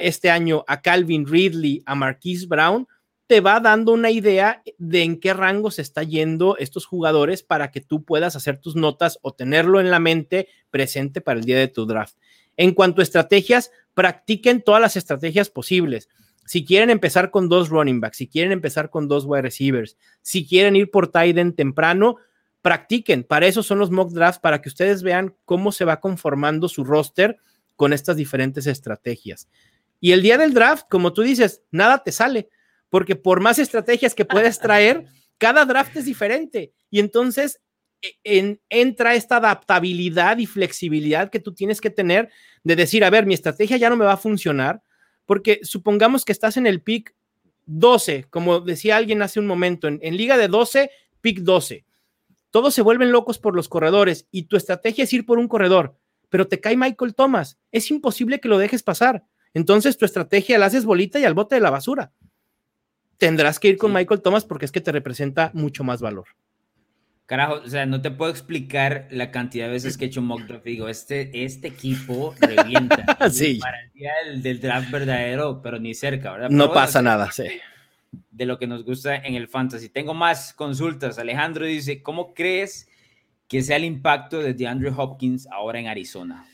este 0.00 0.30
año 0.30 0.64
a 0.68 0.82
Calvin 0.82 1.26
Ridley, 1.26 1.82
a 1.84 1.96
Marquise 1.96 2.46
Brown, 2.46 2.86
te 3.30 3.40
va 3.40 3.60
dando 3.60 3.92
una 3.92 4.10
idea 4.10 4.60
de 4.76 5.04
en 5.04 5.20
qué 5.20 5.32
rango 5.34 5.70
se 5.70 5.82
está 5.82 6.02
yendo 6.02 6.56
estos 6.56 6.84
jugadores 6.84 7.44
para 7.44 7.70
que 7.70 7.80
tú 7.80 8.02
puedas 8.02 8.34
hacer 8.34 8.58
tus 8.58 8.74
notas 8.74 9.20
o 9.22 9.32
tenerlo 9.32 9.78
en 9.78 9.88
la 9.88 10.00
mente 10.00 10.48
presente 10.72 11.20
para 11.20 11.38
el 11.38 11.44
día 11.44 11.56
de 11.56 11.68
tu 11.68 11.86
draft. 11.86 12.16
En 12.56 12.74
cuanto 12.74 13.00
a 13.00 13.04
estrategias, 13.04 13.70
practiquen 13.94 14.62
todas 14.62 14.80
las 14.80 14.96
estrategias 14.96 15.48
posibles. 15.48 16.08
Si 16.44 16.64
quieren 16.64 16.90
empezar 16.90 17.30
con 17.30 17.48
dos 17.48 17.68
running 17.68 18.00
backs, 18.00 18.16
si 18.16 18.26
quieren 18.26 18.50
empezar 18.50 18.90
con 18.90 19.06
dos 19.06 19.26
wide 19.26 19.42
receivers, 19.42 19.96
si 20.22 20.44
quieren 20.44 20.74
ir 20.74 20.90
por 20.90 21.06
tight 21.06 21.38
end 21.38 21.54
temprano, 21.54 22.16
practiquen. 22.62 23.22
Para 23.22 23.46
eso 23.46 23.62
son 23.62 23.78
los 23.78 23.92
mock 23.92 24.10
drafts, 24.10 24.40
para 24.40 24.60
que 24.60 24.70
ustedes 24.70 25.04
vean 25.04 25.36
cómo 25.44 25.70
se 25.70 25.84
va 25.84 26.00
conformando 26.00 26.68
su 26.68 26.82
roster 26.82 27.38
con 27.76 27.92
estas 27.92 28.16
diferentes 28.16 28.66
estrategias. 28.66 29.48
Y 30.00 30.10
el 30.10 30.22
día 30.22 30.36
del 30.36 30.52
draft, 30.52 30.86
como 30.90 31.12
tú 31.12 31.22
dices, 31.22 31.62
nada 31.70 32.02
te 32.02 32.10
sale 32.10 32.48
porque 32.90 33.16
por 33.16 33.40
más 33.40 33.58
estrategias 33.58 34.14
que 34.14 34.24
puedes 34.24 34.58
traer, 34.60 35.06
cada 35.38 35.64
draft 35.64 35.96
es 35.96 36.04
diferente. 36.04 36.72
Y 36.90 37.00
entonces 37.00 37.60
e, 38.02 38.58
entra 38.68 39.14
esta 39.14 39.36
adaptabilidad 39.36 40.38
y 40.38 40.46
flexibilidad 40.46 41.30
que 41.30 41.40
tú 41.40 41.54
tienes 41.54 41.80
que 41.80 41.90
tener 41.90 42.30
de 42.62 42.76
decir, 42.76 43.04
a 43.04 43.10
ver, 43.10 43.24
mi 43.24 43.34
estrategia 43.34 43.78
ya 43.78 43.88
no 43.88 43.96
me 43.96 44.04
va 44.04 44.14
a 44.14 44.18
funcionar, 44.18 44.82
porque 45.24 45.60
supongamos 45.62 46.24
que 46.24 46.32
estás 46.32 46.56
en 46.56 46.66
el 46.66 46.82
pick 46.82 47.14
12, 47.66 48.26
como 48.30 48.60
decía 48.60 48.96
alguien 48.96 49.22
hace 49.22 49.40
un 49.40 49.46
momento, 49.46 49.86
en, 49.86 49.98
en 50.02 50.16
liga 50.16 50.36
de 50.36 50.48
12, 50.48 50.90
pick 51.20 51.40
12. 51.40 51.84
Todos 52.50 52.74
se 52.74 52.82
vuelven 52.82 53.12
locos 53.12 53.38
por 53.38 53.54
los 53.54 53.68
corredores 53.68 54.26
y 54.30 54.44
tu 54.44 54.56
estrategia 54.56 55.04
es 55.04 55.12
ir 55.12 55.24
por 55.24 55.38
un 55.38 55.46
corredor, 55.46 55.96
pero 56.28 56.48
te 56.48 56.60
cae 56.60 56.76
Michael 56.76 57.14
Thomas. 57.14 57.58
Es 57.70 57.90
imposible 57.90 58.40
que 58.40 58.48
lo 58.48 58.58
dejes 58.58 58.82
pasar 58.82 59.24
Entonces 59.54 59.96
tu 59.96 60.04
estrategia 60.04 60.58
la 60.58 60.66
haces 60.66 60.84
bolita 60.84 61.18
y 61.20 61.24
al 61.24 61.34
bote 61.34 61.54
de 61.54 61.60
la 61.60 61.70
basura. 61.70 62.12
Tendrás 63.20 63.58
que 63.58 63.68
ir 63.68 63.76
con 63.76 63.92
Michael 63.92 64.22
Thomas 64.22 64.46
porque 64.46 64.64
es 64.64 64.72
que 64.72 64.80
te 64.80 64.92
representa 64.92 65.50
mucho 65.52 65.84
más 65.84 66.00
valor. 66.00 66.24
Carajo, 67.26 67.60
o 67.62 67.68
sea, 67.68 67.84
no 67.84 68.00
te 68.00 68.10
puedo 68.10 68.30
explicar 68.30 69.08
la 69.10 69.30
cantidad 69.30 69.66
de 69.66 69.72
veces 69.72 69.98
que 69.98 70.06
he 70.06 70.08
hecho 70.08 70.22
mock 70.22 70.40
draft. 70.46 70.64
Digo, 70.64 70.88
este, 70.88 71.44
este 71.44 71.68
equipo 71.68 72.34
revienta. 72.40 73.18
sí. 73.30 73.58
Para 73.60 73.82
el 73.82 73.92
día 73.92 74.12
del, 74.42 74.58
draft 74.58 74.90
verdadero, 74.90 75.60
pero 75.60 75.78
ni 75.78 75.92
cerca, 75.92 76.32
¿verdad? 76.32 76.48
no 76.48 76.72
pasa 76.72 77.02
nada, 77.02 77.30
sí. 77.30 77.44
De 78.30 78.46
lo 78.46 78.58
que 78.58 78.66
nos 78.66 78.86
gusta 78.86 79.16
en 79.16 79.34
el 79.34 79.48
fantasy. 79.48 79.90
Tengo 79.90 80.14
más 80.14 80.54
consultas. 80.54 81.18
Alejandro 81.18 81.66
dice, 81.66 82.02
¿cómo 82.02 82.32
crees 82.32 82.88
que 83.48 83.60
sea 83.60 83.76
el 83.76 83.84
impacto 83.84 84.38
de 84.38 84.54
DeAndre 84.54 84.94
Hopkins 84.96 85.46
ahora 85.52 85.78
en 85.78 85.88
Arizona? 85.88 86.46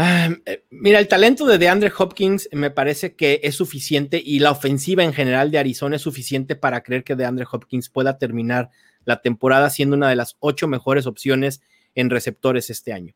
Ah, 0.00 0.30
eh, 0.46 0.64
mira, 0.70 1.00
el 1.00 1.08
talento 1.08 1.44
de 1.44 1.58
DeAndre 1.58 1.90
Hopkins 1.98 2.48
me 2.52 2.70
parece 2.70 3.16
que 3.16 3.40
es 3.42 3.56
suficiente 3.56 4.22
y 4.24 4.38
la 4.38 4.52
ofensiva 4.52 5.02
en 5.02 5.12
general 5.12 5.50
de 5.50 5.58
Arizona 5.58 5.96
es 5.96 6.02
suficiente 6.02 6.54
para 6.54 6.84
creer 6.84 7.02
que 7.02 7.16
DeAndre 7.16 7.46
Hopkins 7.50 7.88
pueda 7.88 8.16
terminar 8.16 8.70
la 9.04 9.20
temporada 9.20 9.70
siendo 9.70 9.96
una 9.96 10.08
de 10.08 10.14
las 10.14 10.36
ocho 10.38 10.68
mejores 10.68 11.06
opciones 11.06 11.62
en 11.96 12.10
receptores 12.10 12.70
este 12.70 12.92
año. 12.92 13.12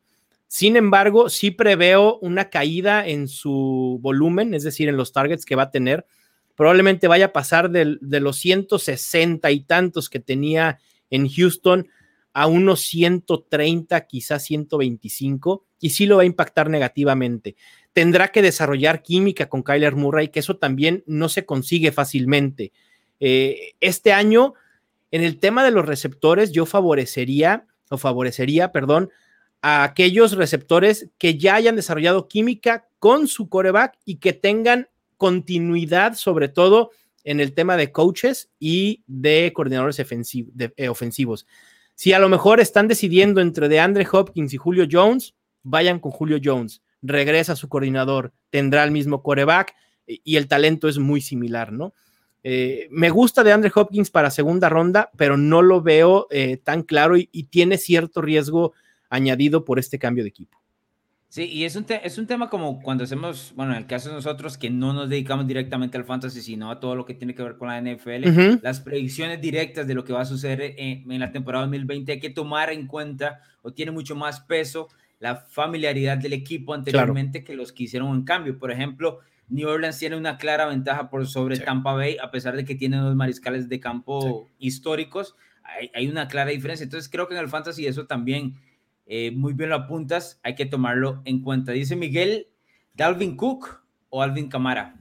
Sin 0.49 0.75
embargo, 0.75 1.29
sí 1.29 1.51
preveo 1.51 2.19
una 2.19 2.49
caída 2.49 3.07
en 3.07 3.29
su 3.29 3.97
volumen, 4.01 4.53
es 4.53 4.63
decir, 4.63 4.89
en 4.89 4.97
los 4.97 5.13
targets 5.13 5.45
que 5.45 5.55
va 5.55 5.63
a 5.63 5.71
tener. 5.71 6.05
Probablemente 6.53 7.07
vaya 7.07 7.27
a 7.27 7.33
pasar 7.33 7.71
de, 7.71 7.97
de 8.01 8.19
los 8.19 8.35
160 8.39 9.49
y 9.51 9.61
tantos 9.61 10.09
que 10.09 10.19
tenía 10.19 10.79
en 11.09 11.29
Houston 11.29 11.87
a 12.33 12.47
unos 12.47 12.81
130, 12.81 14.05
quizás 14.05 14.43
125, 14.43 15.65
y 15.83 15.89
sí 15.89 16.05
lo 16.05 16.15
va 16.15 16.21
a 16.21 16.25
impactar 16.25 16.69
negativamente. 16.69 17.57
Tendrá 17.91 18.29
que 18.29 18.41
desarrollar 18.41 19.03
química 19.03 19.49
con 19.49 19.63
Kyler 19.63 19.97
Murray, 19.97 20.29
que 20.29 20.39
eso 20.39 20.55
también 20.55 21.03
no 21.07 21.27
se 21.27 21.45
consigue 21.45 21.91
fácilmente. 21.91 22.71
Eh, 23.19 23.73
este 23.81 24.13
año 24.13 24.53
en 25.11 25.23
el 25.23 25.39
tema 25.39 25.65
de 25.65 25.71
los 25.71 25.85
receptores, 25.85 26.53
yo 26.53 26.65
favorecería, 26.65 27.67
o 27.89 27.97
favorecería, 27.97 28.71
perdón, 28.71 29.09
a 29.61 29.83
aquellos 29.83 30.37
receptores 30.37 31.09
que 31.17 31.37
ya 31.37 31.55
hayan 31.55 31.75
desarrollado 31.75 32.29
química 32.29 32.87
con 32.97 33.27
su 33.27 33.49
coreback 33.49 33.99
y 34.05 34.15
que 34.15 34.31
tengan 34.31 34.87
continuidad, 35.17 36.15
sobre 36.15 36.47
todo 36.47 36.91
en 37.25 37.41
el 37.41 37.53
tema 37.53 37.75
de 37.75 37.91
coaches 37.91 38.51
y 38.57 39.03
de 39.05 39.51
coordinadores 39.53 39.99
eh, 39.99 40.87
ofensivos. 40.87 41.45
Si 41.93 42.13
a 42.13 42.19
lo 42.19 42.29
mejor 42.29 42.61
están 42.61 42.87
decidiendo 42.87 43.41
entre 43.41 43.67
DeAndre 43.67 44.07
Hopkins 44.09 44.53
y 44.53 44.57
Julio 44.57 44.87
Jones, 44.89 45.35
vayan 45.63 45.99
con 45.99 46.11
Julio 46.11 46.39
Jones. 46.43 46.81
Regresa 47.01 47.55
su 47.55 47.67
coordinador, 47.67 48.33
tendrá 48.49 48.83
el 48.83 48.91
mismo 48.91 49.23
coreback 49.23 49.73
y 50.05 50.35
el 50.35 50.47
talento 50.47 50.87
es 50.87 50.99
muy 50.99 51.21
similar, 51.21 51.71
¿no? 51.71 51.93
Eh, 52.43 52.89
me 52.91 53.09
gusta 53.09 53.43
de 53.43 53.53
Andre 53.53 53.71
Hopkins 53.73 54.11
para 54.11 54.29
segunda 54.29 54.67
ronda, 54.67 55.09
pero 55.15 55.37
no 55.37 55.61
lo 55.61 55.81
veo 55.81 56.27
eh, 56.29 56.57
tan 56.57 56.83
claro 56.83 57.15
y, 57.15 57.27
tiene 57.49 57.77
cierto 57.77 58.21
riesgo 58.21 58.73
añadido 59.09 59.63
por 59.63 59.79
este 59.79 59.97
cambio 59.97 60.23
de 60.23 60.29
equipo. 60.29 60.59
Sí, 61.29 61.45
y 61.45 61.63
es 61.63 61.75
un, 61.75 61.85
es 61.89 62.17
un 62.19 62.27
tema 62.27 62.49
como 62.49 62.81
cuando 62.81 63.05
hacemos, 63.05 63.53
bueno, 63.55 63.71
en 63.71 63.79
el 63.79 63.87
caso 63.87 64.09
de 64.09 64.15
nosotros 64.15 64.57
que 64.57 64.69
no 64.69 64.93
nos 64.93 65.09
dedicamos 65.09 65.47
directamente 65.47 65.97
al 65.97 66.03
fantasy, 66.03 66.41
sino 66.41 66.69
a 66.69 66.79
todo 66.79 66.95
lo 66.95 67.05
que 67.05 67.15
tiene 67.15 67.33
que 67.33 67.41
ver 67.41 67.57
con 67.57 67.69
la 67.69 67.81
NFL, 67.81 68.59
las 68.61 68.81
predicciones 68.81 69.41
directas 69.41 69.87
de 69.87 69.95
lo 69.95 70.03
que 70.03 70.13
va 70.13 70.21
a 70.21 70.25
suceder 70.25 70.75
en, 70.77 71.09
en 71.11 71.19
la 71.19 71.31
temporada 71.31 71.65
2020 71.65 72.11
hay 72.11 72.19
que 72.19 72.29
tomar 72.29 72.71
en 72.71 72.85
cuenta 72.85 73.39
o 73.63 73.73
tiene 73.73 73.91
mucho 73.91 74.15
más 74.15 74.41
peso 74.41 74.89
la 75.23 75.37
familiaridad 75.37 76.17
del 76.17 76.33
equipo 76.33 76.73
anteriormente 76.73 77.45
que 77.45 77.55
los 77.55 77.71
que 77.71 77.83
hicieron 77.83 78.09
un 78.09 78.25
cambio. 78.25 78.59
Por 78.59 78.71
ejemplo, 78.71 79.19
New 79.47 79.69
Orleans 79.69 79.97
tiene 79.97 80.17
una 80.17 80.37
clara 80.37 80.65
ventaja 80.65 81.09
por 81.09 81.25
sobre 81.27 81.57
Tampa 81.59 81.93
Bay, 81.93 82.17
a 82.21 82.29
pesar 82.29 82.57
de 82.57 82.65
que 82.65 82.75
tiene 82.75 82.97
dos 82.97 83.15
mariscales 83.15 83.69
de 83.69 83.79
campo 83.79 84.49
históricos, 84.59 85.37
hay, 85.93 86.09
una 86.09 86.27
clara 86.27 86.49
diferencia. 86.49 86.83
Entonces 86.83 87.09
creo 87.09 87.29
que 87.29 87.35
en 87.35 87.39
el 87.39 87.47
fantasy 87.47 87.87
eso 87.87 88.05
también 88.05 88.55
eh, 89.05 89.31
muy 89.31 89.53
bien 89.53 89.69
lo 89.69 89.77
apuntas, 89.77 90.41
hay 90.43 90.55
que 90.55 90.65
tomarlo 90.65 91.21
en 91.23 91.41
cuenta. 91.41 91.71
Dice 91.71 91.95
Miguel, 91.95 92.47
¿Dalvin 92.93 93.37
Cook 93.37 93.81
o 94.09 94.21
Alvin 94.21 94.49
Camara? 94.49 94.97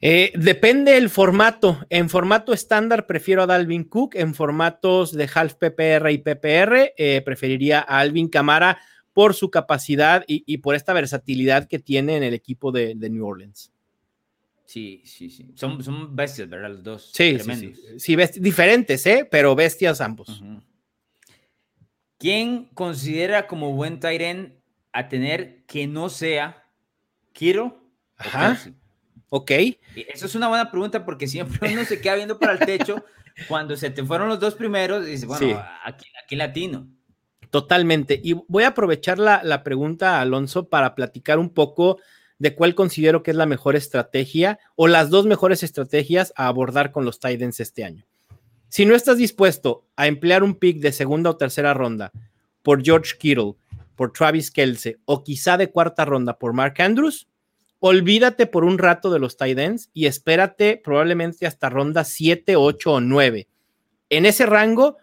Eh, 0.00 0.32
depende 0.36 0.96
el 0.96 1.10
formato. 1.10 1.84
En 1.90 2.08
formato 2.08 2.52
estándar 2.52 3.08
prefiero 3.08 3.42
a 3.42 3.46
Dalvin 3.46 3.82
Cook. 3.82 4.14
En 4.14 4.34
formatos 4.34 5.10
de 5.10 5.28
half 5.34 5.54
PPR 5.54 6.12
y 6.12 6.18
PPR 6.18 6.92
eh, 6.96 7.22
preferiría 7.24 7.80
a 7.80 7.98
Alvin 7.98 8.28
Camara 8.28 8.78
por 9.12 9.34
su 9.34 9.50
capacidad 9.50 10.24
y, 10.26 10.58
por 10.58 10.74
esta 10.74 10.92
versatilidad 10.92 11.68
que 11.68 11.78
tiene 11.78 12.16
en 12.16 12.22
el 12.22 12.34
equipo 12.34 12.72
de, 12.72 12.94
New 12.94 13.26
Orleans. 13.26 13.72
Sí, 14.64 15.02
sí, 15.04 15.28
sí. 15.28 15.52
Son, 15.54 15.82
son, 15.82 16.16
bestias, 16.16 16.48
¿verdad? 16.48 16.70
Los 16.70 16.82
dos. 16.82 17.10
Sí, 17.12 17.38
sí, 17.38 17.74
sí. 17.98 18.16
diferentes, 18.40 19.04
¿eh? 19.06 19.28
Pero 19.30 19.54
bestias 19.54 20.00
ambos. 20.00 20.42
¿Quién 22.18 22.66
considera 22.72 23.46
como 23.46 23.72
buen 23.72 24.00
Tyren 24.00 24.58
a 24.92 25.08
tener 25.08 25.64
que 25.66 25.86
no 25.86 26.08
sea 26.08 26.64
Kiro? 27.32 27.82
Ajá. 28.16 28.58
Ok. 29.28 29.50
Eso 29.50 30.26
es 30.26 30.34
una 30.34 30.48
buena 30.48 30.70
pregunta 30.70 31.04
porque 31.04 31.26
siempre 31.26 31.58
uno 31.72 31.84
se 31.84 32.00
queda 32.00 32.14
viendo 32.14 32.38
para 32.38 32.52
el 32.52 32.60
techo 32.60 33.04
cuando 33.48 33.76
se 33.76 33.90
te 33.90 34.04
fueron 34.04 34.28
los 34.28 34.38
dos 34.38 34.54
primeros 34.54 35.06
y 35.06 35.12
dice, 35.12 35.26
bueno, 35.26 35.62
aquí, 35.84 36.06
aquí 36.22 36.36
latino. 36.36 36.86
Totalmente. 37.52 38.18
Y 38.24 38.32
voy 38.48 38.64
a 38.64 38.68
aprovechar 38.68 39.18
la, 39.18 39.62
pregunta, 39.62 40.22
Alonso, 40.22 40.70
para 40.70 40.94
platicar 40.94 41.38
un 41.38 41.50
poco 41.50 41.98
de 42.38 42.54
cuál 42.54 42.74
considero 42.74 43.22
que 43.22 43.30
es 43.30 43.36
la 43.36 43.44
mejor 43.44 43.76
estrategia 43.76 44.58
o 44.74 44.88
las 44.88 45.10
dos 45.10 45.26
mejores 45.26 45.62
estrategias 45.62 46.32
a 46.34 46.46
abordar 46.46 46.92
con 46.92 47.04
los 47.04 47.20
Titans 47.20 47.60
este 47.60 47.84
año. 47.84 48.06
Si 48.70 48.86
no 48.86 48.94
estás 48.94 49.18
dispuesto 49.18 49.84
a 49.96 50.06
emplear 50.06 50.42
un 50.42 50.54
pick 50.54 50.78
de 50.78 50.92
segunda 50.92 51.28
o 51.28 51.36
tercera 51.36 51.74
ronda 51.74 52.10
por 52.62 52.82
George 52.82 53.18
Kittle, 53.18 53.56
por 53.96 54.14
Travis 54.14 54.50
Kelce 54.50 54.96
o 55.04 55.22
quizá 55.22 55.58
de 55.58 55.68
cuarta 55.68 56.06
ronda 56.06 56.38
por 56.38 56.54
Mark 56.54 56.80
Andrews, 56.80 57.28
olvídate 57.80 58.46
por 58.46 58.64
un 58.64 58.78
rato 58.78 59.10
de 59.10 59.18
los 59.18 59.36
Titans 59.36 59.90
y 59.92 60.06
espérate 60.06 60.80
probablemente 60.82 61.46
hasta 61.46 61.68
ronda 61.68 62.04
7, 62.04 62.56
8 62.56 62.92
o 62.92 63.00
9. 63.02 63.46
En 64.08 64.24
ese 64.24 64.46
rango, 64.46 64.96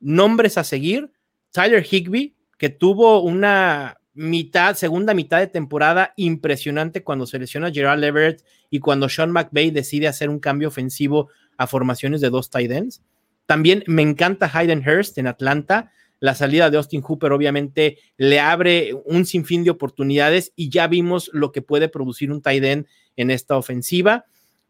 nombres 0.00 0.58
a 0.58 0.64
seguir 0.64 1.14
Tyler 1.54 1.86
Higby, 1.88 2.34
que 2.58 2.68
tuvo 2.68 3.22
una 3.22 3.96
mitad, 4.12 4.74
segunda 4.74 5.14
mitad 5.14 5.38
de 5.38 5.46
temporada 5.46 6.12
impresionante 6.16 7.04
cuando 7.04 7.26
selecciona 7.26 7.70
Gerald 7.70 8.02
Everett 8.02 8.44
y 8.70 8.80
cuando 8.80 9.08
Sean 9.08 9.30
McVay 9.30 9.70
decide 9.70 10.08
hacer 10.08 10.30
un 10.30 10.40
cambio 10.40 10.66
ofensivo 10.66 11.28
a 11.56 11.68
formaciones 11.68 12.20
de 12.20 12.30
dos 12.30 12.50
tight 12.50 12.72
ends. 12.72 13.02
También 13.46 13.84
me 13.86 14.02
encanta 14.02 14.50
Hayden 14.52 14.82
Hurst 14.84 15.16
en 15.18 15.28
Atlanta. 15.28 15.92
La 16.18 16.34
salida 16.34 16.70
de 16.70 16.76
Austin 16.76 17.02
Hooper 17.02 17.30
obviamente 17.30 17.98
le 18.16 18.40
abre 18.40 18.92
un 19.04 19.24
sinfín 19.24 19.62
de 19.62 19.70
oportunidades 19.70 20.52
y 20.56 20.70
ya 20.70 20.88
vimos 20.88 21.30
lo 21.32 21.52
que 21.52 21.62
puede 21.62 21.88
producir 21.88 22.32
un 22.32 22.42
tight 22.42 22.64
end 22.64 22.86
en 23.14 23.30
esta 23.30 23.56
ofensiva. 23.56 24.24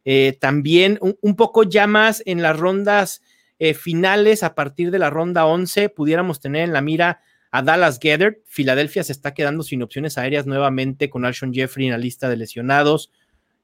Eh, 0.04 0.36
también 0.38 0.98
un, 1.00 1.34
poco 1.34 1.62
ya 1.62 1.86
más 1.86 2.22
en 2.26 2.42
las 2.42 2.58
rondas 2.58 3.22
eh, 3.64 3.72
finales 3.72 4.42
a 4.42 4.54
partir 4.54 4.90
de 4.90 4.98
la 4.98 5.08
ronda 5.08 5.46
11 5.46 5.88
pudiéramos 5.88 6.38
tener 6.38 6.64
en 6.64 6.74
la 6.74 6.82
mira 6.82 7.22
a 7.50 7.62
Dallas 7.62 7.98
Gedder. 7.98 8.42
Filadelfia 8.44 9.02
se 9.02 9.12
está 9.12 9.32
quedando 9.32 9.62
sin 9.62 9.82
opciones 9.82 10.18
aéreas 10.18 10.44
nuevamente 10.44 11.08
con 11.08 11.24
Alshon 11.24 11.54
Jeffrey 11.54 11.86
en 11.86 11.92
la 11.92 11.98
lista 11.98 12.28
de 12.28 12.36
lesionados. 12.36 13.10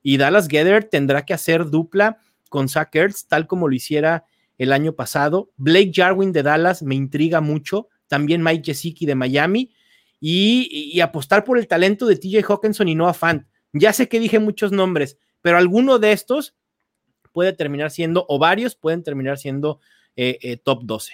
Y 0.03 0.17
Dallas 0.17 0.49
Gedder 0.49 0.85
tendrá 0.85 1.27
que 1.27 1.35
hacer 1.35 1.67
dupla 1.67 2.17
con 2.49 2.71
Zach 2.71 2.89
Ertz, 2.95 3.27
tal 3.27 3.47
como 3.47 3.69
lo 3.69 3.75
hiciera 3.75 4.25
el 4.57 4.73
año 4.73 4.95
pasado. 4.95 5.51
Blake 5.59 5.93
Jarwin 5.93 6.33
de 6.33 6.45
Dallas 6.45 6.83
me 6.83 6.95
intriga 6.95 7.43
mucho. 7.43 7.89
También 8.09 8.43
Mike 8.43 8.73
Gesicki 8.73 9.05
de 9.05 9.17
Miami. 9.17 9.71
Y, 10.19 10.91
y, 10.95 11.01
apostar 11.03 11.45
por 11.45 11.59
el 11.59 11.69
talento 11.69 12.07
de 12.07 12.17
TJ 12.17 12.43
Hawkinson 12.49 12.89
y 12.89 12.95
Noah 12.95 13.13
Fant. 13.13 13.47
Ya 13.75 13.93
sé 13.93 14.09
que 14.09 14.19
dije 14.19 14.39
muchos 14.39 14.73
nombres, 14.73 15.19
pero 15.43 15.59
alguno 15.59 15.99
de 15.99 16.13
estos 16.13 16.55
puede 17.33 17.53
terminar 17.53 17.91
siendo, 17.91 18.27
o 18.29 18.39
varios 18.39 18.75
pueden 18.75 19.03
terminar 19.03 19.39
siendo 19.39 19.81
eh, 20.17 20.39
eh, 20.43 20.57
top 20.57 20.83
12. 20.85 21.13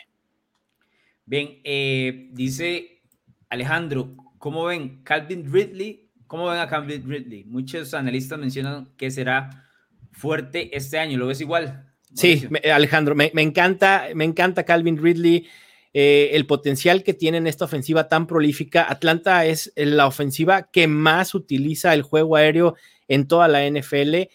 Bien, 1.25 1.61
eh, 1.64 2.29
dice 2.33 3.03
Alejandro, 3.49 4.14
¿cómo 4.39 4.64
ven 4.64 5.03
Calvin 5.03 5.53
Ridley? 5.53 6.09
¿Cómo 6.27 6.49
ven 6.49 6.59
a 6.59 6.69
Calvin 6.69 7.09
Ridley? 7.09 7.45
Muchos 7.45 7.95
analistas 7.95 8.39
mencionan 8.39 8.89
que 8.97 9.11
será 9.11 9.69
fuerte 10.12 10.77
este 10.77 10.99
año. 10.99 11.19
¿Lo 11.19 11.27
ves 11.27 11.41
igual? 11.41 11.93
Sí, 12.14 12.49
Alejandro, 12.73 13.14
me, 13.14 13.31
encanta, 13.35 14.09
me 14.14 14.25
encanta 14.25 14.64
Calvin 14.64 15.01
Ridley. 15.01 15.47
el 15.93 16.47
potencial 16.47 17.03
que 17.03 17.14
tiene 17.14 17.39
en 17.39 17.47
esta 17.47 17.67
ofensiva 17.67 18.09
tan 18.09 18.27
prolífica. 18.27 18.91
Atlanta 18.91 19.45
es 19.45 19.73
la 19.77 20.07
ofensiva 20.07 20.71
que 20.71 20.89
más 20.89 21.35
utiliza 21.35 21.93
el 21.95 22.03
juego 22.03 22.37
aéreo 22.37 22.75
en 23.09 23.29
toda 23.29 23.49
la 23.49 23.69
NFL. 23.69 24.29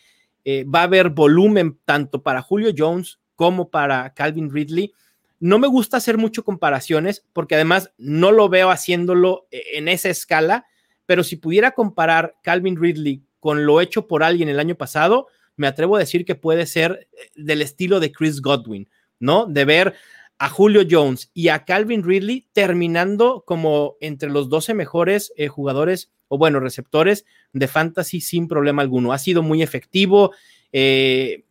Eh, 0.45 0.63
va 0.63 0.81
a 0.81 0.83
haber 0.83 1.09
volumen 1.09 1.79
tanto 1.85 2.23
para 2.23 2.41
Julio 2.41 2.71
Jones 2.75 3.19
como 3.35 3.69
para 3.69 4.13
Calvin 4.13 4.51
Ridley. 4.51 4.93
No 5.39 5.59
me 5.59 5.67
gusta 5.67 5.97
hacer 5.97 6.17
mucho 6.17 6.43
comparaciones 6.43 7.25
porque 7.33 7.55
además 7.55 7.91
no 7.97 8.31
lo 8.31 8.49
veo 8.49 8.69
haciéndolo 8.69 9.47
eh, 9.51 9.63
en 9.73 9.87
esa 9.87 10.09
escala, 10.09 10.65
pero 11.05 11.23
si 11.23 11.35
pudiera 11.35 11.71
comparar 11.71 12.35
Calvin 12.43 12.79
Ridley 12.79 13.23
con 13.39 13.65
lo 13.65 13.81
hecho 13.81 14.07
por 14.07 14.23
alguien 14.23 14.49
el 14.49 14.59
año 14.59 14.75
pasado, 14.75 15.27
me 15.55 15.67
atrevo 15.67 15.95
a 15.95 15.99
decir 15.99 16.25
que 16.25 16.35
puede 16.35 16.65
ser 16.65 17.07
eh, 17.13 17.29
del 17.35 17.61
estilo 17.61 17.99
de 17.99 18.11
Chris 18.11 18.41
Godwin, 18.41 18.89
¿no? 19.19 19.45
De 19.45 19.65
ver 19.65 19.95
a 20.37 20.49
Julio 20.49 20.81
Jones 20.89 21.29
y 21.33 21.49
a 21.49 21.65
Calvin 21.65 22.03
Ridley 22.03 22.47
terminando 22.51 23.43
como 23.45 23.95
entre 24.01 24.29
los 24.29 24.49
12 24.49 24.73
mejores 24.73 25.31
eh, 25.37 25.47
jugadores 25.47 26.11
o 26.34 26.38
bueno, 26.38 26.61
receptores 26.61 27.25
de 27.51 27.67
fantasy 27.67 28.21
sin 28.21 28.47
problema 28.47 28.82
alguno. 28.82 29.11
Ha 29.11 29.17
sido 29.17 29.43
muy 29.43 29.61
efectivo. 29.61 30.32
Eh, 30.71 31.43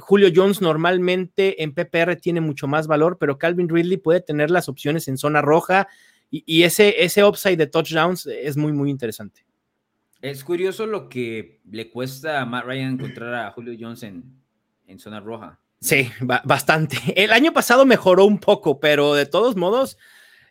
Julio 0.00 0.28
Jones 0.34 0.60
normalmente 0.60 1.62
en 1.62 1.72
PPR 1.72 2.16
tiene 2.16 2.40
mucho 2.40 2.66
más 2.66 2.88
valor, 2.88 3.16
pero 3.20 3.38
Calvin 3.38 3.68
Ridley 3.68 3.96
puede 3.96 4.20
tener 4.20 4.50
las 4.50 4.68
opciones 4.68 5.06
en 5.06 5.18
zona 5.18 5.40
roja 5.40 5.86
y, 6.32 6.64
ese, 6.64 7.04
ese 7.04 7.22
upside 7.22 7.56
de 7.56 7.68
touchdowns 7.68 8.26
es 8.26 8.56
muy, 8.56 8.72
muy 8.72 8.90
interesante. 8.90 9.46
Es 10.20 10.42
curioso 10.42 10.84
lo 10.84 11.08
que 11.08 11.60
le 11.70 11.88
cuesta 11.88 12.40
a 12.40 12.44
Matt 12.44 12.64
Ryan 12.64 12.94
encontrar 12.94 13.34
a 13.34 13.52
Julio 13.52 13.76
Jones 13.78 14.02
en, 14.02 14.98
zona 14.98 15.20
roja. 15.20 15.60
Sí, 15.80 16.10
bastante. 16.44 16.96
El 17.22 17.30
año 17.30 17.52
pasado 17.52 17.86
mejoró 17.86 18.24
un 18.24 18.38
poco, 18.38 18.80
pero 18.80 19.14
de 19.14 19.26
todos 19.26 19.54
modos, 19.54 19.96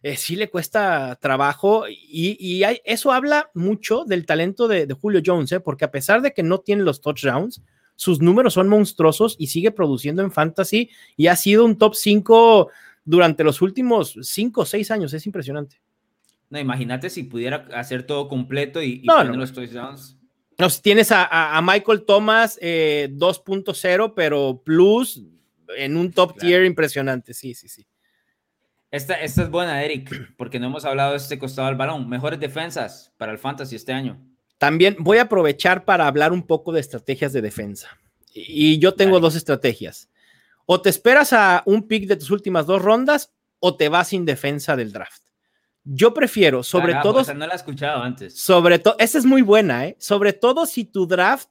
eh, 0.03 0.17
sí 0.17 0.35
le 0.35 0.49
cuesta 0.49 1.17
trabajo 1.21 1.85
y, 1.87 2.61
eso 2.83 3.13
habla 3.13 3.49
mucho 3.53 4.03
del 4.03 4.25
talento 4.25 4.67
de, 4.67 4.85
Julio 4.99 5.21
Jones, 5.25 5.53
¿eh? 5.53 5.61
porque 5.61 5.85
a 5.85 5.91
pesar 5.91 6.21
de 6.21 6.33
que 6.33 6.43
no 6.43 6.59
tiene 6.59 6.83
los 6.83 6.99
touchdowns, 6.99 7.61
sus 7.95 8.19
números 8.19 8.55
son 8.55 8.67
monstruosos 8.67 9.37
y 9.39 9.47
sigue 9.47 9.71
produciendo 9.71 10.21
en 10.21 10.31
fantasy 10.31 10.89
y 11.15 11.27
ha 11.27 11.37
sido 11.37 11.63
un 11.63 11.77
top 11.77 11.95
5 11.95 12.69
durante 13.05 13.45
los 13.45 13.61
últimos 13.61 14.17
5 14.21 14.61
o 14.61 14.65
6 14.65 14.91
años. 14.91 15.13
Es 15.13 15.25
impresionante. 15.25 15.81
No, 16.49 16.59
imagínate 16.59 17.09
si 17.09 17.23
pudiera 17.23 17.67
hacer 17.73 18.03
todo 18.05 18.27
completo 18.27 18.81
y, 18.81 18.99
y 19.03 19.07
no, 19.07 19.23
los 19.23 19.53
touchdowns. 19.53 20.17
No, 20.59 20.67
tienes 20.69 21.11
a, 21.11 21.61
Michael 21.63 22.03
Thomas 22.03 22.59
2.0, 22.59 24.07
eh, 24.09 24.13
pero 24.13 24.61
plus 24.63 25.23
en 25.77 25.95
un 25.95 26.11
top 26.11 26.37
tier 26.37 26.65
impresionante. 26.65 27.33
Sí, 27.33 27.53
sí, 27.53 27.69
sí. 27.69 27.85
Esta, 28.93 29.15
esta 29.15 29.41
es 29.41 29.49
buena, 29.49 29.83
Eric, 29.83 30.35
porque 30.37 30.59
no 30.59 30.67
hemos 30.67 30.85
hablado 30.85 31.11
de 31.13 31.17
este 31.17 31.39
costado 31.39 31.67
del 31.67 31.75
balón. 31.75 32.07
Mejores 32.07 32.39
defensas 32.39 33.11
para 33.17 33.31
el 33.31 33.39
Fantasy 33.39 33.75
este 33.75 33.91
año. 33.91 34.23
También 34.59 34.97
voy 34.99 35.17
a 35.17 35.23
aprovechar 35.23 35.83
para 35.83 36.05
hablar 36.05 36.31
un 36.31 36.45
poco 36.45 36.71
de 36.71 36.79
estrategias 36.79 37.33
de 37.33 37.41
defensa. 37.41 37.97
Y 38.35 38.77
yo 38.77 38.93
tengo 38.93 39.19
dos 39.19 39.35
estrategias. 39.35 40.11
O 40.67 40.79
te 40.79 40.91
esperas 40.91 41.33
a 41.33 41.63
un 41.65 41.87
pick 41.87 42.05
de 42.05 42.17
tus 42.17 42.29
últimas 42.29 42.67
dos 42.67 42.83
rondas 42.83 43.33
o 43.57 43.75
te 43.75 43.89
vas 43.89 44.09
sin 44.09 44.25
defensa 44.25 44.75
del 44.75 44.91
draft. 44.91 45.23
Yo 45.83 46.13
prefiero, 46.13 46.61
sobre 46.61 46.93
todo. 47.01 47.23
no 47.33 47.47
la 47.47 47.53
he 47.53 47.55
escuchado 47.55 48.03
antes. 48.03 48.39
Sobre 48.39 48.77
todo, 48.77 48.95
esa 48.99 49.17
es 49.17 49.25
muy 49.25 49.41
buena, 49.41 49.87
¿eh? 49.87 49.97
Sobre 49.97 50.33
todo 50.33 50.67
si 50.67 50.85
tu 50.85 51.07
draft 51.07 51.49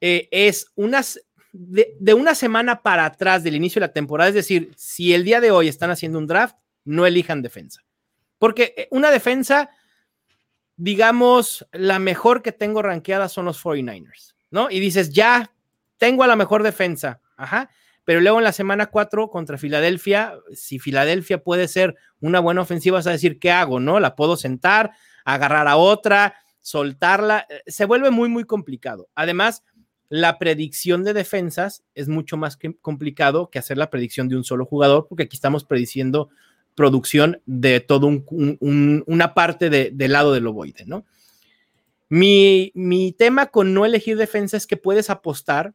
eh, 0.00 0.28
es 0.30 0.72
unas. 0.76 1.20
De, 1.52 2.14
una 2.14 2.34
semana 2.34 2.82
para 2.82 3.06
atrás 3.06 3.42
del 3.42 3.56
inicio 3.56 3.80
de 3.80 3.86
la 3.86 3.92
temporada, 3.92 4.28
es 4.28 4.34
decir, 4.34 4.72
si 4.76 5.14
el 5.14 5.24
día 5.24 5.40
de 5.40 5.50
hoy 5.50 5.68
están 5.68 5.90
haciendo 5.90 6.18
un 6.18 6.26
draft, 6.26 6.56
no 6.84 7.06
elijan 7.06 7.42
defensa. 7.42 7.82
Porque 8.38 8.74
eh, 8.76 8.88
una 8.90 9.10
defensa 9.10 9.70
digamos, 10.78 11.66
la 11.72 11.98
mejor 11.98 12.40
que 12.40 12.52
tengo 12.52 12.82
rankeada 12.82 13.28
son 13.28 13.44
los 13.44 13.62
49ers, 13.62 14.34
¿no? 14.50 14.70
Y 14.70 14.78
dices, 14.78 15.10
ya 15.10 15.52
tengo 15.98 16.22
a 16.22 16.28
la 16.28 16.36
mejor 16.36 16.62
defensa, 16.62 17.20
ajá, 17.36 17.68
pero 18.04 18.20
luego 18.20 18.38
en 18.38 18.44
la 18.44 18.52
semana 18.52 18.86
4 18.86 19.28
contra 19.28 19.58
Filadelfia, 19.58 20.34
si 20.54 20.78
Filadelfia 20.78 21.42
puede 21.42 21.66
ser 21.66 21.96
una 22.20 22.38
buena 22.38 22.62
ofensiva, 22.62 22.98
vas 22.98 23.08
a 23.08 23.12
decir, 23.12 23.40
¿qué 23.40 23.50
hago, 23.50 23.80
no? 23.80 23.98
La 23.98 24.14
puedo 24.14 24.36
sentar, 24.36 24.92
agarrar 25.24 25.66
a 25.66 25.76
otra, 25.76 26.36
soltarla, 26.60 27.46
eh, 27.50 27.60
se 27.66 27.84
vuelve 27.84 28.10
muy, 28.10 28.28
muy 28.28 28.44
complicado. 28.44 29.08
Además, 29.16 29.64
la 30.08 30.38
predicción 30.38 31.04
de 31.04 31.12
defensas 31.12 31.84
es 31.94 32.08
mucho 32.08 32.36
más 32.36 32.58
complicado 32.80 33.50
que 33.50 33.58
hacer 33.58 33.76
la 33.76 33.90
predicción 33.90 34.28
de 34.28 34.36
un 34.36 34.44
solo 34.44 34.64
jugador, 34.64 35.06
porque 35.08 35.24
aquí 35.24 35.36
estamos 35.36 35.64
prediciendo 35.64 36.30
producción 36.74 37.42
de 37.44 37.80
todo 37.80 38.06
un, 38.06 39.04
una 39.06 39.34
parte 39.34 39.68
del 39.68 40.12
lado 40.12 40.32
del 40.32 40.46
ovoide, 40.46 40.84
¿no? 40.86 41.04
Mi, 42.08 42.72
mi 42.74 43.12
tema 43.12 43.46
con 43.46 43.74
no 43.74 43.84
elegir 43.84 44.16
defensa 44.16 44.56
es 44.56 44.66
que 44.66 44.78
puedes 44.78 45.10
apostar 45.10 45.74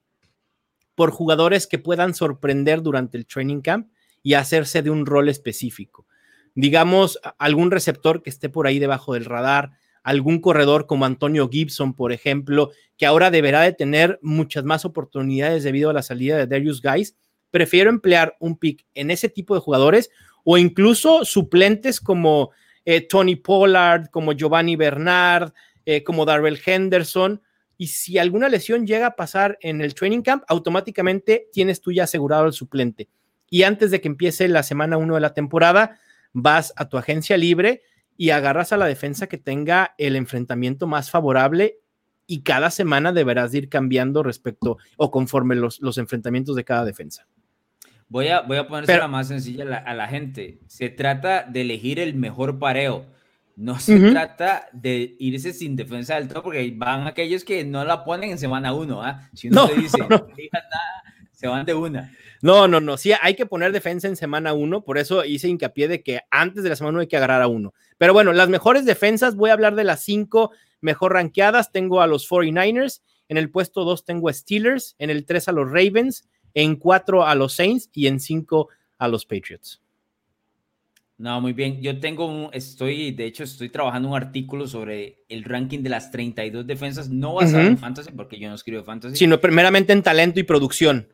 por 0.95 1.11
jugadores 1.11 1.67
que 1.67 1.77
puedan 1.77 2.15
sorprender 2.15 2.81
durante 2.81 3.17
el 3.17 3.27
training 3.27 3.61
camp 3.61 3.89
y 4.23 4.33
hacerse 4.33 4.81
de 4.81 4.89
un 4.89 5.05
rol 5.05 5.29
específico. 5.29 6.07
Digamos, 6.55 7.19
algún 7.37 7.69
receptor 7.69 8.23
que 8.23 8.29
esté 8.29 8.49
por 8.49 8.65
ahí 8.65 8.79
debajo 8.79 9.13
del 9.13 9.25
radar, 9.25 9.73
algún 10.03 10.39
corredor 10.39 10.85
como 10.85 11.05
Antonio 11.05 11.49
Gibson, 11.49 11.93
por 11.93 12.11
ejemplo, 12.11 12.71
que 12.97 13.05
ahora 13.05 13.31
deberá 13.31 13.61
de 13.61 13.73
tener 13.73 14.19
muchas 14.21 14.63
más 14.63 14.85
oportunidades 14.85 15.63
debido 15.63 15.89
a 15.89 15.93
la 15.93 16.03
salida 16.03 16.37
de 16.37 16.45
Darius 16.45 16.81
Guys. 16.81 17.15
Prefiero 17.49 17.89
emplear 17.89 18.35
un 18.39 18.57
pick 18.57 18.85
en 18.93 19.11
ese 19.11 19.29
tipo 19.29 19.55
de 19.55 19.61
jugadores 19.61 20.09
o 20.43 20.57
incluso 20.57 21.23
suplentes 21.23 22.01
como 22.01 22.51
eh, 22.85 23.01
Tony 23.01 23.37
Pollard, 23.37 24.09
como 24.09 24.33
Giovanni 24.33 24.75
Bernard, 24.75 25.53
eh, 25.85 26.03
como 26.03 26.25
Darrell 26.25 26.59
Henderson. 26.63 27.41
Y 27.77 27.87
si 27.87 28.17
alguna 28.17 28.49
lesión 28.49 28.85
llega 28.85 29.07
a 29.07 29.15
pasar 29.15 29.57
en 29.61 29.81
el 29.81 29.95
training 29.95 30.21
camp, 30.21 30.43
automáticamente 30.47 31.47
tienes 31.51 31.79
tú 31.81 31.91
ya 31.91 32.03
asegurado 32.03 32.45
el 32.45 32.53
suplente. 32.53 33.07
Y 33.49 33.63
antes 33.63 33.91
de 33.91 34.01
que 34.01 34.07
empiece 34.07 34.47
la 34.47 34.63
semana 34.63 34.97
1 34.97 35.15
de 35.15 35.21
la 35.21 35.33
temporada, 35.33 35.99
vas 36.33 36.73
a 36.75 36.89
tu 36.89 36.97
agencia 36.97 37.37
libre 37.37 37.81
y 38.17 38.29
agarras 38.29 38.73
a 38.73 38.77
la 38.77 38.85
defensa 38.85 39.27
que 39.27 39.37
tenga 39.37 39.95
el 39.97 40.15
enfrentamiento 40.15 40.87
más 40.87 41.09
favorable 41.09 41.79
y 42.27 42.41
cada 42.41 42.69
semana 42.69 43.11
deberás 43.11 43.53
ir 43.53 43.69
cambiando 43.69 44.23
respecto 44.23 44.77
o 44.97 45.11
conforme 45.11 45.55
los, 45.55 45.81
los 45.81 45.97
enfrentamientos 45.97 46.55
de 46.55 46.63
cada 46.63 46.85
defensa. 46.85 47.27
Voy 48.13 48.27
a, 48.27 48.41
voy 48.41 48.57
a 48.57 48.67
ponerse 48.67 49.07
más 49.07 49.27
sencilla 49.27 49.63
a 49.85 49.93
la, 49.93 50.07
gente. 50.07 50.59
Se 50.67 50.89
trata 50.89 51.43
de 51.43 51.61
elegir 51.61 51.99
el 51.99 52.13
mejor 52.13 52.59
pareo. 52.59 53.07
No 53.55 53.79
se 53.79 53.99
trata 54.11 54.67
de 54.71 55.15
irse 55.19 55.53
sin 55.53 55.75
defensa 55.75 56.15
del 56.15 56.27
todo, 56.27 56.43
porque 56.43 56.73
van 56.75 57.07
aquellos 57.07 57.43
que 57.43 57.63
no 57.63 57.83
la 57.85 58.03
ponen 58.03 58.31
en 58.31 58.37
semana 58.37 58.73
uno. 58.73 59.01
¿ah? 59.03 59.29
Si 59.33 59.49
no, 59.49 59.67
dice, 59.67 59.97
no, 59.99 60.07
nada, 60.07 61.03
se 61.31 61.47
van 61.47 61.65
de 61.65 61.73
una. 61.73 62.11
No, 62.43 62.67
no, 62.67 62.81
no. 62.81 62.97
Sí, 62.97 63.11
hay 63.21 63.35
que 63.35 63.45
poner 63.45 63.71
defensa 63.71 64.07
en 64.07 64.17
semana 64.17 64.53
uno. 64.53 64.83
Por 64.83 64.97
eso 64.97 65.23
hice 65.23 65.47
hincapié 65.47 65.87
de 65.87 66.03
que 66.03 66.19
antes 66.29 66.61
de 66.61 66.69
la 66.69 66.75
semana 66.75 66.95
uno 66.95 66.99
hay 66.99 67.07
que 67.07 67.15
agarrar 67.15 67.41
a 67.41 67.47
uno. 67.47 67.73
Pero 67.97 68.11
bueno, 68.11 68.33
las 68.33 68.49
mejores 68.49 68.83
defensas, 68.83 69.35
voy 69.37 69.49
a 69.49 69.53
hablar 69.53 69.75
de 69.75 69.85
las 69.85 70.03
cinco 70.03 70.51
mejor 70.81 71.13
rankeadas. 71.13 71.71
Tengo 71.71 72.01
a 72.01 72.07
los 72.07 72.29
49ers. 72.29 73.01
En 73.29 73.37
el 73.37 73.49
puesto 73.49 73.85
dos 73.85 74.03
tengo 74.03 74.27
a 74.27 74.33
Steelers. 74.33 74.95
En 74.99 75.09
el 75.09 75.25
tres 75.25 75.47
a 75.47 75.53
los 75.53 75.67
Ravens 75.71 76.27
en 76.53 76.75
cuatro 76.75 77.25
a 77.25 77.33
los 77.33 77.53
Saints 77.53 77.89
y 77.93 78.07
en 78.07 78.19
cinco 78.19 78.69
a 78.97 79.07
los 79.07 79.25
Patriots. 79.25 79.81
No, 81.17 81.39
muy 81.39 81.53
bien. 81.53 81.81
Yo 81.81 81.99
tengo 81.99 82.25
un, 82.25 82.49
estoy, 82.51 83.11
de 83.11 83.25
hecho, 83.25 83.43
estoy 83.43 83.69
trabajando 83.69 84.09
un 84.09 84.17
artículo 84.17 84.67
sobre 84.67 85.23
el 85.29 85.45
ranking 85.45 85.79
de 85.79 85.89
las 85.89 86.11
32 86.11 86.67
defensas, 86.67 87.09
no 87.09 87.35
basado 87.35 87.63
en 87.63 87.77
fantasy, 87.77 88.11
porque 88.11 88.37
yo 88.37 88.49
no 88.49 88.55
escribo 88.55 88.83
fantasy. 88.83 89.15
Sino 89.15 89.39
primeramente 89.39 89.93
en 89.93 90.03
talento 90.03 90.41
y 90.41 90.43
producción. 90.43 91.07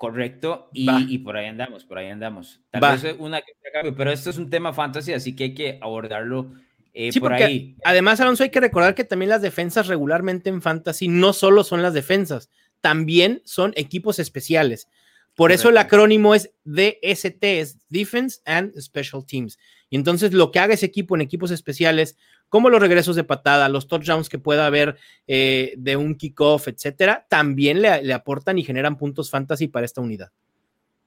Correcto, 0.00 0.70
y, 0.72 1.18
por 1.18 1.36
ahí 1.36 1.44
andamos, 1.44 1.84
por 1.84 1.98
ahí 1.98 2.08
andamos. 2.08 2.62
Tal 2.70 2.80
vez 2.80 3.16
una 3.18 3.42
que 3.42 3.52
pero 3.92 4.10
esto 4.10 4.30
es 4.30 4.38
un 4.38 4.48
tema 4.48 4.72
fantasy, 4.72 5.12
así 5.12 5.36
que 5.36 5.44
hay 5.44 5.54
que 5.54 5.78
abordarlo 5.82 6.54
eh, 6.94 7.10
por 7.20 7.34
ahí. 7.34 7.76
Además, 7.84 8.18
Alonso, 8.18 8.42
hay 8.42 8.48
que 8.48 8.60
recordar 8.60 8.94
que 8.94 9.04
también 9.04 9.28
las 9.28 9.42
defensas 9.42 9.88
regularmente 9.88 10.48
en 10.48 10.62
fantasy 10.62 11.08
no 11.08 11.34
solo 11.34 11.64
son 11.64 11.82
las 11.82 11.92
defensas, 11.92 12.48
también 12.80 13.42
son 13.44 13.74
equipos 13.76 14.18
especiales. 14.18 14.88
Por 15.34 15.52
eso 15.52 15.68
el 15.68 15.76
acrónimo 15.76 16.34
es 16.34 16.50
DST, 16.64 17.44
es 17.44 17.76
Defense 17.90 18.40
and 18.46 18.74
Special 18.80 19.26
Teams. 19.26 19.58
Y 19.90 19.96
entonces 19.96 20.32
lo 20.32 20.50
que 20.50 20.60
haga 20.60 20.72
ese 20.72 20.86
equipo 20.86 21.14
en 21.14 21.20
equipos 21.20 21.50
especiales, 21.50 22.16
como 22.50 22.68
los 22.68 22.80
regresos 22.80 23.16
de 23.16 23.24
patada, 23.24 23.68
los 23.68 23.86
touchdowns 23.86 24.28
que 24.28 24.38
pueda 24.38 24.66
haber 24.66 24.98
eh, 25.26 25.72
de 25.78 25.96
un 25.96 26.16
kickoff, 26.16 26.68
etcétera, 26.68 27.26
también 27.30 27.80
le, 27.80 28.12
aportan 28.12 28.58
y 28.58 28.64
generan 28.64 28.98
puntos 28.98 29.30
fantasy 29.30 29.68
para 29.68 29.86
esta 29.86 30.02
unidad. 30.02 30.30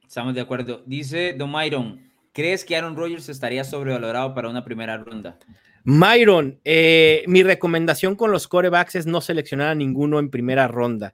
Estamos 0.08 0.34
de 0.34 0.41
acuerdo. 0.41 0.84
Dice 0.86 1.34
Don 1.34 1.52
Myron, 1.52 2.00
¿crees 2.32 2.64
que 2.64 2.76
Aaron 2.76 2.96
Rodgers 2.96 3.30
estaría 3.30 3.64
sobrevalorado 3.64 4.34
para 4.34 4.50
una 4.50 4.64
primera 4.64 4.98
ronda? 4.98 5.38
Myron, 5.84 6.60
eh, 6.64 7.24
mi 7.28 7.44
recomendación 7.44 8.16
con 8.16 8.32
los 8.32 8.48
corebacks 8.48 8.96
es 8.96 9.06
no 9.06 9.20
seleccionar 9.20 9.68
a 9.68 9.76
ninguno 9.76 10.20
en 10.20 10.30
primera 10.30 10.68
ronda. 10.70 11.14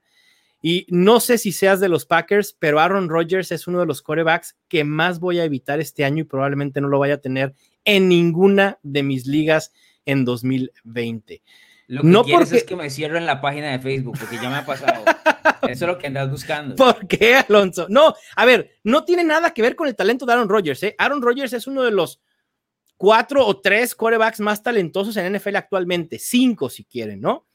Y 0.62 0.86
no 0.90 1.22
sé 1.22 1.38
si 1.38 1.54
seas 1.54 1.80
de 1.80 1.90
los 1.90 2.06
Packers, 2.06 2.56
pero 2.60 2.80
Aaron 2.80 3.10
Rodgers 3.10 3.52
es 3.52 3.66
uno 3.66 3.80
de 3.80 3.86
los 3.86 4.02
corebacks 4.02 4.58
que 4.68 4.84
más 4.84 5.20
voy 5.20 5.40
a 5.40 5.46
evitar 5.46 5.80
este 5.80 6.04
año 6.04 6.22
y 6.22 6.26
probablemente 6.26 6.82
no 6.82 6.90
lo 6.90 7.00
vaya 7.00 7.16
a 7.16 7.22
tener 7.22 7.56
en 7.86 8.10
ninguna 8.10 8.78
de 8.84 9.02
mis 9.02 9.26
ligas 9.26 9.72
en 10.10 10.26
2020. 10.26 11.42
Lo 11.88 12.02
que 12.02 12.08
no 12.08 12.24
quieres 12.24 12.52
es 12.52 12.64
que 12.64 12.76
me 12.76 12.90
cierren 12.90 13.26
la 13.26 13.42
página 13.42 13.72
de 13.72 13.80
Facebook, 13.80 14.18
porque 14.20 14.36
ya 14.36 14.50
me 14.50 14.58
ha 14.58 14.66
pasado. 14.66 15.04
Eso 15.64 15.86
es 15.86 15.92
lo 15.92 15.98
que 15.98 16.08
andas 16.08 16.30
buscando. 16.30 16.76
¿Por 16.76 17.08
qué, 17.08 17.36
Alonso? 17.36 17.88
No, 17.90 18.14
a 18.36 18.46
ver, 18.46 18.78
no 18.84 19.04
tiene 19.06 19.24
nada 19.24 19.52
que 19.52 19.62
ver 19.62 19.76
con 19.76 19.88
el 19.88 19.96
talento 19.96 20.26
de 20.26 20.34
Aaron 20.34 20.50
Rodgers. 20.50 20.84
¿eh? 20.84 20.96
Aaron 20.98 21.22
Rodgers 21.22 21.54
es 21.54 21.68
uno 21.68 21.84
de 21.84 21.92
los 21.92 22.22
cuatro 22.96 23.46
o 23.46 23.60
tres 23.60 23.96
corebacks 23.96 24.40
más 24.40 24.62
talentosos 24.62 25.18
en 25.18 25.34
NFL 25.34 25.56
actualmente, 25.56 26.20
cinco 26.20 26.70
si 26.70 26.86
quieren, 26.86 27.22
¿no? 27.22 27.50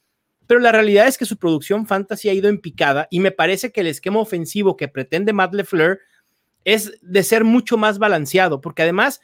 pero 0.47 0.61
la 0.61 0.73
realidad 0.73 1.07
es 1.07 1.19
que 1.19 1.27
su 1.27 1.39
producción 1.39 1.87
fantasy 1.87 2.29
ha 2.29 2.35
ido 2.35 2.49
en 2.49 2.61
picada 2.61 3.09
y 3.11 3.21
me 3.21 3.31
parece 3.31 3.73
que 3.73 3.81
el 3.81 3.87
esquema 3.87 4.21
ofensivo 4.21 4.77
que 4.77 4.89
pretende 4.89 5.33
Matt 5.33 5.55
LeFleur 5.55 6.01
es 6.65 6.99
de 7.03 7.23
ser 7.23 7.45
mucho 7.45 7.77
más 7.77 7.99
balanceado, 7.99 8.61
porque 8.61 8.83
además 8.83 9.21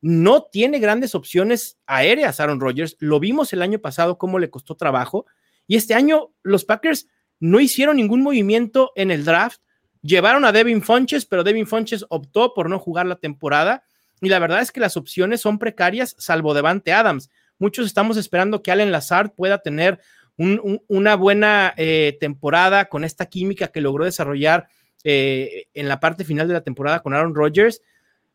no 0.00 0.44
tiene 0.44 0.78
grandes 0.78 1.14
opciones 1.14 1.78
aéreas 1.86 2.40
Aaron 2.40 2.60
Rodgers. 2.60 2.96
Lo 2.98 3.20
vimos 3.20 3.52
el 3.52 3.62
año 3.62 3.78
pasado 3.78 4.18
cómo 4.18 4.38
le 4.38 4.50
costó 4.50 4.76
trabajo 4.76 5.26
y 5.66 5.76
este 5.76 5.94
año 5.94 6.32
los 6.42 6.64
Packers 6.64 7.08
no 7.40 7.60
hicieron 7.60 7.96
ningún 7.96 8.22
movimiento 8.22 8.92
en 8.94 9.10
el 9.10 9.24
draft. 9.24 9.60
Llevaron 10.02 10.44
a 10.44 10.52
Devin 10.52 10.82
Funches, 10.82 11.26
pero 11.26 11.44
Devin 11.44 11.66
Funches 11.66 12.06
optó 12.08 12.54
por 12.54 12.70
no 12.70 12.78
jugar 12.78 13.06
la 13.06 13.16
temporada 13.16 13.82
y 14.20 14.28
la 14.28 14.38
verdad 14.38 14.60
es 14.60 14.72
que 14.72 14.80
las 14.80 14.96
opciones 14.96 15.40
son 15.40 15.58
precarias 15.58 16.14
salvo 16.18 16.54
Devante 16.54 16.92
Adams. 16.92 17.30
Muchos 17.58 17.86
estamos 17.86 18.16
esperando 18.16 18.62
que 18.62 18.70
Allen 18.70 18.92
Lazard 18.92 19.34
pueda 19.34 19.58
tener 19.58 20.00
una 20.36 21.16
buena 21.16 21.72
eh, 21.78 22.16
temporada 22.20 22.86
con 22.86 23.04
esta 23.04 23.26
química 23.26 23.68
que 23.68 23.80
logró 23.80 24.04
desarrollar 24.04 24.68
eh, 25.02 25.68
en 25.72 25.88
la 25.88 25.98
parte 25.98 26.24
final 26.24 26.46
de 26.46 26.54
la 26.54 26.60
temporada 26.60 27.00
con 27.00 27.14
Aaron 27.14 27.34
Rodgers. 27.34 27.80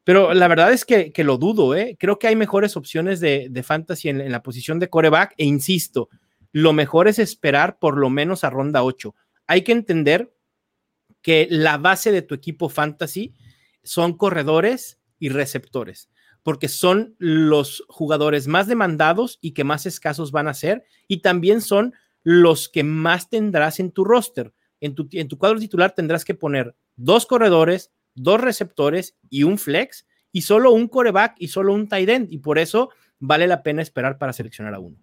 Pero 0.04 0.34
la 0.34 0.48
verdad 0.48 0.74
es 0.74 0.84
que, 0.84 1.14
lo 1.18 1.38
dudo, 1.38 1.76
¿eh? 1.76 1.96
Creo 2.00 2.18
que 2.18 2.28
hay 2.28 2.36
mejores 2.36 2.76
opciones 2.76 3.20
de, 3.20 3.64
fantasy 3.64 4.10
en, 4.10 4.32
la 4.32 4.42
posición 4.42 4.80
de 4.80 4.90
coreback 4.90 5.34
e 5.38 5.46
insisto, 5.46 6.10
lo 6.52 6.74
mejor 6.74 7.08
es 7.08 7.20
esperar 7.20 7.80
por 7.80 7.98
lo 7.98 8.10
menos 8.10 8.44
a 8.44 8.50
ronda 8.50 8.84
8. 8.84 9.16
Hay 9.48 9.62
que 9.62 9.72
entender 9.72 10.34
que 11.22 11.48
la 11.50 11.78
base 11.78 12.12
de 12.12 12.24
tu 12.24 12.36
equipo 12.36 12.68
fantasy 12.68 13.34
son 13.84 14.18
corredores 14.18 15.00
y 15.20 15.30
receptores, 15.30 16.10
porque 16.44 16.68
son 16.68 17.16
los 17.20 17.84
jugadores 17.88 18.48
más 18.48 18.68
demandados 18.68 19.38
y 19.40 19.52
que 19.52 19.64
más 19.64 19.86
escasos 19.86 20.32
van 20.32 20.48
a 20.48 20.54
ser, 20.54 20.84
y 21.08 21.22
también 21.22 21.62
son 21.62 21.94
los 22.24 22.70
que 22.70 22.84
más 22.84 23.30
tendrás 23.30 23.80
en 23.80 23.92
tu 23.92 24.04
roster. 24.04 24.54
En 24.80 24.96
tu, 24.96 25.08
en 25.12 25.28
tu 25.28 25.38
cuadro 25.38 25.60
titular 25.60 25.94
tendrás 25.94 26.26
que 26.26 26.34
poner 26.34 26.76
dos 26.96 27.28
corredores, 27.28 27.92
dos 28.16 28.42
receptores 28.42 29.18
y 29.30 29.44
un 29.44 29.58
flex, 29.58 30.06
y 30.32 30.42
solo 30.42 30.72
un 30.72 30.88
coreback 30.88 31.36
y 31.38 31.50
solo 31.50 31.74
un 31.74 31.88
tight 31.88 32.10
end, 32.10 32.32
y 32.32 32.40
por 32.40 32.60
eso 32.60 32.90
vale 33.20 33.48
la 33.48 33.64
pena 33.64 33.82
esperar 33.82 34.18
para 34.18 34.34
seleccionar 34.34 34.74
a 34.74 34.80
uno. 34.80 34.98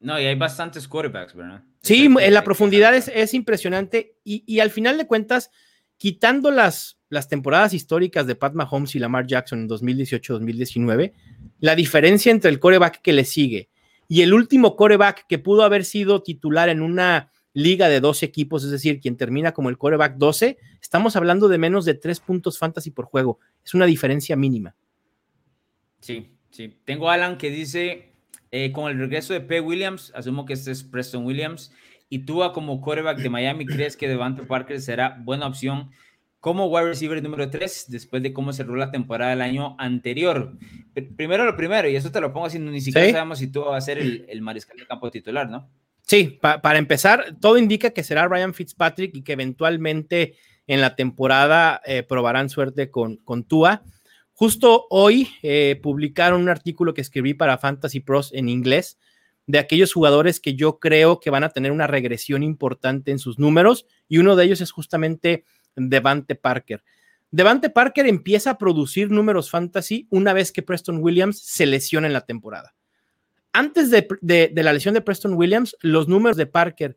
No, 0.00 0.20
y 0.20 0.26
hay 0.26 0.34
bastantes 0.34 0.86
quarterbacks, 0.86 1.34
¿verdad? 1.34 1.62
Sí, 1.82 2.08
en 2.20 2.34
la 2.34 2.44
profundidad 2.44 2.94
es, 2.94 3.08
es 3.08 3.34
impresionante, 3.34 4.16
y, 4.24 4.44
y, 4.46 4.60
al 4.60 4.70
final 4.70 4.98
de 4.98 5.06
cuentas, 5.06 5.50
quitando 5.96 6.50
las, 6.50 6.98
las 7.08 7.28
temporadas 7.28 7.72
históricas 7.72 8.26
de 8.26 8.34
Pat 8.34 8.54
Mahomes 8.54 8.94
y 8.94 8.98
Lamar 8.98 9.26
Jackson 9.26 9.60
en 9.60 9.68
2018-2019, 9.68 11.12
la 11.60 11.74
diferencia 11.74 12.30
entre 12.30 12.50
el 12.50 12.60
coreback 12.60 13.00
que 13.00 13.12
le 13.12 13.24
sigue 13.24 13.70
y 14.08 14.22
el 14.22 14.34
último 14.34 14.76
coreback 14.76 15.26
que 15.26 15.38
pudo 15.38 15.62
haber 15.62 15.84
sido 15.84 16.22
titular 16.22 16.68
en 16.68 16.80
una 16.80 17.30
liga 17.56 17.88
de 17.88 18.00
dos 18.00 18.22
equipos, 18.22 18.64
es 18.64 18.70
decir, 18.70 19.00
quien 19.00 19.16
termina 19.16 19.52
como 19.52 19.70
el 19.70 19.78
coreback 19.78 20.16
12, 20.18 20.58
estamos 20.82 21.16
hablando 21.16 21.48
de 21.48 21.56
menos 21.56 21.86
de 21.86 21.94
tres 21.94 22.20
puntos 22.20 22.58
fantasy 22.58 22.90
por 22.90 23.06
juego. 23.06 23.38
Es 23.64 23.72
una 23.72 23.86
diferencia 23.86 24.36
mínima. 24.36 24.76
Sí, 26.00 26.36
sí. 26.50 26.76
Tengo 26.84 27.08
a 27.08 27.14
Alan 27.14 27.38
que 27.38 27.48
dice, 27.48 28.12
eh, 28.50 28.72
con 28.72 28.90
el 28.90 28.98
regreso 28.98 29.32
de 29.32 29.40
P. 29.40 29.62
Williams, 29.62 30.12
asumo 30.14 30.44
que 30.44 30.52
este 30.52 30.70
es 30.70 30.84
Preston 30.84 31.24
Williams, 31.24 31.72
y 32.10 32.26
tú 32.26 32.42
como 32.52 32.82
coreback 32.82 33.20
de 33.20 33.30
Miami, 33.30 33.64
¿crees 33.64 33.96
que 33.96 34.06
Devante 34.06 34.42
Parker 34.42 34.78
será 34.82 35.18
buena 35.24 35.46
opción 35.46 35.88
como 36.40 36.66
wide 36.66 36.88
receiver 36.88 37.22
número 37.22 37.48
3 37.48 37.86
después 37.88 38.22
de 38.22 38.34
cómo 38.34 38.52
cerró 38.52 38.76
la 38.76 38.90
temporada 38.90 39.30
del 39.30 39.40
año 39.40 39.76
anterior? 39.78 40.58
Primero 41.16 41.46
lo 41.46 41.56
primero, 41.56 41.88
y 41.88 41.96
eso 41.96 42.12
te 42.12 42.20
lo 42.20 42.34
pongo 42.34 42.46
así, 42.46 42.58
ni 42.58 42.82
siquiera 42.82 43.10
sabemos 43.10 43.38
si 43.38 43.46
tú 43.46 43.62
vas 43.62 43.82
a 43.82 43.86
ser 43.86 43.96
el, 43.96 44.26
el 44.28 44.42
mariscal 44.42 44.76
de 44.76 44.86
campo 44.86 45.10
titular, 45.10 45.48
¿no? 45.48 45.70
Sí, 46.08 46.38
para 46.40 46.78
empezar, 46.78 47.34
todo 47.40 47.58
indica 47.58 47.90
que 47.90 48.04
será 48.04 48.28
Ryan 48.28 48.54
Fitzpatrick 48.54 49.12
y 49.16 49.22
que 49.22 49.32
eventualmente 49.32 50.36
en 50.68 50.80
la 50.80 50.94
temporada 50.94 51.82
eh, 51.84 52.04
probarán 52.04 52.48
suerte 52.48 52.92
con, 52.92 53.16
con 53.16 53.42
Tua. 53.42 53.82
Justo 54.32 54.86
hoy 54.88 55.28
eh, 55.42 55.80
publicaron 55.82 56.42
un 56.42 56.48
artículo 56.48 56.94
que 56.94 57.00
escribí 57.00 57.34
para 57.34 57.58
Fantasy 57.58 57.98
Pros 57.98 58.32
en 58.32 58.48
inglés 58.48 59.00
de 59.48 59.58
aquellos 59.58 59.92
jugadores 59.92 60.38
que 60.38 60.54
yo 60.54 60.78
creo 60.78 61.18
que 61.18 61.30
van 61.30 61.42
a 61.42 61.48
tener 61.48 61.72
una 61.72 61.88
regresión 61.88 62.44
importante 62.44 63.10
en 63.10 63.18
sus 63.18 63.40
números 63.40 63.86
y 64.08 64.18
uno 64.18 64.36
de 64.36 64.44
ellos 64.44 64.60
es 64.60 64.70
justamente 64.70 65.44
Devante 65.74 66.36
Parker. 66.36 66.84
Devante 67.32 67.68
Parker 67.68 68.06
empieza 68.06 68.50
a 68.50 68.58
producir 68.58 69.10
números 69.10 69.50
fantasy 69.50 70.06
una 70.10 70.32
vez 70.32 70.52
que 70.52 70.62
Preston 70.62 70.98
Williams 71.02 71.40
se 71.40 71.66
lesiona 71.66 72.06
en 72.06 72.12
la 72.12 72.26
temporada 72.26 72.75
antes 73.56 73.90
de, 73.90 74.52
la 74.54 74.72
lesión 74.74 74.92
de 74.92 75.00
Preston 75.00 75.32
Williams, 75.32 75.78
los 75.80 76.08
números 76.08 76.36
de 76.36 76.44
Parker 76.44 76.94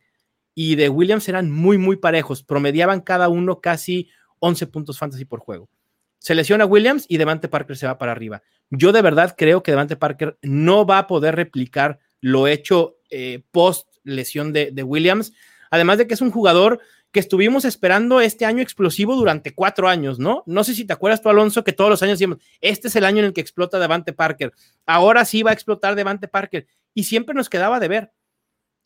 y 0.53 0.75
de 0.75 0.89
Williams 0.89 1.29
eran 1.29 1.49
muy, 1.49 1.77
muy 1.77 1.95
parejos. 1.95 2.43
Promediaban 2.43 2.99
cada 2.99 3.29
uno 3.29 3.61
casi 3.61 4.09
11 4.39 4.67
puntos 4.67 4.99
fantasy 4.99 5.23
por 5.23 5.39
juego. 5.39 5.69
Se 6.17 6.35
lesiona 6.35 6.65
Williams 6.65 7.05
y 7.07 7.15
Devante 7.15 7.47
Parker 7.47 7.77
se 7.77 7.87
va 7.87 7.97
para 7.97 8.11
arriba. 8.11 8.43
Yo 8.69 8.91
de 8.91 9.01
verdad 9.01 9.35
creo 9.37 9.63
que 9.63 9.71
Devante 9.71 9.95
Parker 9.95 10.37
no 10.41 10.85
va 10.85 10.97
a 10.97 11.07
poder 11.07 11.37
replicar 11.37 11.99
lo 12.19 12.45
hecho 12.45 12.97
eh, 13.09 13.41
post 13.51 13.87
lesión 14.03 14.51
de, 14.51 14.71
de 14.71 14.83
Williams. 14.83 15.31
Además 15.71 15.97
de 15.97 16.07
que 16.07 16.13
es 16.13 16.21
un 16.21 16.31
jugador 16.31 16.81
que 17.11 17.19
estuvimos 17.19 17.65
esperando 17.65 18.21
este 18.21 18.45
año 18.45 18.61
explosivo 18.61 19.15
durante 19.15 19.53
cuatro 19.55 19.87
años, 19.87 20.19
¿no? 20.19 20.43
No 20.45 20.63
sé 20.63 20.75
si 20.75 20.85
te 20.85 20.93
acuerdas 20.93 21.21
tú, 21.21 21.29
Alonso, 21.29 21.63
que 21.63 21.73
todos 21.73 21.89
los 21.89 22.03
años 22.03 22.19
decíamos, 22.19 22.37
este 22.61 22.87
es 22.87 22.95
el 22.95 23.05
año 23.05 23.19
en 23.19 23.25
el 23.25 23.33
que 23.33 23.41
explota 23.41 23.79
Devante 23.79 24.13
Parker, 24.13 24.53
ahora 24.85 25.25
sí 25.25 25.41
va 25.41 25.51
a 25.51 25.53
explotar 25.53 25.95
Devante 25.95 26.27
Parker, 26.27 26.67
y 26.93 27.03
siempre 27.03 27.33
nos 27.33 27.49
quedaba 27.49 27.79
de 27.79 27.87
ver. 27.87 28.11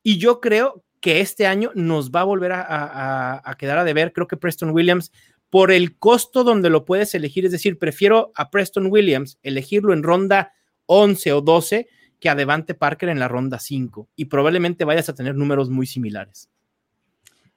Y 0.04 0.18
yo 0.18 0.40
creo 0.40 0.84
que 1.02 1.20
este 1.20 1.48
año 1.48 1.72
nos 1.76 2.12
va 2.12 2.22
a 2.22 2.26
volver 2.26 2.54
a, 2.54 3.56
quedar 3.58 3.78
a 3.78 3.84
deber, 3.84 4.14
creo 4.14 4.28
que 4.28 4.38
Preston 4.38 4.72
Williams, 4.72 5.12
por 5.50 5.72
el 5.72 5.98
costo 5.98 6.46
donde 6.46 6.70
lo 6.70 6.86
puedes 6.86 7.14
elegir, 7.14 7.46
es 7.46 7.52
decir, 7.52 7.78
prefiero 7.78 8.32
a 8.36 8.50
Preston 8.50 8.88
Williams 8.88 9.38
elegirlo 9.44 9.94
en 9.94 10.02
ronda 10.02 10.54
11 10.86 11.34
o 11.34 11.42
12 11.42 11.88
que 12.22 12.30
a 12.30 12.36
Devante 12.36 12.74
Parker 12.74 13.10
en 13.10 13.20
la 13.20 13.28
ronda 13.28 13.60
5, 13.60 14.10
y 14.16 14.26
probablemente 14.26 14.86
vayas 14.86 15.10
a 15.10 15.14
tener 15.14 15.36
números 15.36 15.70
muy 15.70 15.86
similares. 15.86 16.50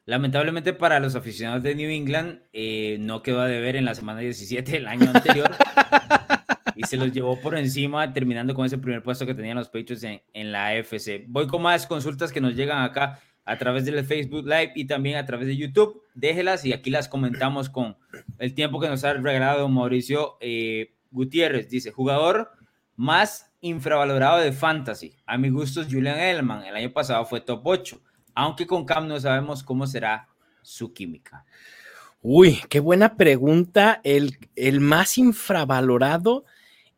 Lamentablemente 0.07 0.73
para 0.73 1.01
los 1.01 1.17
aficionados 1.17 1.65
de 1.65 1.75
New 1.75 1.91
England, 1.91 2.39
eh, 2.53 2.97
no 3.01 3.25
quedó 3.25 3.41
a 3.41 3.49
deber 3.49 3.75
en 3.75 3.85
la 3.85 3.97
semana 3.97 4.21
17 4.21 4.71
del 4.71 4.87
año 4.87 5.11
anterior. 5.13 5.51
y 6.77 6.85
se 6.85 6.97
los 6.97 7.11
llevó 7.11 7.41
por 7.41 7.59
encima, 7.59 8.13
terminando 8.13 8.55
con 8.55 8.65
ese 8.65 8.79
primer 8.79 9.03
puesto 9.03 9.27
que 9.27 9.35
tenían 9.35 9.57
los 9.57 9.69
Patriots 9.69 10.05
en, 10.05 10.53
la 10.53 10.69
AFC. 10.69 11.25
Voy 11.27 11.49
con 11.49 11.61
más 11.61 11.89
consultas 11.89 12.31
que 12.31 12.41
nos 12.41 12.55
llegan 12.55 12.85
acá 12.85 13.19
a 13.45 13.59
través 13.59 13.85
del 13.85 14.05
Facebook 14.05 14.47
Live 14.47 14.73
y 14.77 14.87
también 14.87 15.17
a 15.17 15.27
través 15.27 15.49
de 15.49 15.57
YouTube. 15.57 16.01
Déjelas 16.15 16.65
y 16.65 16.73
aquí 16.73 16.91
las 16.91 17.09
comentamos 17.09 17.69
con 17.69 17.97
el 18.39 18.55
tiempo 18.55 18.79
que 18.79 18.89
nos 18.89 19.03
ha 19.03 19.15
regalado 19.15 19.69
Mauricio 19.69 20.37
eh, 20.41 20.95
Gutiérrez. 21.11 21.69
Dice, 21.69 21.91
jugador 21.91 22.53
más 22.95 23.53
infravalorado 23.61 24.39
de 24.39 24.53
Fantasy. 24.53 25.17
A 25.27 25.37
mi 25.37 25.49
gusto 25.49 25.81
es 25.81 25.89
Julian 25.91 26.17
Edelman. 26.17 26.65
El 26.65 26.77
año 26.77 26.93
pasado 26.93 27.25
fue 27.25 27.41
top 27.41 27.63
8 27.65 28.01
aunque 28.37 28.66
con 28.66 28.84
Cam 28.84 29.09
no 29.09 29.18
sabemos 29.18 29.64
cómo 29.64 29.87
será 29.87 30.28
su 30.62 30.93
química. 30.93 31.45
Uy, 32.20 32.61
qué 32.68 32.80
buena 32.80 33.16
pregunta. 33.16 34.01
El, 34.05 34.39
el 34.55 34.80
más 34.80 35.16
infravalorado 35.16 36.45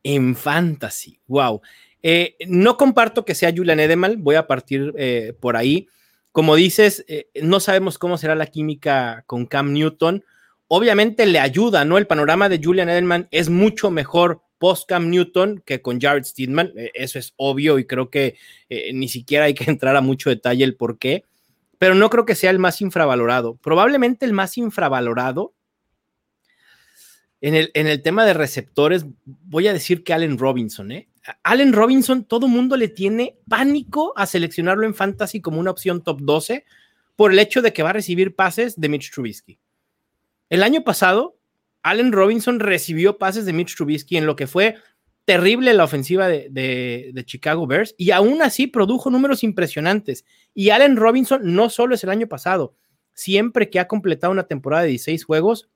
en 0.02 0.34
fantasy. 0.34 1.20
Wow. 1.28 1.62
Eh, 2.02 2.36
no 2.48 2.76
comparto 2.76 3.24
que 3.24 3.34
sea 3.34 3.52
Julian 3.54 3.80
Edelman, 3.80 4.22
voy 4.22 4.34
a 4.34 4.46
partir 4.46 4.92
eh, 4.98 5.32
por 5.38 5.56
ahí. 5.56 5.88
Como 6.32 6.56
dices, 6.56 7.04
eh, 7.08 7.28
no 7.42 7.60
sabemos 7.60 7.98
cómo 7.98 8.18
será 8.18 8.34
la 8.34 8.46
química 8.46 9.22
con 9.26 9.46
Cam 9.46 9.72
Newton. 9.72 10.24
Obviamente 10.66 11.24
le 11.24 11.38
ayuda, 11.38 11.84
¿no? 11.84 11.98
El 11.98 12.06
panorama 12.06 12.48
de 12.48 12.60
Julian 12.62 12.88
Edelman 12.88 13.28
es 13.30 13.48
mucho 13.48 13.90
mejor 13.90 14.42
post 14.58 14.88
Cam 14.88 15.10
Newton 15.10 15.62
que 15.64 15.80
con 15.80 16.00
Jared 16.00 16.24
Steedman. 16.24 16.72
eso 16.94 17.18
es 17.18 17.32
obvio 17.36 17.78
y 17.78 17.86
creo 17.86 18.10
que 18.10 18.36
ni 18.92 19.08
siquiera 19.08 19.46
hay 19.46 19.54
que 19.54 19.64
entrar 19.70 19.96
a 19.96 20.00
mucho 20.00 20.30
detalle 20.30 20.64
el 20.64 20.76
por 20.76 20.98
qué 20.98 21.24
pero 21.78 21.94
no 21.94 22.10
creo 22.10 22.26
que 22.26 22.34
sea 22.34 22.50
el 22.50 22.58
más 22.58 22.80
infravalorado. 22.80 23.54
Probablemente 23.56 24.26
el 24.26 24.32
más 24.32 24.58
infravalorado 24.58 25.54
en 27.40 27.54
el, 27.54 27.70
en 27.74 27.86
el 27.86 28.02
tema 28.02 28.26
de 28.26 28.34
receptores, 28.34 29.06
voy 29.24 29.68
a 29.68 29.72
decir 29.72 30.02
que 30.02 30.12
Allen 30.12 30.38
Robinson, 30.38 30.90
¿eh? 30.90 31.08
Allen 31.44 31.72
Robinson, 31.72 32.24
todo 32.24 32.48
mundo 32.48 32.76
le 32.76 32.88
tiene 32.88 33.38
pánico 33.48 34.12
a 34.16 34.26
seleccionarlo 34.26 34.86
en 34.86 34.94
fantasy 34.94 35.40
como 35.40 35.60
una 35.60 35.70
opción 35.70 36.02
top 36.02 36.20
12 36.22 36.64
por 37.14 37.32
el 37.32 37.38
hecho 37.38 37.62
de 37.62 37.72
que 37.72 37.82
va 37.82 37.90
a 37.90 37.94
recibir 37.94 38.34
pases 38.34 38.80
de 38.80 38.88
Mitch 38.88 39.12
Trubisky. 39.12 39.60
El 40.48 40.62
año 40.62 40.82
pasado, 40.82 41.37
Allen 41.82 42.12
Robinson 42.12 42.60
recibió 42.60 43.18
pases 43.18 43.44
de 43.44 43.52
Mitch 43.52 43.76
Trubisky 43.76 44.16
en 44.16 44.26
lo 44.26 44.36
que 44.36 44.46
fue 44.46 44.76
terrible 45.24 45.74
la 45.74 45.84
ofensiva 45.84 46.26
de, 46.26 47.22
Chicago 47.26 47.66
Bears 47.66 47.94
y 47.98 48.12
aún 48.12 48.40
así 48.40 48.66
produjo 48.66 49.10
números 49.10 49.44
impresionantes. 49.44 50.24
Y 50.54 50.70
Allen 50.70 50.96
Robinson 50.96 51.40
no 51.44 51.68
solo 51.68 51.94
es 51.94 52.02
el 52.02 52.10
año 52.10 52.28
pasado, 52.28 52.74
siempre 53.12 53.68
que 53.68 53.78
ha 53.78 53.88
completado 53.88 54.32
una 54.32 54.46
temporada 54.46 54.84
de 54.84 54.88
16 54.90 55.24
juegos, 55.24 55.68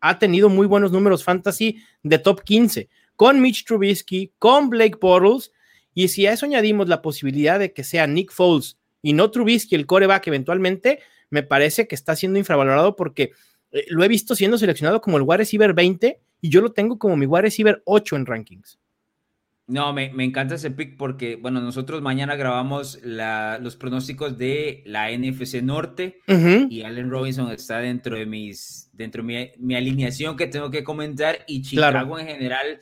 ha 0.00 0.18
tenido 0.18 0.48
muy 0.48 0.66
buenos 0.66 0.92
números 0.92 1.22
fantasy 1.22 1.78
de 2.02 2.18
top 2.18 2.42
15, 2.42 2.88
con 3.14 3.40
Mitch 3.40 3.64
Trubisky, 3.64 4.32
con 4.38 4.70
Blake 4.70 4.98
Bortles, 5.00 5.52
y 5.94 6.08
si 6.08 6.26
a 6.26 6.32
eso 6.32 6.44
añadimos 6.44 6.88
la 6.88 7.00
posibilidad 7.00 7.58
de 7.58 7.72
que 7.72 7.84
sea 7.84 8.06
Nick 8.06 8.32
Foles 8.32 8.76
y 9.02 9.12
no 9.12 9.30
Trubisky, 9.30 9.76
el 9.76 9.86
coreback 9.86 10.26
eventualmente, 10.26 10.98
me 11.30 11.42
parece 11.42 11.86
que 11.86 11.94
está 11.94 12.16
siendo 12.16 12.38
infravalorado 12.38 12.96
porque 12.96 13.30
eh, 13.72 13.84
lo 13.88 14.04
he 14.04 14.08
visto 14.08 14.34
siendo 14.34 14.58
seleccionado 14.58 15.00
como 15.00 15.16
el 15.16 15.22
wide 15.22 15.38
receiver 15.38 15.72
20 15.72 16.20
y 16.40 16.48
yo 16.48 16.60
lo 16.60 16.72
tengo 16.72 16.98
como 16.98 17.16
mi 17.16 17.26
wide 17.26 17.42
receiver 17.42 17.82
8 17.84 18.16
en 18.16 18.26
rankings. 18.26 18.78
No, 19.68 19.92
me, 19.92 20.12
encanta 20.22 20.54
ese 20.54 20.70
pick 20.70 20.96
porque, 20.96 21.34
bueno, 21.34 21.60
nosotros 21.60 22.00
mañana 22.00 22.36
grabamos 22.36 23.00
los 23.02 23.74
pronósticos 23.74 24.38
de 24.38 24.84
la 24.86 25.10
NFC 25.10 25.60
Norte 25.60 26.20
y 26.70 26.82
Allen 26.82 27.10
Robinson 27.10 27.50
está 27.50 27.78
dentro 27.78 28.16
de 28.16 28.26
mis, 28.26 28.88
dentro 28.92 29.24
de 29.24 29.54
mi, 29.58 29.74
alineación 29.74 30.36
que 30.36 30.46
tengo 30.46 30.70
que 30.70 30.84
comentar 30.84 31.40
y 31.48 31.62
Chicago 31.62 32.16
en 32.20 32.28
general, 32.28 32.78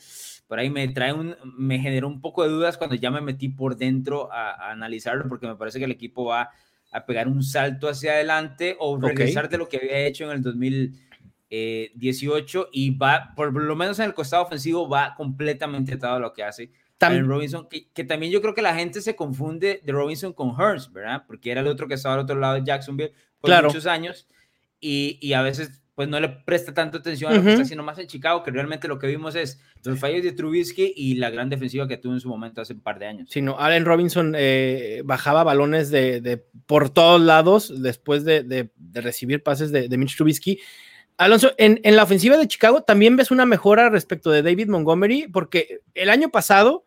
por 0.47 0.59
ahí 0.59 0.68
me 0.68 0.87
trae 0.89 1.14
un, 1.14 1.35
me 1.57 1.78
generó 1.78 2.07
un 2.07 2.20
poco 2.20 2.43
de 2.43 2.51
dudas 2.51 2.76
cuando 2.76 2.97
ya 2.97 3.11
me 3.11 3.22
metí 3.22 3.49
por 3.49 3.76
dentro 3.76 4.30
a, 4.30 4.70
analizarlo 4.70 5.26
porque 5.26 5.47
me 5.47 5.57
parece 5.57 5.78
que 5.78 5.87
el 5.87 5.91
equipo 5.91 6.26
va 6.26 6.51
a 6.95 7.05
pegar 7.05 7.29
un 7.29 7.43
salto 7.43 7.89
hacia 7.89 8.13
adelante 8.13 8.77
o 8.79 8.97
regresar 8.97 9.49
de 9.49 9.59
lo 9.59 9.69
que 9.69 9.79
había 9.79 10.07
hecho 10.07 10.23
en 10.25 10.31
el 10.31 10.43
2018 10.43 12.69
y 12.73 12.97
va, 12.97 13.33
por 13.35 13.53
lo 13.53 13.75
menos 13.75 13.99
en 13.99 14.05
el 14.07 14.15
costado 14.15 14.45
ofensivo, 14.45 14.89
va 14.89 15.17
completamente 15.17 15.95
atado 15.95 16.15
a 16.17 16.21
lo 16.21 16.33
que 16.33 16.45
hace 16.45 16.71
Allen 17.01 17.27
Robinson, 17.27 17.67
que, 17.69 18.05
también 18.05 18.31
yo 18.33 18.41
creo 18.41 18.55
que 18.55 18.63
la 18.63 18.77
gente 18.77 19.01
se 19.01 19.17
confunde 19.17 19.81
de 19.85 19.93
Robinson 19.93 20.33
con 20.33 20.51
Hurst, 20.51 20.93
¿verdad? 20.93 21.25
Porque 21.27 21.51
era 21.51 21.61
el 21.61 21.67
otro 21.67 21.89
que 21.89 21.95
estaba 21.95 22.15
al 22.15 22.21
otro 22.21 22.39
lado 22.39 22.55
de 22.55 22.63
Jacksonville 22.65 23.13
por 23.41 23.65
muchos 23.65 23.87
años 23.87 24.29
y, 24.81 25.19
y, 25.21 25.33
a 25.33 25.43
veces 25.43 25.83
pues 25.95 26.09
no 26.09 26.19
le 26.19 26.29
presta 26.29 26.75
tanto 26.75 26.99
atención 26.99 27.33
a 27.33 27.37
lo 27.37 27.43
que 27.43 27.51
está 27.51 27.63
haciendo 27.63 27.85
más 27.85 27.99
en 27.99 28.09
Chicago, 28.09 28.43
que 28.43 28.51
realmente 28.51 28.89
lo 28.89 28.99
que 28.99 29.07
vimos 29.07 29.37
es 29.37 29.61
los 29.85 29.99
fallos 29.99 30.25
de 30.25 30.33
Trubisky 30.33 30.93
y 30.97 31.15
la 31.15 31.31
gran 31.31 31.49
defensiva 31.49 31.87
que 31.87 31.99
tuvo 31.99 32.15
en 32.15 32.21
su 32.21 32.29
momento 32.29 32.61
hace 32.61 32.73
un 32.73 32.81
par 32.81 32.99
de 32.99 33.07
años. 33.07 33.29
Sí, 33.31 33.41
no, 33.41 33.59
Allen 33.61 33.85
Robinson 33.85 34.35
eh, 34.37 35.03
bajaba 35.05 35.45
balones 35.45 35.91
de, 35.91 36.21
de, 36.21 36.39
por 36.67 36.91
todos 36.91 37.21
lados 37.21 37.73
después 37.81 38.25
de, 38.25 38.43
de, 38.43 38.71
de 38.77 39.01
recibir 39.01 39.43
pases 39.43 39.71
de, 39.71 39.89
Mitch 39.97 40.17
Trubisky. 40.17 40.59
Alonso, 41.17 41.53
en, 41.59 41.81
en, 41.85 41.95
la 41.95 42.03
ofensiva 42.03 42.37
de 42.37 42.49
Chicago 42.49 42.83
también 42.83 43.17
ves 43.17 43.31
una 43.31 43.47
mejora 43.47 43.89
respecto 43.89 44.33
de 44.33 44.43
David 44.43 44.69
Montgomery, 44.69 45.29
porque 45.29 45.81
el 45.95 46.11
año 46.11 46.31
pasado 46.31 46.85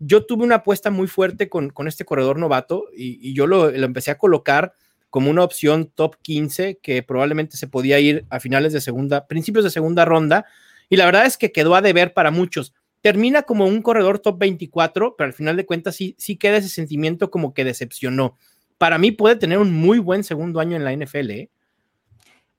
yo 0.00 0.26
tuve 0.26 0.42
una 0.42 0.56
apuesta 0.56 0.90
muy 0.90 1.06
fuerte 1.06 1.48
con, 1.48 1.70
con 1.70 1.86
este 1.86 2.04
corredor 2.04 2.40
novato 2.40 2.86
y, 2.92 3.18
y 3.22 3.34
yo 3.34 3.46
lo, 3.46 3.70
lo 3.70 3.86
empecé 3.86 4.10
a 4.10 4.18
colocar 4.18 4.72
como 5.10 5.30
una 5.30 5.42
opción 5.42 5.90
top 5.94 6.16
15 6.22 6.78
que 6.82 7.02
probablemente 7.02 7.56
se 7.56 7.66
podía 7.66 7.98
ir 7.98 8.24
a 8.30 8.40
finales 8.40 8.72
de 8.72 8.80
segunda, 8.80 9.26
principios 9.26 9.64
de 9.64 9.70
segunda 9.70 10.04
ronda. 10.04 10.46
Y 10.88 10.96
la 10.96 11.06
verdad 11.06 11.26
es 11.26 11.36
que 11.36 11.52
quedó 11.52 11.74
a 11.74 11.82
deber 11.82 12.12
para 12.12 12.30
muchos. 12.30 12.74
Termina 13.00 13.42
como 13.42 13.66
un 13.66 13.82
corredor 13.82 14.18
top 14.18 14.38
24, 14.38 15.14
pero 15.16 15.26
al 15.26 15.32
final 15.34 15.56
de 15.56 15.66
cuentas 15.66 15.96
sí, 15.96 16.14
sí 16.18 16.36
queda 16.36 16.56
ese 16.56 16.68
sentimiento 16.68 17.30
como 17.30 17.54
que 17.54 17.64
decepcionó. 17.64 18.36
Para 18.76 18.98
mí 18.98 19.12
puede 19.12 19.36
tener 19.36 19.58
un 19.58 19.72
muy 19.72 19.98
buen 19.98 20.24
segundo 20.24 20.60
año 20.60 20.76
en 20.76 20.84
la 20.84 20.92
NFL. 20.92 21.30
¿eh? 21.30 21.50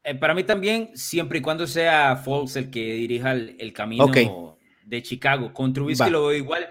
Eh, 0.03 0.15
para 0.15 0.33
mí 0.33 0.43
también, 0.43 0.91
siempre 0.95 1.39
y 1.39 1.41
cuando 1.41 1.67
sea 1.67 2.15
Fox 2.15 2.55
el 2.55 2.69
que 2.69 2.93
dirija 2.93 3.33
el, 3.33 3.73
camino 3.73 4.57
de 4.85 5.03
Chicago. 5.03 5.53
Con 5.53 5.73
Trubisky 5.73 6.09
lo 6.09 6.27
veo 6.27 6.37
igual. 6.37 6.67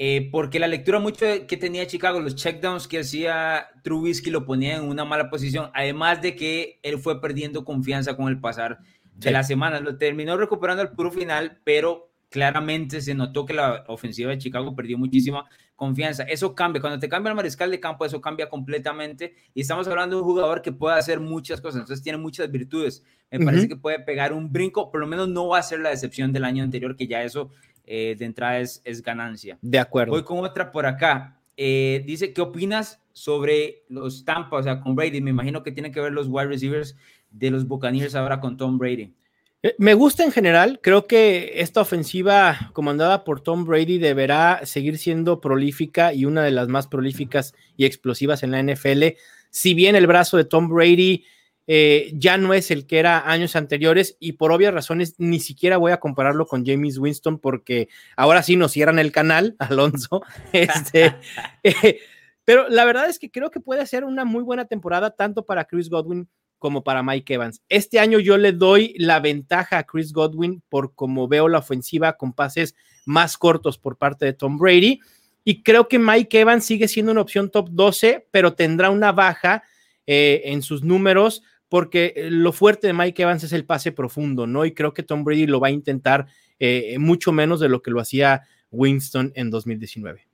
Eh, 0.00 0.28
porque 0.30 0.60
la 0.60 0.68
lectura 0.68 1.00
mucho 1.00 1.26
que 1.48 1.56
tenía 1.56 1.86
Chicago, 1.88 2.20
los 2.20 2.36
checkdowns 2.36 2.86
que 2.86 3.00
hacía 3.00 3.66
Trubisky 3.82 4.30
lo 4.30 4.44
ponía 4.44 4.76
en 4.76 4.84
una 4.84 5.04
mala 5.04 5.28
posición, 5.28 5.70
además 5.74 6.22
de 6.22 6.36
que 6.36 6.78
él 6.84 6.98
fue 6.98 7.20
perdiendo 7.20 7.64
confianza 7.64 8.16
con 8.16 8.28
el 8.28 8.38
pasar 8.38 8.78
de 9.14 9.32
las 9.32 9.48
semanas. 9.48 9.82
Lo 9.82 9.98
terminó 9.98 10.36
recuperando 10.36 10.82
al 10.82 10.92
puro 10.92 11.10
final, 11.10 11.58
pero 11.64 12.12
claramente 12.30 13.00
se 13.00 13.14
notó 13.14 13.44
que 13.44 13.54
la 13.54 13.84
ofensiva 13.88 14.30
de 14.30 14.38
Chicago 14.38 14.76
perdió 14.76 14.98
muchísima 14.98 15.46
confianza. 15.74 16.22
Eso 16.24 16.54
cambia. 16.54 16.80
Cuando 16.80 16.98
te 16.98 17.08
cambia 17.08 17.30
el 17.30 17.36
mariscal 17.36 17.70
de 17.70 17.80
campo, 17.80 18.04
eso 18.04 18.20
cambia 18.20 18.48
completamente. 18.48 19.34
Y 19.54 19.62
estamos 19.62 19.88
hablando 19.88 20.16
de 20.16 20.22
un 20.22 20.28
jugador 20.28 20.62
que 20.62 20.72
puede 20.72 20.96
hacer 20.96 21.20
muchas 21.20 21.60
cosas. 21.60 21.80
Entonces 21.80 22.02
tiene 22.02 22.18
muchas 22.18 22.50
virtudes. 22.50 23.02
Me 23.30 23.44
parece 23.44 23.68
que 23.68 23.76
puede 23.76 23.98
pegar 24.00 24.32
un 24.32 24.52
brinco. 24.52 24.90
Por 24.90 25.00
lo 25.00 25.06
menos 25.06 25.28
no 25.28 25.48
va 25.48 25.58
a 25.58 25.62
ser 25.62 25.80
la 25.80 25.90
decepción 25.90 26.32
del 26.32 26.44
año 26.44 26.62
anterior, 26.62 26.96
que 26.96 27.06
ya 27.06 27.22
eso 27.22 27.50
eh, 27.90 28.16
de 28.18 28.26
entrada 28.26 28.60
es, 28.60 29.02
ganancia. 29.02 29.56
De 29.62 29.78
acuerdo. 29.78 30.12
Voy 30.12 30.22
con 30.22 30.44
otra 30.44 30.70
por 30.70 30.84
acá. 30.84 31.40
Eh, 31.56 32.02
dice, 32.04 32.34
¿qué 32.34 32.42
opinas 32.42 33.00
sobre 33.14 33.84
los 33.88 34.26
Tampa, 34.26 34.58
o 34.58 34.62
sea, 34.62 34.78
con 34.78 34.94
Brady? 34.94 35.22
Me 35.22 35.30
imagino 35.30 35.62
que 35.62 35.72
tienen 35.72 35.90
que 35.90 36.00
ver 36.00 36.12
los 36.12 36.26
wide 36.28 36.48
receivers 36.48 36.96
de 37.30 37.50
los 37.50 37.66
Buccaneers 37.66 38.14
ahora 38.14 38.40
con 38.40 38.58
Tom 38.58 38.76
Brady. 38.76 39.14
Eh, 39.62 39.74
me 39.78 39.94
gusta 39.94 40.22
en 40.22 40.32
general, 40.32 40.80
creo 40.82 41.06
que 41.06 41.52
esta 41.56 41.80
ofensiva 41.80 42.70
comandada 42.74 43.24
por 43.24 43.40
Tom 43.40 43.64
Brady 43.64 43.96
deberá 43.96 44.60
seguir 44.66 44.98
siendo 44.98 45.40
prolífica 45.40 46.12
y 46.12 46.26
una 46.26 46.44
de 46.44 46.50
las 46.50 46.68
más 46.68 46.88
prolíficas 46.88 47.54
y 47.78 47.86
explosivas 47.86 48.42
en 48.42 48.50
la 48.50 48.62
NFL. 48.62 49.16
Si 49.48 49.72
bien 49.72 49.96
el 49.96 50.06
brazo 50.06 50.36
de 50.36 50.44
Tom 50.44 50.68
Brady 50.68 51.24
eh, 51.70 52.10
ya 52.14 52.38
no 52.38 52.54
es 52.54 52.70
el 52.70 52.86
que 52.86 52.98
era 52.98 53.30
años 53.30 53.54
anteriores 53.54 54.16
y 54.18 54.32
por 54.32 54.52
obvias 54.52 54.72
razones 54.72 55.16
ni 55.18 55.38
siquiera 55.38 55.76
voy 55.76 55.92
a 55.92 56.00
compararlo 56.00 56.46
con 56.46 56.64
James 56.64 56.96
Winston 56.96 57.38
porque 57.38 57.90
ahora 58.16 58.42
sí 58.42 58.56
nos 58.56 58.72
cierran 58.72 58.98
el 58.98 59.12
canal, 59.12 59.54
Alonso. 59.58 60.22
Este, 60.50 61.14
eh, 61.62 62.00
pero 62.46 62.70
la 62.70 62.86
verdad 62.86 63.10
es 63.10 63.18
que 63.18 63.30
creo 63.30 63.50
que 63.50 63.60
puede 63.60 63.84
ser 63.86 64.04
una 64.04 64.24
muy 64.24 64.42
buena 64.42 64.64
temporada 64.64 65.10
tanto 65.10 65.44
para 65.44 65.66
Chris 65.66 65.90
Godwin 65.90 66.26
como 66.58 66.82
para 66.82 67.02
Mike 67.02 67.34
Evans. 67.34 67.60
Este 67.68 68.00
año 68.00 68.18
yo 68.18 68.38
le 68.38 68.52
doy 68.52 68.94
la 68.96 69.20
ventaja 69.20 69.76
a 69.76 69.84
Chris 69.84 70.14
Godwin 70.14 70.62
por 70.70 70.94
como 70.94 71.28
veo 71.28 71.48
la 71.48 71.58
ofensiva 71.58 72.14
con 72.14 72.32
pases 72.32 72.74
más 73.04 73.36
cortos 73.36 73.76
por 73.76 73.98
parte 73.98 74.24
de 74.24 74.32
Tom 74.32 74.56
Brady. 74.56 75.00
Y 75.44 75.62
creo 75.62 75.86
que 75.86 75.98
Mike 75.98 76.40
Evans 76.40 76.64
sigue 76.64 76.88
siendo 76.88 77.12
una 77.12 77.20
opción 77.20 77.50
top 77.50 77.68
12, 77.72 78.26
pero 78.30 78.54
tendrá 78.54 78.88
una 78.88 79.12
baja 79.12 79.64
eh, 80.06 80.40
en 80.46 80.62
sus 80.62 80.82
números 80.82 81.42
porque 81.68 82.14
eh, 82.16 82.30
lo 82.30 82.52
fuerte 82.52 82.86
de 82.86 82.92
Mike 82.92 83.22
Evans 83.22 83.44
es 83.44 83.52
el 83.52 83.64
pase 83.64 83.92
profundo, 83.92 84.46
¿no? 84.46 84.64
Y 84.64 84.72
creo 84.72 84.94
que 84.94 85.02
Tom 85.02 85.24
Brady 85.24 85.46
lo 85.46 85.60
va 85.60 85.68
a 85.68 85.72
intentar 85.72 86.26
eh, 86.58 86.96
mucho 86.98 87.32
menos 87.32 87.60
de 87.60 87.68
lo 87.68 87.82
que 87.82 87.90
lo 87.90 88.00
hacía 88.00 88.42
Winston 88.70 89.32
en 89.34 89.50
2019. 89.50 90.26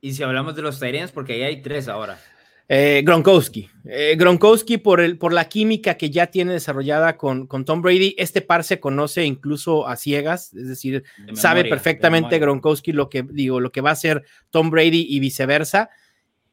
Y 0.00 0.12
si 0.12 0.22
hablamos 0.22 0.54
de 0.54 0.62
los 0.62 0.78
Tyrants, 0.78 1.12
porque 1.12 1.34
ahí 1.34 1.42
hay 1.42 1.62
tres 1.62 1.88
ahora. 1.88 2.18
Eh, 2.68 3.02
Gronkowski. 3.04 3.68
Gronkowski 4.16 4.78
por, 4.78 5.00
el, 5.00 5.18
por 5.18 5.32
la 5.32 5.48
química 5.48 5.94
que 5.94 6.10
ya 6.10 6.26
tiene 6.26 6.52
desarrollada 6.52 7.16
con, 7.16 7.46
con, 7.46 7.64
Tom 7.64 7.80
Brady. 7.80 8.14
Este 8.18 8.40
par 8.42 8.64
se 8.64 8.80
conoce 8.80 9.24
incluso 9.24 9.86
a 9.86 9.96
ciegas, 9.96 10.52
es 10.52 10.66
decir, 10.66 11.04
sabe 11.34 11.64
perfectamente 11.64 12.40
Gronkowski 12.40 12.92
lo 12.92 13.08
que 13.08 13.22
digo, 13.22 13.60
lo 13.60 13.70
que 13.70 13.80
va 13.80 13.90
a 13.90 13.92
hacer 13.92 14.24
Tom 14.50 14.70
Brady 14.70 15.06
y 15.08 15.20
viceversa. 15.20 15.90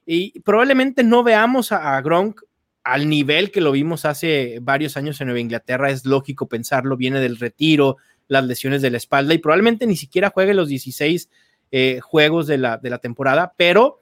Y 0.05 0.39
probablemente 0.41 1.03
no 1.03 1.23
veamos 1.23 1.71
a, 1.71 1.97
a 1.97 2.01
Gronk 2.01 2.41
al 2.83 3.09
nivel 3.09 3.51
que 3.51 3.61
lo 3.61 3.71
vimos 3.71 4.05
hace 4.05 4.59
varios 4.61 4.97
años 4.97 5.19
en 5.21 5.27
Nueva 5.27 5.39
Inglaterra, 5.39 5.89
es 5.89 6.05
lógico 6.05 6.47
pensarlo, 6.47 6.97
viene 6.97 7.19
del 7.19 7.37
retiro, 7.37 7.97
las 8.27 8.45
lesiones 8.45 8.81
de 8.81 8.91
la 8.91 8.97
espalda 8.97 9.33
y 9.33 9.37
probablemente 9.37 9.85
ni 9.85 9.95
siquiera 9.95 10.29
juegue 10.29 10.53
los 10.53 10.67
16 10.67 11.29
eh, 11.71 11.99
juegos 12.01 12.47
de 12.47 12.57
la, 12.57 12.77
de 12.77 12.89
la 12.89 12.99
temporada, 12.99 13.53
pero 13.57 14.01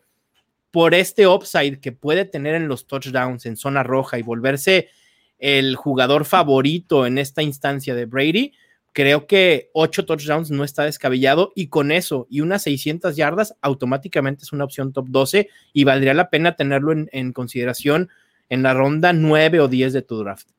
por 0.71 0.93
este 0.93 1.27
upside 1.27 1.79
que 1.79 1.91
puede 1.91 2.25
tener 2.25 2.55
en 2.55 2.67
los 2.67 2.87
touchdowns 2.87 3.45
en 3.45 3.57
zona 3.57 3.83
roja 3.83 4.17
y 4.17 4.23
volverse 4.23 4.89
el 5.37 5.75
jugador 5.75 6.25
favorito 6.25 7.05
en 7.05 7.17
esta 7.17 7.43
instancia 7.43 7.93
de 7.93 8.05
Brady, 8.05 8.53
creo 8.93 9.27
que 9.27 9.69
ocho 9.73 10.05
touchdowns 10.05 10.51
no 10.51 10.63
está 10.63 10.83
descabellado 10.83 11.51
y 11.55 11.67
con 11.67 11.91
eso 11.91 12.27
y 12.29 12.41
unas 12.41 12.63
600 12.63 13.15
yardas 13.15 13.55
automáticamente 13.61 14.43
es 14.43 14.53
una 14.53 14.65
opción 14.65 14.93
top 14.93 15.07
12 15.09 15.49
y 15.73 15.83
valdría 15.83 16.13
la 16.13 16.29
pena 16.29 16.55
tenerlo 16.55 16.91
en, 16.91 17.09
en 17.11 17.33
consideración 17.33 18.09
en 18.51 18.63
la 18.63 18.73
ronda 18.73 19.13
9 19.13 19.61
o 19.61 19.67
10 19.69 19.93
de 19.93 20.01
tu 20.01 20.17
draft. 20.17 20.49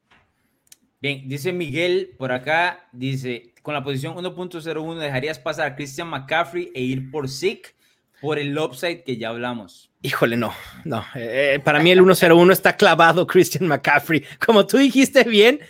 Bien, 1.00 1.28
dice 1.28 1.52
Miguel 1.52 2.14
por 2.16 2.32
acá, 2.32 2.88
dice, 2.90 3.52
con 3.60 3.74
la 3.74 3.84
posición 3.84 4.14
1.01 4.14 4.98
dejarías 4.98 5.38
pasar 5.38 5.66
a 5.66 5.76
Christian 5.76 6.08
McCaffrey 6.08 6.72
e 6.74 6.80
ir 6.80 7.10
por 7.10 7.28
Zeke 7.28 7.74
por 8.22 8.38
el 8.38 8.58
upside 8.58 9.04
que 9.04 9.18
ya 9.18 9.28
hablamos. 9.28 9.90
Híjole, 10.00 10.38
no, 10.38 10.54
no. 10.86 11.04
Eh, 11.14 11.60
para 11.62 11.80
mí 11.80 11.90
el 11.90 12.02
101 12.02 12.50
está 12.52 12.76
clavado 12.76 13.26
Christian 13.26 13.68
McCaffrey. 13.68 14.24
Como 14.44 14.66
tú 14.66 14.78
dijiste 14.78 15.24
bien, 15.24 15.60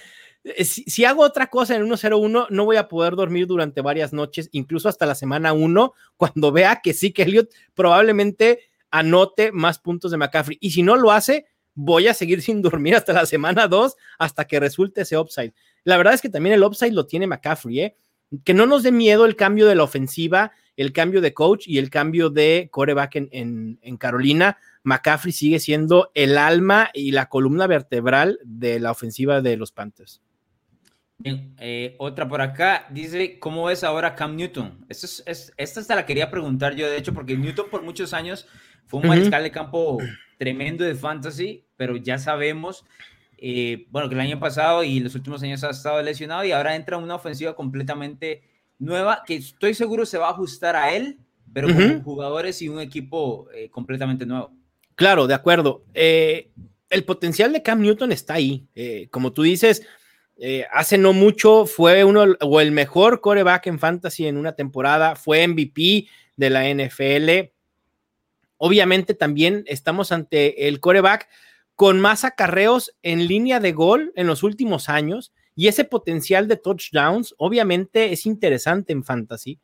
eh, 0.44 0.64
si, 0.64 0.84
si, 0.84 1.04
hago 1.04 1.22
otra 1.22 1.48
cosa 1.48 1.74
en 1.74 1.82
el 1.82 1.88
101, 1.88 2.46
no 2.50 2.64
voy 2.64 2.76
a 2.76 2.86
poder 2.86 3.16
dormir 3.16 3.48
durante 3.48 3.80
varias 3.80 4.12
noches, 4.12 4.48
incluso 4.52 4.88
hasta 4.88 5.06
la 5.06 5.16
semana 5.16 5.52
1, 5.52 5.92
cuando 6.16 6.52
vea 6.52 6.80
que 6.84 6.92
sí 6.92 7.10
que 7.10 7.22
Elliot 7.22 7.48
probablemente 7.74 8.60
anote 8.92 9.50
más 9.50 9.80
puntos 9.80 10.12
de 10.12 10.18
McCaffrey. 10.18 10.58
Y 10.60 10.70
si 10.70 10.84
no 10.84 10.94
lo 10.94 11.10
hace, 11.10 11.46
voy 11.74 12.08
a 12.08 12.14
seguir 12.14 12.42
sin 12.42 12.62
dormir 12.62 12.94
hasta 12.94 13.12
la 13.12 13.26
semana 13.26 13.68
2 13.68 13.96
hasta 14.18 14.46
que 14.46 14.60
resulte 14.60 15.02
ese 15.02 15.16
upside. 15.16 15.52
La 15.84 15.96
verdad 15.96 16.14
es 16.14 16.20
que 16.20 16.28
también 16.28 16.54
el 16.54 16.62
upside 16.62 16.92
lo 16.92 17.06
tiene 17.06 17.26
McCaffrey, 17.26 17.80
¿eh? 17.80 17.96
Que 18.44 18.54
no 18.54 18.66
nos 18.66 18.82
dé 18.82 18.92
miedo 18.92 19.26
el 19.26 19.36
cambio 19.36 19.66
de 19.66 19.74
la 19.74 19.82
ofensiva, 19.82 20.52
el 20.76 20.92
cambio 20.92 21.20
de 21.20 21.34
coach 21.34 21.68
y 21.68 21.78
el 21.78 21.90
cambio 21.90 22.30
de 22.30 22.68
coreback 22.70 23.16
en, 23.16 23.78
en, 23.82 23.96
Carolina. 23.98 24.56
McCaffrey 24.84 25.32
sigue 25.32 25.60
siendo 25.60 26.10
el 26.14 26.38
alma 26.38 26.88
y 26.94 27.10
la 27.10 27.28
columna 27.28 27.66
vertebral 27.66 28.38
de 28.42 28.80
la 28.80 28.90
ofensiva 28.90 29.42
de 29.42 29.58
los 29.58 29.70
Panthers. 29.70 30.22
Bien, 31.18 31.54
eh, 31.58 31.94
otra 31.98 32.26
por 32.26 32.40
acá 32.40 32.86
dice, 32.90 33.38
¿cómo 33.38 33.70
es 33.70 33.84
ahora 33.84 34.14
Cam 34.14 34.34
Newton? 34.34 34.86
es, 34.88 35.22
esta 35.56 35.80
hasta 35.80 35.94
la 35.94 36.06
quería 36.06 36.30
preguntar 36.30 36.74
yo, 36.74 36.88
de 36.88 36.96
hecho, 36.96 37.12
porque 37.12 37.36
Newton 37.36 37.66
por 37.70 37.82
muchos 37.82 38.12
años 38.12 38.48
fue 38.86 39.00
un 39.00 39.08
mariscal 39.08 39.42
de 39.42 39.52
campo 39.52 39.98
tremendo 40.42 40.82
de 40.82 40.96
fantasy, 40.96 41.62
pero 41.76 41.96
ya 41.96 42.18
sabemos, 42.18 42.84
eh, 43.38 43.86
bueno, 43.92 44.08
que 44.08 44.16
el 44.16 44.20
año 44.20 44.40
pasado 44.40 44.82
y 44.82 44.98
los 44.98 45.14
últimos 45.14 45.40
años 45.44 45.62
ha 45.62 45.70
estado 45.70 46.02
lesionado 46.02 46.44
y 46.44 46.50
ahora 46.50 46.74
entra 46.74 46.96
una 46.96 47.14
ofensiva 47.14 47.54
completamente 47.54 48.42
nueva 48.80 49.22
que 49.24 49.36
estoy 49.36 49.72
seguro 49.72 50.04
se 50.04 50.18
va 50.18 50.26
a 50.26 50.30
ajustar 50.32 50.74
a 50.74 50.96
él, 50.96 51.20
pero 51.52 51.68
con 51.68 52.02
jugadores 52.02 52.60
y 52.60 52.68
un 52.68 52.80
equipo 52.80 53.46
eh, 53.54 53.70
completamente 53.70 54.26
nuevo. 54.26 54.50
Claro, 54.96 55.28
de 55.28 55.34
acuerdo. 55.34 55.84
Eh, 55.94 56.50
el 56.90 57.04
potencial 57.04 57.52
de 57.52 57.62
Cam 57.62 57.80
Newton 57.80 58.10
está 58.10 58.34
ahí. 58.34 58.66
como 59.12 59.32
tú 59.32 59.42
dices, 59.42 59.86
hace 60.72 60.98
no 60.98 61.12
mucho 61.12 61.66
fue 61.66 62.02
uno 62.02 62.34
o 62.40 62.60
el 62.60 62.72
mejor 62.72 63.20
coreback 63.20 63.68
en 63.68 63.78
fantasy 63.78 64.26
en 64.26 64.38
una 64.38 64.56
temporada, 64.56 65.14
fue 65.14 65.46
MVP 65.46 66.08
de 66.36 66.50
la 66.50 66.68
NFL. 66.68 67.51
Obviamente 68.64 69.14
también 69.14 69.64
estamos 69.66 70.12
ante 70.12 70.68
el 70.68 70.78
coreback 70.78 71.28
con 71.74 72.00
más 72.00 72.22
acarreos 72.22 72.94
en 73.02 73.26
línea 73.26 73.58
de 73.58 73.72
gol 73.72 74.12
en 74.14 74.28
los 74.28 74.44
últimos 74.44 74.88
años 74.88 75.32
y 75.56 75.66
ese 75.66 75.82
potencial 75.82 76.46
de 76.46 76.58
touchdowns 76.58 77.34
obviamente 77.38 78.12
es 78.12 78.24
interesante 78.24 78.92
en 78.92 79.02
fantasy. 79.02 79.58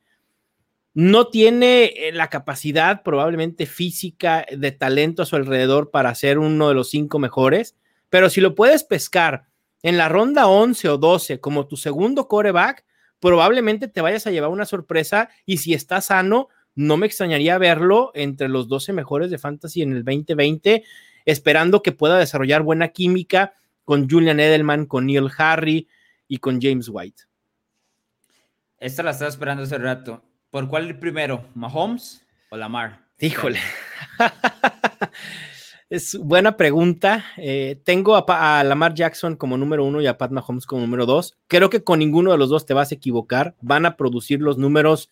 No 0.95 1.29
tiene 1.29 1.85
eh, 1.85 2.11
la 2.13 2.29
capacidad 2.29 3.05
probablemente 3.05 3.67
física 3.67 4.45
de 4.51 4.73
talento 4.73 5.23
a 5.23 5.27
su 5.27 5.37
alrededor 5.37 5.93
para 5.93 6.13
ser 6.17 6.41
uno 6.41 6.67
de 6.67 6.75
los 6.75 6.91
cinco 6.91 7.21
mejores, 7.21 7.77
pero 8.11 8.29
si 8.29 8.41
lo 8.41 8.57
puedes 8.57 8.83
pescar 8.83 9.45
en 9.85 9.97
la 9.97 10.09
ronda 10.09 10.49
11 10.49 10.89
o 10.89 10.99
12 10.99 11.39
como 11.39 11.69
tu 11.69 11.77
segundo 11.77 12.27
coreback, 12.27 12.85
probablemente 13.21 13.87
te 13.87 14.01
vayas 14.01 14.27
a 14.27 14.33
llevar 14.33 14.51
una 14.51 14.67
sorpresa 14.67 15.29
y 15.47 15.59
si 15.59 15.73
está 15.73 16.01
sano, 16.01 16.49
no 16.79 16.97
me 16.97 17.07
extrañaría 17.07 17.59
verlo 17.59 18.13
entre 18.15 18.49
los 18.49 18.69
12 18.69 18.93
mejores 18.93 19.33
de 19.33 19.39
fantasy 19.39 19.83
en 19.83 19.91
el 19.91 20.05
2020, 20.05 20.85
esperando 21.25 21.83
que 21.83 21.91
pueda 21.91 22.19
desarrollar 22.19 22.63
buena 22.63 22.89
química 22.89 23.55
con 23.85 24.09
Julian 24.09 24.39
Edelman, 24.39 24.87
con 24.87 25.07
Neil 25.07 25.29
Harry 25.39 25.89
y 26.29 26.39
con 26.39 26.61
James 26.63 26.89
White. 26.89 27.25
Esta 28.79 29.03
la 29.03 29.11
estaba 29.11 29.29
esperando 29.29 29.65
hace 29.65 29.77
rato. 29.77 30.23
¿Por 30.51 30.69
cuál 30.69 31.01
primero? 31.01 31.47
¿Mahomes 31.57 32.25
o 32.49 32.57
Lamar? 32.57 33.07
Híjole. 33.19 33.59
es 35.91 36.17
buena 36.17 36.57
pregunta. 36.57 37.25
Eh, 37.39 37.81
tengo 37.83 38.15
a, 38.15 38.61
a, 38.61 38.63
Lamar 38.63 38.95
Jackson 38.95 39.35
como 39.35 39.57
número 39.57 39.85
uno 39.85 40.01
y 40.01 40.07
a 40.07 40.17
Pat 40.17 40.31
Mahomes 40.31 40.65
como 40.65 40.83
número 40.83 41.07
dos. 41.07 41.37
Creo 41.49 41.71
que 41.71 41.83
con 41.83 41.99
ninguno 41.99 42.31
de 42.31 42.39
los 42.39 42.51
dos 42.51 42.67
te 42.67 42.75
vas 42.75 42.93
a 42.93 42.95
equivocar. 42.95 43.57
Van 43.63 43.85
a 43.85 43.97
producir 43.97 44.41
los 44.41 44.59
números 44.59 45.11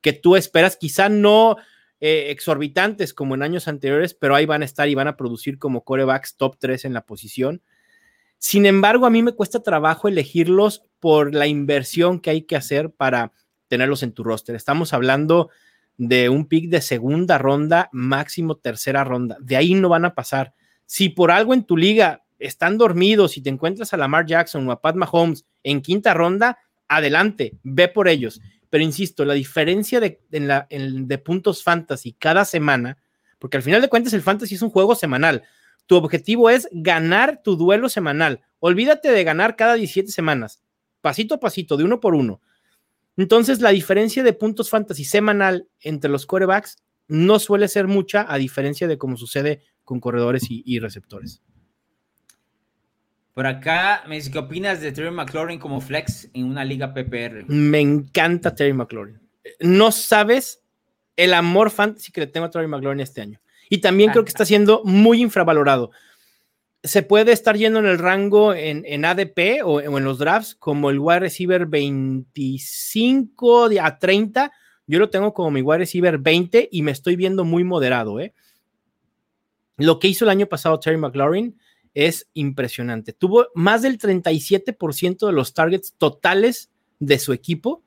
que 0.00 0.12
tú 0.12 0.36
esperas, 0.36 0.76
quizá 0.76 1.08
no 1.08 1.56
eh, 2.00 2.30
exorbitantes 2.30 3.14
como 3.14 3.34
en 3.34 3.42
años 3.42 3.68
anteriores, 3.68 4.14
pero 4.14 4.34
ahí 4.34 4.46
van 4.46 4.62
a 4.62 4.66
estar 4.66 4.88
y 4.88 4.94
van 4.94 5.08
a 5.08 5.16
producir 5.16 5.58
como 5.58 5.82
corebacks 5.82 6.36
top 6.36 6.56
3 6.58 6.84
en 6.84 6.92
la 6.92 7.06
posición. 7.06 7.62
Sin 8.38 8.66
embargo, 8.66 9.06
a 9.06 9.10
mí 9.10 9.22
me 9.22 9.32
cuesta 9.32 9.62
trabajo 9.62 10.08
elegirlos 10.08 10.84
por 11.00 11.34
la 11.34 11.46
inversión 11.46 12.20
que 12.20 12.30
hay 12.30 12.42
que 12.42 12.56
hacer 12.56 12.90
para 12.90 13.32
tenerlos 13.68 14.02
en 14.02 14.12
tu 14.12 14.24
roster. 14.24 14.54
Estamos 14.54 14.92
hablando 14.92 15.48
de 15.96 16.28
un 16.28 16.46
pick 16.46 16.68
de 16.68 16.82
segunda 16.82 17.38
ronda, 17.38 17.88
máximo 17.92 18.56
tercera 18.56 19.04
ronda. 19.04 19.38
De 19.40 19.56
ahí 19.56 19.74
no 19.74 19.88
van 19.88 20.04
a 20.04 20.14
pasar. 20.14 20.52
Si 20.84 21.08
por 21.08 21.30
algo 21.30 21.54
en 21.54 21.64
tu 21.64 21.76
liga 21.76 22.24
están 22.38 22.76
dormidos 22.76 23.36
y 23.36 23.42
te 23.42 23.50
encuentras 23.50 23.92
a 23.94 23.96
Lamar 23.96 24.26
Jackson 24.26 24.68
o 24.68 24.72
a 24.72 24.80
Pat 24.80 24.96
Mahomes 24.96 25.46
en 25.62 25.80
quinta 25.80 26.12
ronda, 26.12 26.58
adelante, 26.88 27.54
ve 27.62 27.88
por 27.88 28.08
ellos. 28.08 28.40
Pero 28.70 28.84
insisto, 28.84 29.24
la 29.24 29.34
diferencia 29.34 30.00
de, 30.00 30.20
la, 30.30 30.66
de 30.70 31.18
puntos 31.18 31.62
fantasy 31.62 32.12
cada 32.12 32.44
semana, 32.44 32.98
porque 33.38 33.56
al 33.56 33.62
final 33.62 33.80
de 33.80 33.88
cuentas 33.88 34.12
el 34.12 34.22
fantasy 34.22 34.54
es 34.54 34.62
un 34.62 34.70
juego 34.70 34.94
semanal. 34.94 35.42
Tu 35.86 35.96
objetivo 35.96 36.50
es 36.50 36.68
ganar 36.72 37.42
tu 37.42 37.56
duelo 37.56 37.88
semanal. 37.88 38.42
Olvídate 38.58 39.10
de 39.10 39.24
ganar 39.24 39.56
cada 39.56 39.74
17 39.74 40.10
semanas, 40.10 40.62
pasito 41.00 41.36
a 41.36 41.40
pasito, 41.40 41.76
de 41.76 41.84
uno 41.84 42.00
por 42.00 42.14
uno. 42.14 42.40
Entonces, 43.16 43.60
la 43.60 43.70
diferencia 43.70 44.22
de 44.22 44.32
puntos 44.32 44.68
fantasy 44.68 45.04
semanal 45.04 45.68
entre 45.80 46.10
los 46.10 46.26
corebacks 46.26 46.76
no 47.08 47.38
suele 47.38 47.68
ser 47.68 47.86
mucha, 47.86 48.26
a 48.28 48.36
diferencia 48.36 48.88
de 48.88 48.98
cómo 48.98 49.16
sucede 49.16 49.62
con 49.84 50.00
corredores 50.00 50.44
y 50.48 50.78
receptores. 50.80 51.40
Por 53.36 53.46
acá 53.46 54.02
me 54.08 54.14
dice, 54.14 54.30
¿qué 54.30 54.38
opinas 54.38 54.80
de 54.80 54.92
Terry 54.92 55.10
McLaurin 55.10 55.58
como 55.58 55.82
flex 55.82 56.30
en 56.32 56.46
una 56.46 56.64
liga 56.64 56.94
PPR? 56.94 57.44
Me 57.48 57.80
encanta 57.80 58.54
Terry 58.54 58.72
McLaurin. 58.72 59.20
No 59.60 59.92
sabes 59.92 60.62
el 61.16 61.34
amor 61.34 61.70
fantasy 61.70 62.12
que 62.12 62.22
le 62.22 62.28
tengo 62.28 62.46
a 62.46 62.50
Terry 62.50 62.66
McLaurin 62.66 63.00
este 63.00 63.20
año. 63.20 63.38
Y 63.68 63.82
también 63.82 64.10
creo 64.10 64.24
que 64.24 64.30
está 64.30 64.46
siendo 64.46 64.80
muy 64.84 65.20
infravalorado. 65.20 65.90
Se 66.82 67.02
puede 67.02 67.32
estar 67.32 67.58
yendo 67.58 67.78
en 67.78 67.84
el 67.84 67.98
rango 67.98 68.54
en, 68.54 69.04
ADP 69.04 69.62
o, 69.62 69.82
en 69.82 70.02
los 70.02 70.16
drafts 70.16 70.54
como 70.54 70.88
el 70.88 70.98
wide 70.98 71.20
receiver 71.20 71.66
25 71.66 73.68
a 73.82 73.98
30. 73.98 74.50
Yo 74.86 74.98
lo 74.98 75.10
tengo 75.10 75.34
como 75.34 75.50
mi 75.50 75.60
wide 75.60 75.80
receiver 75.80 76.16
20 76.16 76.70
y 76.72 76.80
me 76.80 76.92
estoy 76.92 77.16
viendo 77.16 77.44
muy 77.44 77.64
moderado. 77.64 78.18
¿eh? 78.18 78.32
Lo 79.76 79.98
que 79.98 80.08
hizo 80.08 80.24
el 80.24 80.30
año 80.30 80.46
pasado 80.46 80.80
Terry 80.80 80.96
McLaurin 80.96 81.58
es 81.96 82.28
impresionante. 82.34 83.14
Tuvo 83.14 83.46
más 83.54 83.80
del 83.80 83.98
37% 83.98 85.26
de 85.26 85.32
los 85.32 85.54
targets 85.54 85.94
totales 85.96 86.70
de 86.98 87.18
su 87.18 87.32
equipo 87.32 87.84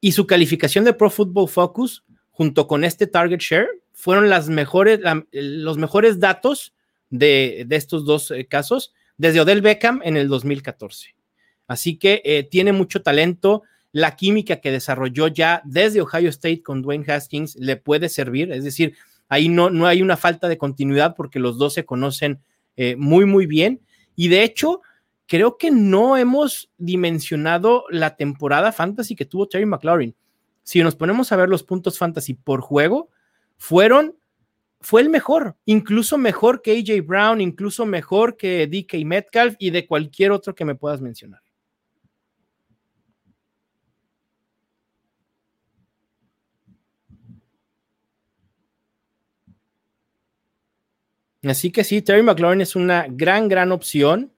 y 0.00 0.12
su 0.12 0.26
calificación 0.26 0.84
de 0.84 0.92
Pro 0.92 1.10
Football 1.10 1.48
Focus 1.48 2.04
junto 2.32 2.66
con 2.66 2.82
este 2.82 3.06
target 3.06 3.38
share 3.38 3.68
fueron 3.92 4.28
las 4.28 4.48
mejores, 4.48 4.98
los 5.30 5.78
mejores 5.78 6.18
datos 6.18 6.74
de, 7.08 7.64
estos 7.70 8.04
dos 8.04 8.32
eh, 8.32 8.46
casos 8.46 8.92
desde 9.16 9.40
Odell 9.40 9.62
Beckham 9.62 10.00
en 10.02 10.16
el 10.16 10.26
2014. 10.26 11.14
Así 11.68 11.98
que 11.98 12.22
eh, 12.24 12.42
tiene 12.42 12.72
mucho 12.72 13.02
talento. 13.02 13.62
La 13.92 14.16
química 14.16 14.56
que 14.56 14.72
desarrolló 14.72 15.28
ya 15.28 15.62
desde 15.64 16.00
Ohio 16.00 16.30
State 16.30 16.64
con 16.64 16.82
Dwayne 16.82 17.10
Haskins 17.10 17.54
le 17.54 17.76
puede 17.76 18.08
servir. 18.08 18.50
Es 18.50 18.64
decir, 18.64 18.96
ahí 19.28 19.48
no, 19.48 19.70
no 19.70 19.86
hay 19.86 20.02
una 20.02 20.16
falta 20.16 20.48
de 20.48 20.58
continuidad 20.58 21.14
porque 21.16 21.38
los 21.38 21.58
dos 21.58 21.74
se 21.74 21.86
conocen 21.86 22.40
eh, 22.76 22.96
muy, 22.96 23.24
muy 23.24 23.46
bien. 23.46 23.80
Y 24.14 24.28
de 24.28 24.42
hecho, 24.42 24.82
creo 25.26 25.58
que 25.58 25.70
no 25.70 26.16
hemos 26.16 26.70
dimensionado 26.78 27.84
la 27.90 28.16
temporada 28.16 28.72
fantasy 28.72 29.16
que 29.16 29.26
tuvo 29.26 29.48
Terry 29.48 29.66
McLaurin. 29.66 30.14
Si 30.62 30.82
nos 30.82 30.96
ponemos 30.96 31.30
a 31.32 31.36
ver 31.36 31.48
los 31.48 31.62
puntos 31.62 31.98
fantasy 31.98 32.34
por 32.34 32.60
juego, 32.60 33.10
fueron, 33.56 34.16
fue 34.80 35.00
el 35.00 35.08
mejor, 35.08 35.56
incluso 35.64 36.18
mejor 36.18 36.62
que 36.62 36.78
AJ 36.78 37.06
Brown, 37.06 37.40
incluso 37.40 37.86
mejor 37.86 38.36
que 38.36 38.66
DK 38.66 39.04
Metcalf 39.04 39.56
y 39.58 39.70
de 39.70 39.86
cualquier 39.86 40.32
otro 40.32 40.54
que 40.54 40.64
me 40.64 40.74
puedas 40.74 41.00
mencionar. 41.00 41.40
Así 51.50 51.70
que 51.70 51.84
sí, 51.84 52.02
Terry 52.02 52.22
McLaurin 52.22 52.60
es 52.60 52.76
una 52.76 53.06
gran, 53.08 53.48
gran 53.48 53.72
opción 53.72 54.32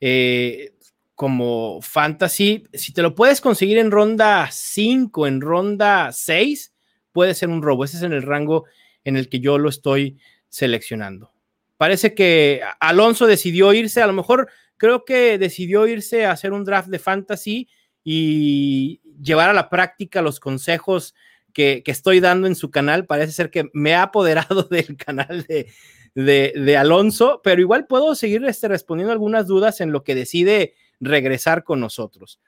eh, 0.00 0.74
como 1.14 1.80
fantasy. 1.82 2.64
Si 2.72 2.92
te 2.92 3.02
lo 3.02 3.14
puedes 3.14 3.40
conseguir 3.40 3.78
en 3.78 3.90
ronda 3.90 4.48
5, 4.50 5.26
en 5.26 5.40
ronda 5.40 6.10
6, 6.12 6.74
puede 7.12 7.34
ser 7.34 7.48
un 7.48 7.62
robo. 7.62 7.84
Ese 7.84 7.98
es 7.98 8.02
en 8.02 8.12
el 8.12 8.22
rango 8.22 8.64
en 9.04 9.16
el 9.16 9.28
que 9.28 9.40
yo 9.40 9.58
lo 9.58 9.68
estoy 9.68 10.18
seleccionando. 10.48 11.32
Parece 11.76 12.14
que 12.14 12.60
Alonso 12.78 13.26
decidió 13.26 13.72
irse, 13.72 14.02
a 14.02 14.06
lo 14.06 14.12
mejor 14.12 14.50
creo 14.76 15.04
que 15.04 15.38
decidió 15.38 15.86
irse 15.86 16.26
a 16.26 16.32
hacer 16.32 16.52
un 16.52 16.64
draft 16.64 16.88
de 16.88 16.98
fantasy 16.98 17.68
y 18.04 19.00
llevar 19.22 19.50
a 19.50 19.54
la 19.54 19.70
práctica 19.70 20.22
los 20.22 20.40
consejos 20.40 21.14
que, 21.52 21.82
que 21.82 21.90
estoy 21.90 22.20
dando 22.20 22.46
en 22.46 22.54
su 22.54 22.70
canal. 22.70 23.06
Parece 23.06 23.32
ser 23.32 23.50
que 23.50 23.70
me 23.72 23.94
ha 23.94 24.02
apoderado 24.02 24.62
del 24.70 24.96
canal 24.96 25.44
de, 25.48 25.70
de, 26.14 26.76
Alonso, 26.76 27.40
pero 27.42 27.60
igual 27.60 27.86
puedo 27.86 28.14
seguir 28.14 28.44
este, 28.44 28.68
respondiendo 28.68 29.12
algunas 29.12 29.46
dudas 29.46 29.80
en 29.80 29.92
lo 29.92 30.02
que 30.02 30.14
decide 30.14 30.74
regresar 31.00 31.64
con 31.64 31.80
nosotros. 31.80 32.40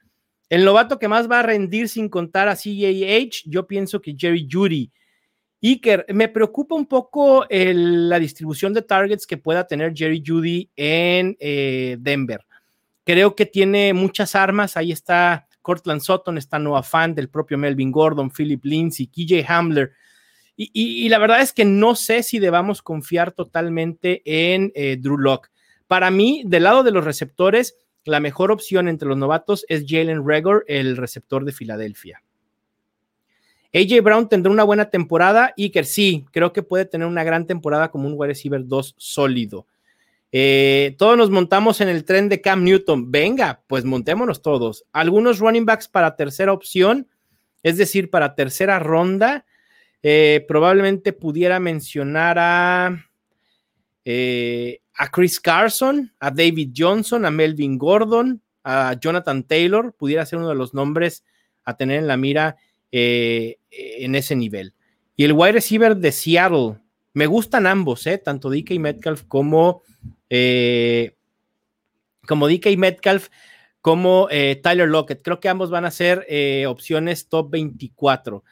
El 0.49 0.65
novato 0.65 0.99
que 0.99 1.09
más 1.09 1.31
va 1.31 1.41
a 1.41 1.45
rendir 1.45 1.89
sin 1.89 2.09
contar 2.09 2.49
a 2.49 2.57
CJH, 2.57 3.45
yo 3.47 3.67
pienso 3.67 4.01
que 4.01 4.15
Jerry 4.17 4.47
Judy. 4.51 4.91
Iker, 5.63 6.07
me 6.09 6.29
preocupa 6.29 6.75
un 6.75 6.87
poco 6.87 7.47
la 7.49 8.19
distribución 8.19 8.75
de 8.75 8.83
targets 8.83 9.27
que 9.27 9.37
pueda 9.37 9.67
tener 9.67 9.95
Jerry 9.95 10.23
Judy 10.27 10.69
en 10.77 11.37
eh, 11.39 11.97
Denver. 12.01 12.45
Creo 13.05 13.35
que 13.35 13.47
tiene 13.47 13.95
muchas 13.95 14.35
armas. 14.35 14.77
Ahí 14.77 14.93
está 14.93 15.47
Cortland 15.63 16.01
Sutton, 16.01 16.37
está 16.37 16.59
Noah 16.59 16.83
Fan, 16.83 17.15
del 17.15 17.29
propio 17.29 17.57
Melvin 17.57 17.93
Gordon, 17.93 18.31
Philip 18.31 18.65
Lindsay, 18.65 19.07
KJ 19.07 19.45
Hamler. 19.49 19.93
Y, 20.73 21.09
la 21.09 21.19
verdad 21.19 21.41
es 21.41 21.53
que 21.53 21.65
no 21.65 21.95
sé 21.95 22.23
si 22.23 22.39
debamos 22.39 22.83
confiar 22.83 23.33
totalmente 23.33 24.23
en 24.25 24.73
eh, 24.75 24.97
Drew 25.01 25.19
Locke. 25.19 25.51
Para 25.87 26.11
mí, 26.11 26.43
del 26.47 26.65
lado 26.65 26.83
de 26.83 26.91
los 26.91 27.05
receptores, 27.05 27.79
la 28.05 28.21
mejor 28.21 28.51
opción 28.51 28.89
entre 28.89 29.09
los 29.09 29.17
novatos 29.17 29.65
es 29.69 29.85
Jalen 29.87 30.27
Regor, 30.27 30.65
el 30.69 30.97
receptor 30.97 31.45
de 31.45 31.53
Filadelfia. 31.53 32.23
AJ 33.75 34.03
Brown 34.03 34.29
tendrá 34.29 34.53
una 34.53 34.65
buena 34.65 34.91
temporada. 34.91 35.55
Iker, 35.57 35.87
sí, 35.87 36.27
creo 36.31 36.53
que 36.53 36.63
puede 36.63 36.85
tener 36.85 37.07
una 37.07 37.25
gran 37.25 37.47
temporada 37.47 37.91
como 37.91 38.07
un 38.07 38.15
wide 38.17 38.29
receiver 38.29 38.67
2 38.67 38.95
sólido. 38.99 39.67
Eh, 40.31 40.95
todos 40.99 41.17
nos 41.17 41.31
montamos 41.31 41.81
en 41.81 41.89
el 41.89 42.05
tren 42.05 42.29
de 42.29 42.41
Cam 42.41 42.65
Newton. 42.65 43.11
Venga, 43.11 43.63
pues 43.67 43.85
montémonos 43.85 44.43
todos. 44.43 44.85
Algunos 44.93 45.39
running 45.39 45.65
backs 45.65 45.89
para 45.89 46.17
tercera 46.17 46.53
opción, 46.53 47.09
es 47.63 47.77
decir, 47.77 48.11
para 48.11 48.35
tercera 48.35 48.79
ronda. 48.79 49.47
Eh, 50.03 50.45
probablemente 50.49 51.13
pudiera 51.13 51.61
mencionar 51.61 52.37
a, 52.39 53.07
eh, 54.05 54.81
a 54.95 55.09
Chris 55.09 55.39
Carson, 55.39 56.13
a 56.19 56.31
David 56.31 56.71
Johnson, 56.77 57.25
a 57.25 57.31
Melvin 57.31 57.79
Gordon, 57.79 58.43
a 58.65 58.95
Jonathan 59.01 59.45
Taylor. 59.45 59.95
Pudiera 59.95 60.27
ser 60.27 60.41
uno 60.41 60.49
de 60.49 60.57
los 60.57 60.75
nombres 60.75 61.25
a 61.65 61.77
tener 61.77 61.99
en 61.99 62.09
la 62.09 62.17
mira 62.17 62.57
eh, 62.91 63.59
en 63.71 64.15
ese 64.17 64.35
nivel. 64.35 64.75
Y 65.17 65.25
el 65.25 65.33
wide 65.33 65.53
receiver 65.53 65.97
de 65.97 66.11
Seattle, 66.11 66.79
me 67.15 67.27
gustan 67.27 67.67
ambos, 67.67 68.07
¿eh? 68.07 68.19
tanto 68.19 68.51
DK 68.51 68.73
Metcalf 68.81 69.23
como, 69.29 69.83
eh, 70.29 71.15
como 72.27 72.49
DK 72.49 72.77
Metcalf 72.77 73.29
como 73.81 74.29
Tyler 74.63 74.89
Lockett. 74.89 75.23
Creo 75.23 75.41
que 75.41 75.49
ambos 75.49 75.69
van 75.69 75.85
a 75.85 75.91
ser 75.91 76.25
opciones 76.69 77.29
top 77.29 77.51
24. 77.51 78.45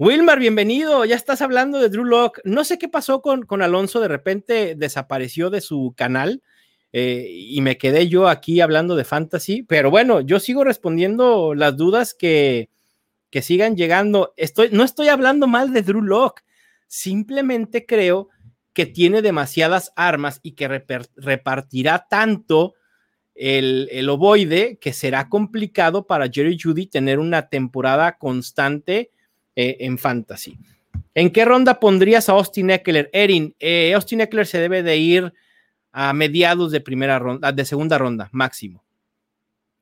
Wilmar, 0.00 0.38
bienvenido. 0.38 1.04
Ya 1.04 1.14
estás 1.14 1.42
hablando 1.42 1.78
de 1.78 1.90
Drew 1.90 2.06
Lock. 2.06 2.40
No 2.44 2.64
sé 2.64 2.78
qué 2.78 2.88
pasó 2.88 3.20
con, 3.20 3.42
con 3.42 3.60
Alonso, 3.60 4.00
de 4.00 4.08
repente 4.08 4.74
desapareció 4.74 5.50
de 5.50 5.60
su 5.60 5.92
canal. 5.94 6.42
y 6.90 7.60
me 7.60 7.76
quedé 7.76 8.08
yo 8.08 8.26
aquí 8.26 8.62
hablando 8.62 8.96
de 8.96 9.04
fantasy, 9.04 9.62
pero 9.62 9.90
bueno, 9.90 10.22
yo 10.22 10.40
sigo 10.40 10.64
respondiendo 10.64 11.54
las 11.54 11.76
dudas 11.76 12.14
que, 12.14 12.70
que 13.28 13.42
sigan 13.42 13.76
llegando. 13.76 14.32
Estoy, 14.38 14.70
no 14.72 14.84
estoy 14.84 15.08
hablando 15.08 15.46
mal 15.46 15.70
de 15.74 15.82
Drew 15.82 16.00
Locke, 16.00 16.44
simplemente 16.86 17.84
creo 17.84 18.30
que 18.72 18.86
tiene 18.86 19.20
demasiadas 19.20 19.92
armas 19.96 20.40
y 20.42 20.52
que 20.52 20.82
repartirá 21.14 22.06
tanto 22.08 22.72
el, 23.34 23.86
el, 23.92 24.08
ovoide 24.08 24.78
que 24.80 24.94
será 24.94 25.28
complicado 25.28 26.06
para 26.06 26.30
Jerry 26.30 26.58
Judy 26.58 26.86
tener 26.86 27.18
una 27.18 27.50
temporada 27.50 28.16
constante 28.16 29.10
eh, 29.60 29.76
en 29.80 29.98
fantasy. 29.98 30.58
¿En 31.14 31.30
qué 31.30 31.44
ronda 31.44 31.80
pondrías 31.80 32.28
a 32.28 32.32
Austin 32.32 32.70
Eckler? 32.70 33.10
Erin, 33.12 33.54
eh, 33.58 33.94
Austin 33.94 34.20
Eckler 34.20 34.46
se 34.46 34.58
debe 34.58 34.82
de 34.82 34.96
ir 34.96 35.32
a 35.92 36.12
mediados 36.12 36.70
de 36.72 36.80
primera 36.80 37.18
ronda, 37.18 37.52
de 37.52 37.64
segunda 37.64 37.98
ronda, 37.98 38.28
máximo. 38.32 38.84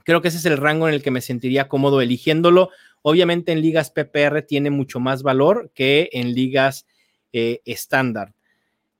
Creo 0.04 0.22
que 0.22 0.28
ese 0.28 0.38
es 0.38 0.46
el 0.46 0.56
rango 0.56 0.88
en 0.88 0.94
el 0.94 1.02
que 1.02 1.10
me 1.10 1.20
sentiría 1.20 1.68
cómodo 1.68 2.00
eligiéndolo 2.00 2.70
Obviamente 3.02 3.52
en 3.52 3.62
ligas 3.62 3.90
PPR 3.90 4.42
tiene 4.42 4.70
mucho 4.70 5.00
más 5.00 5.22
valor 5.22 5.70
que 5.74 6.08
en 6.12 6.34
ligas 6.34 6.86
eh, 7.32 7.60
estándar. 7.64 8.34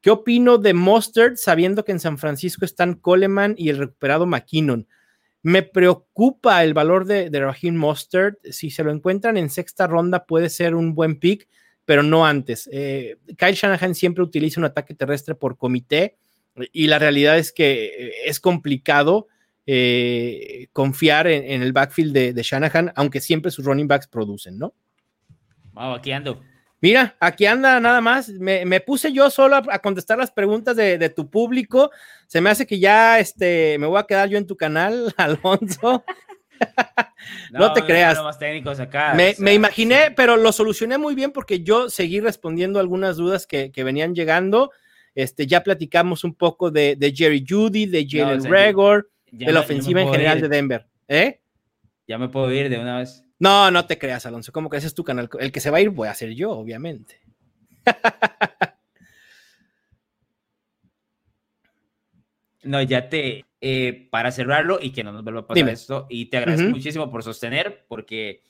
¿Qué 0.01 0.11
opino 0.11 0.59
de 0.59 0.75
Mustard 0.75 1.37
sabiendo 1.37 1.85
que 1.85 1.93
en 1.93 2.01
San 2.01 2.19
Francisco 2.19 2.65
están 2.65 2.95
Coleman 2.95 3.55
y 3.59 3.69
el 3.71 3.79
recuperado 3.79 4.27
McKinnon? 4.27 4.87
Me 5.49 5.63
preocupa 5.63 6.63
el 6.63 6.75
valor 6.75 7.07
de, 7.07 7.31
de 7.31 7.41
Raheem 7.41 7.75
Mustard. 7.75 8.35
Si 8.51 8.71
se 8.71 8.85
lo 8.85 8.91
encuentran 8.91 9.39
en 9.39 9.49
sexta 9.49 9.87
ronda 9.87 10.27
puede 10.27 10.51
ser 10.51 10.75
un 10.75 10.95
buen 10.95 11.19
pick, 11.19 11.49
pero 11.87 12.03
no 12.03 12.27
antes. 12.27 12.69
Eh, 12.71 13.17
Kyle 13.39 13.55
Shanahan 13.55 13.95
siempre 13.95 14.23
utiliza 14.23 14.61
un 14.61 14.67
ataque 14.67 14.95
terrestre 14.95 15.35
por 15.35 15.57
comité 15.57 16.19
y 16.71 16.87
la 16.87 16.99
realidad 16.99 17.39
es 17.39 17.51
que 17.51 17.87
eh, 17.87 18.13
es 18.27 18.41
complicado 18.41 19.27
eh, 19.65 20.67
confiar 20.75 21.29
en, 21.29 21.63
el 21.63 21.73
backfield 21.73 22.13
de, 22.13 22.43
Shanahan, 22.43 22.93
aunque 22.95 23.23
siempre 23.23 23.51
sus 23.51 23.65
running 23.65 23.89
backs 23.89 24.07
producen, 24.07 24.59
¿no? 24.59 24.75
Wow, 25.73 25.95
aquí 25.95 26.13
ando. 26.13 26.43
Mira, 26.81 27.17
aquí 27.19 27.47
anda 27.47 27.81
nada 27.81 28.01
más. 28.01 28.29
Me, 28.29 28.81
puse 28.81 29.13
yo 29.13 29.31
solo 29.31 29.57
a, 29.57 29.79
contestar 29.81 30.19
las 30.19 30.31
preguntas 30.31 30.77
de, 30.77 31.09
tu 31.11 31.29
público. 31.29 31.91
Se 32.27 32.41
me 32.41 32.51
hace 32.51 32.67
que 32.67 32.79
ya 32.79 33.19
este, 33.19 33.79
me 33.79 33.87
voy 33.87 33.99
a 33.99 34.05
quedar 34.05 34.29
yo 34.29 34.39
en 34.39 34.47
tu 34.47 34.57
canal, 34.57 35.13
Alonso. 35.17 36.05
no, 37.53 37.73
te 37.73 37.85
creas. 37.85 38.19
me, 39.39 39.55
imaginé, 39.55 40.13
pero 40.17 40.37
lo 40.37 40.53
solucioné 40.53 40.99
muy 40.99 41.15
bien 41.15 41.33
porque 41.33 41.63
yo 41.63 41.89
seguí 41.89 42.21
respondiendo 42.21 42.81
algunas 42.81 43.17
dudas 43.17 43.47
que, 43.47 43.73
venían 43.77 44.15
llegando. 44.15 44.71
Este, 45.15 45.49
ya 45.49 45.65
platicamos 45.65 46.23
un 46.23 46.35
poco 46.35 46.71
de, 46.71 46.97
Jerry 47.15 47.45
Judy, 47.49 47.87
de 47.87 48.07
Jalen 48.09 48.45
Regor 48.45 49.11
de 49.31 49.53
la 49.53 49.61
ofensiva 49.61 50.03
en 50.03 50.11
general 50.11 50.41
de 50.41 50.49
Denver. 50.49 50.87
¿Eh? 51.09 51.41
Ya 52.07 52.19
me 52.19 52.29
puedo 52.29 52.53
ir 52.53 52.69
de 52.69 52.79
una 52.79 52.99
vez. 52.99 53.25
No, 53.39 53.71
no 53.71 53.87
te 53.87 53.99
creas, 53.99 54.27
Alonso. 54.27 54.53
¿Cómo 54.53 54.69
que 54.69 54.79
ese 54.79 54.89
es 54.89 54.95
tu 54.95 55.05
canal? 55.05 55.29
El 55.39 55.53
que 55.53 55.61
se 55.61 55.71
va 55.71 55.79
a 55.79 55.81
ir 55.81 55.91
voy 55.91 56.09
a 56.09 56.15
ser 56.15 56.35
yo, 56.35 56.51
obviamente. 56.51 57.21
no, 62.65 62.83
ya 62.83 63.09
te, 63.09 63.45
eh, 63.61 64.09
para 64.11 64.33
cerrarlo 64.33 64.79
y 64.81 64.91
que 64.91 65.05
no 65.05 65.13
nos 65.13 65.23
vuelva 65.25 65.41
a 65.41 65.47
pasar 65.47 65.69
esto, 65.69 66.07
y 66.11 66.27
te 66.27 66.39
agradezco 66.39 66.69
muchísimo 66.71 67.11
por 67.11 67.23
sostener, 67.23 67.85
porque 67.89 68.43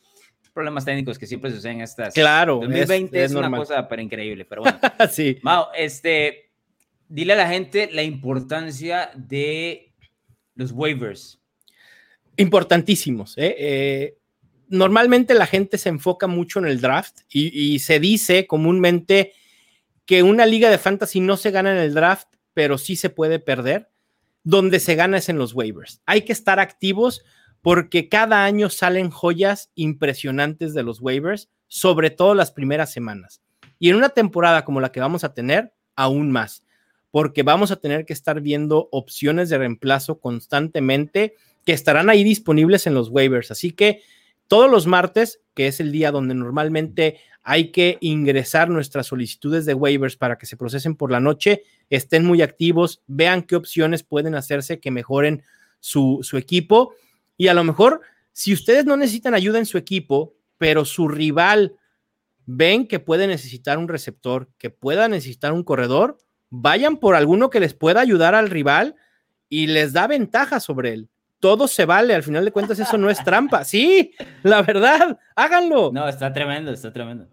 problemas 0.58 0.84
técnicos 0.84 1.18
que 1.18 1.26
siempre 1.26 1.52
suceden 1.52 1.76
en 1.76 1.82
estas. 1.82 2.14
Claro. 2.14 2.56
2020 2.56 3.24
es, 3.24 3.32
una 3.32 3.48
cosa 3.48 3.86
pero 3.86 4.02
increíble, 4.02 4.44
pero 4.44 4.62
bueno. 4.62 4.78
sí. 5.10 5.38
Mao, 5.42 5.68
este, 5.72 6.50
dile 7.08 7.34
a 7.34 7.36
la 7.36 7.48
gente 7.48 7.88
la 7.92 8.02
importancia 8.02 9.10
de 9.14 9.92
los 10.56 10.72
waivers. 10.72 11.40
Importantísimos. 12.36 13.38
¿eh? 13.38 13.54
Eh, 13.56 14.17
normalmente 14.68 15.34
la 15.34 15.46
gente 15.46 15.78
se 15.78 15.88
enfoca 15.88 16.26
mucho 16.26 16.58
en 16.58 16.66
el 16.66 16.80
draft 16.80 17.20
y, 17.28 17.78
se 17.80 18.00
dice 18.00 18.46
comúnmente 18.46 19.32
que 20.06 20.22
una 20.22 20.46
liga 20.46 20.70
de 20.70 20.78
fantasy 20.78 21.20
no 21.20 21.36
se 21.36 21.50
gana 21.50 21.72
en 21.72 21.78
el 21.78 21.94
draft, 21.94 22.28
pero 22.54 22.78
sí 22.78 22.96
se 22.96 23.10
puede 23.10 23.38
perder. 23.38 23.90
Donde 24.44 24.80
se 24.80 24.94
gana 24.94 25.18
es 25.18 25.28
en 25.28 25.36
los 25.36 25.52
waivers. 25.52 26.00
Hay 26.06 26.22
que 26.22 26.32
estar 26.32 26.58
activos 26.58 27.22
porque 27.60 28.08
cada 28.08 28.44
año 28.44 28.70
salen 28.70 29.10
joyas 29.10 29.70
impresionantes 29.74 30.72
de 30.72 30.82
los 30.82 31.00
waivers, 31.00 31.50
sobre 31.66 32.10
todo 32.10 32.34
las 32.34 32.50
primeras 32.50 32.90
semanas. 32.92 33.42
Y 33.78 33.90
en 33.90 33.96
una 33.96 34.08
temporada 34.08 34.64
como 34.64 34.80
la 34.80 34.90
que 34.90 35.00
vamos 35.00 35.24
a 35.24 35.34
tener, 35.34 35.74
aún 35.96 36.30
más 36.30 36.62
porque 37.10 37.42
vamos 37.42 37.70
a 37.70 37.76
tener 37.76 38.04
que 38.04 38.12
estar 38.12 38.40
viendo 38.40 38.88
opciones 38.92 39.48
de 39.48 39.58
reemplazo 39.58 40.20
constantemente 40.20 41.34
que 41.64 41.72
estarán 41.72 42.10
ahí 42.10 42.22
disponibles 42.22 42.86
en 42.86 42.94
los 42.94 43.08
waivers. 43.08 43.50
Así 43.50 43.72
que 43.72 44.02
todos 44.48 44.70
los 44.70 44.86
martes, 44.86 45.40
que 45.54 45.68
es 45.68 45.78
el 45.78 45.92
día 45.92 46.10
donde 46.10 46.34
normalmente 46.34 47.20
hay 47.42 47.70
que 47.70 47.98
ingresar 48.00 48.68
nuestras 48.68 49.06
solicitudes 49.06 49.64
de 49.64 49.74
waivers 49.74 50.16
para 50.16 50.36
que 50.36 50.46
se 50.46 50.56
procesen 50.56 50.96
por 50.96 51.10
la 51.10 51.20
noche, 51.20 51.62
estén 51.88 52.24
muy 52.24 52.42
activos, 52.42 53.02
vean 53.06 53.42
qué 53.42 53.56
opciones 53.56 54.02
pueden 54.02 54.34
hacerse 54.34 54.80
que 54.80 54.90
mejoren 54.90 55.42
su, 55.80 56.18
su 56.22 56.36
equipo. 56.36 56.94
Y 57.36 57.48
a 57.48 57.54
lo 57.54 57.64
mejor, 57.64 58.00
si 58.32 58.52
ustedes 58.52 58.84
no 58.84 58.96
necesitan 58.96 59.34
ayuda 59.34 59.58
en 59.58 59.66
su 59.66 59.78
equipo, 59.78 60.34
pero 60.58 60.84
su 60.84 61.08
rival 61.08 61.76
ven 62.44 62.86
que 62.86 62.98
puede 62.98 63.26
necesitar 63.26 63.78
un 63.78 63.88
receptor, 63.88 64.48
que 64.58 64.70
pueda 64.70 65.08
necesitar 65.08 65.52
un 65.52 65.62
corredor, 65.62 66.18
vayan 66.50 66.96
por 66.96 67.14
alguno 67.14 67.50
que 67.50 67.60
les 67.60 67.74
pueda 67.74 68.00
ayudar 68.00 68.34
al 68.34 68.50
rival 68.50 68.96
y 69.48 69.66
les 69.66 69.92
da 69.92 70.06
ventaja 70.06 70.60
sobre 70.60 70.92
él. 70.92 71.08
Todo 71.40 71.68
se 71.68 71.84
vale, 71.84 72.14
al 72.14 72.22
final 72.22 72.44
de 72.44 72.52
cuentas 72.52 72.78
eso 72.78 72.98
no 72.98 73.10
es 73.10 73.22
trampa. 73.22 73.64
Sí, 73.64 74.12
la 74.42 74.62
verdad, 74.62 75.18
háganlo. 75.36 75.90
No, 75.92 76.08
está 76.08 76.32
tremendo, 76.32 76.72
está 76.72 76.92
tremendo. 76.92 77.28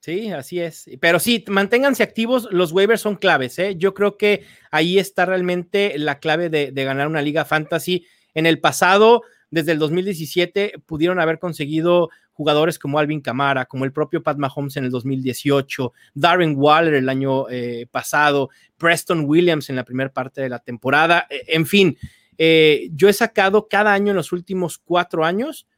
Sí, 0.00 0.30
así 0.32 0.58
es. 0.58 0.90
Pero 1.00 1.20
sí, 1.20 1.44
manténganse 1.46 2.02
activos, 2.02 2.48
los 2.50 2.72
waivers 2.72 3.00
son 3.00 3.14
claves. 3.14 3.58
¿eh? 3.60 3.76
Yo 3.76 3.94
creo 3.94 4.16
que 4.16 4.44
ahí 4.72 4.98
está 4.98 5.26
realmente 5.26 5.96
la 5.96 6.18
clave 6.18 6.50
de, 6.50 6.72
de 6.72 6.84
ganar 6.84 7.06
una 7.06 7.22
liga 7.22 7.44
fantasy. 7.44 8.04
En 8.34 8.46
el 8.46 8.58
pasado, 8.58 9.22
desde 9.50 9.72
el 9.72 9.78
2017, 9.78 10.82
pudieron 10.86 11.20
haber 11.20 11.38
conseguido 11.38 12.10
jugadores 12.32 12.78
como 12.78 12.98
Alvin 12.98 13.20
Camara, 13.20 13.66
como 13.66 13.84
el 13.84 13.92
propio 13.92 14.22
Pat 14.22 14.38
Mahomes 14.38 14.76
en 14.76 14.84
el 14.84 14.90
2018, 14.90 15.92
Darren 16.14 16.54
Waller 16.56 16.94
el 16.94 17.08
año 17.08 17.48
eh, 17.48 17.86
pasado, 17.90 18.50
Preston 18.76 19.24
Williams 19.26 19.70
en 19.70 19.76
la 19.76 19.84
primera 19.84 20.12
parte 20.12 20.40
de 20.40 20.48
la 20.48 20.58
temporada, 20.58 21.26
e, 21.30 21.44
en 21.48 21.66
fin, 21.66 21.96
eh, 22.44 22.90
yo 22.92 23.08
he 23.08 23.12
sacado 23.12 23.68
cada 23.68 23.92
año 23.92 24.10
en 24.10 24.16
los 24.16 24.32
últimos 24.32 24.76
cuatro 24.76 25.24
años 25.24 25.68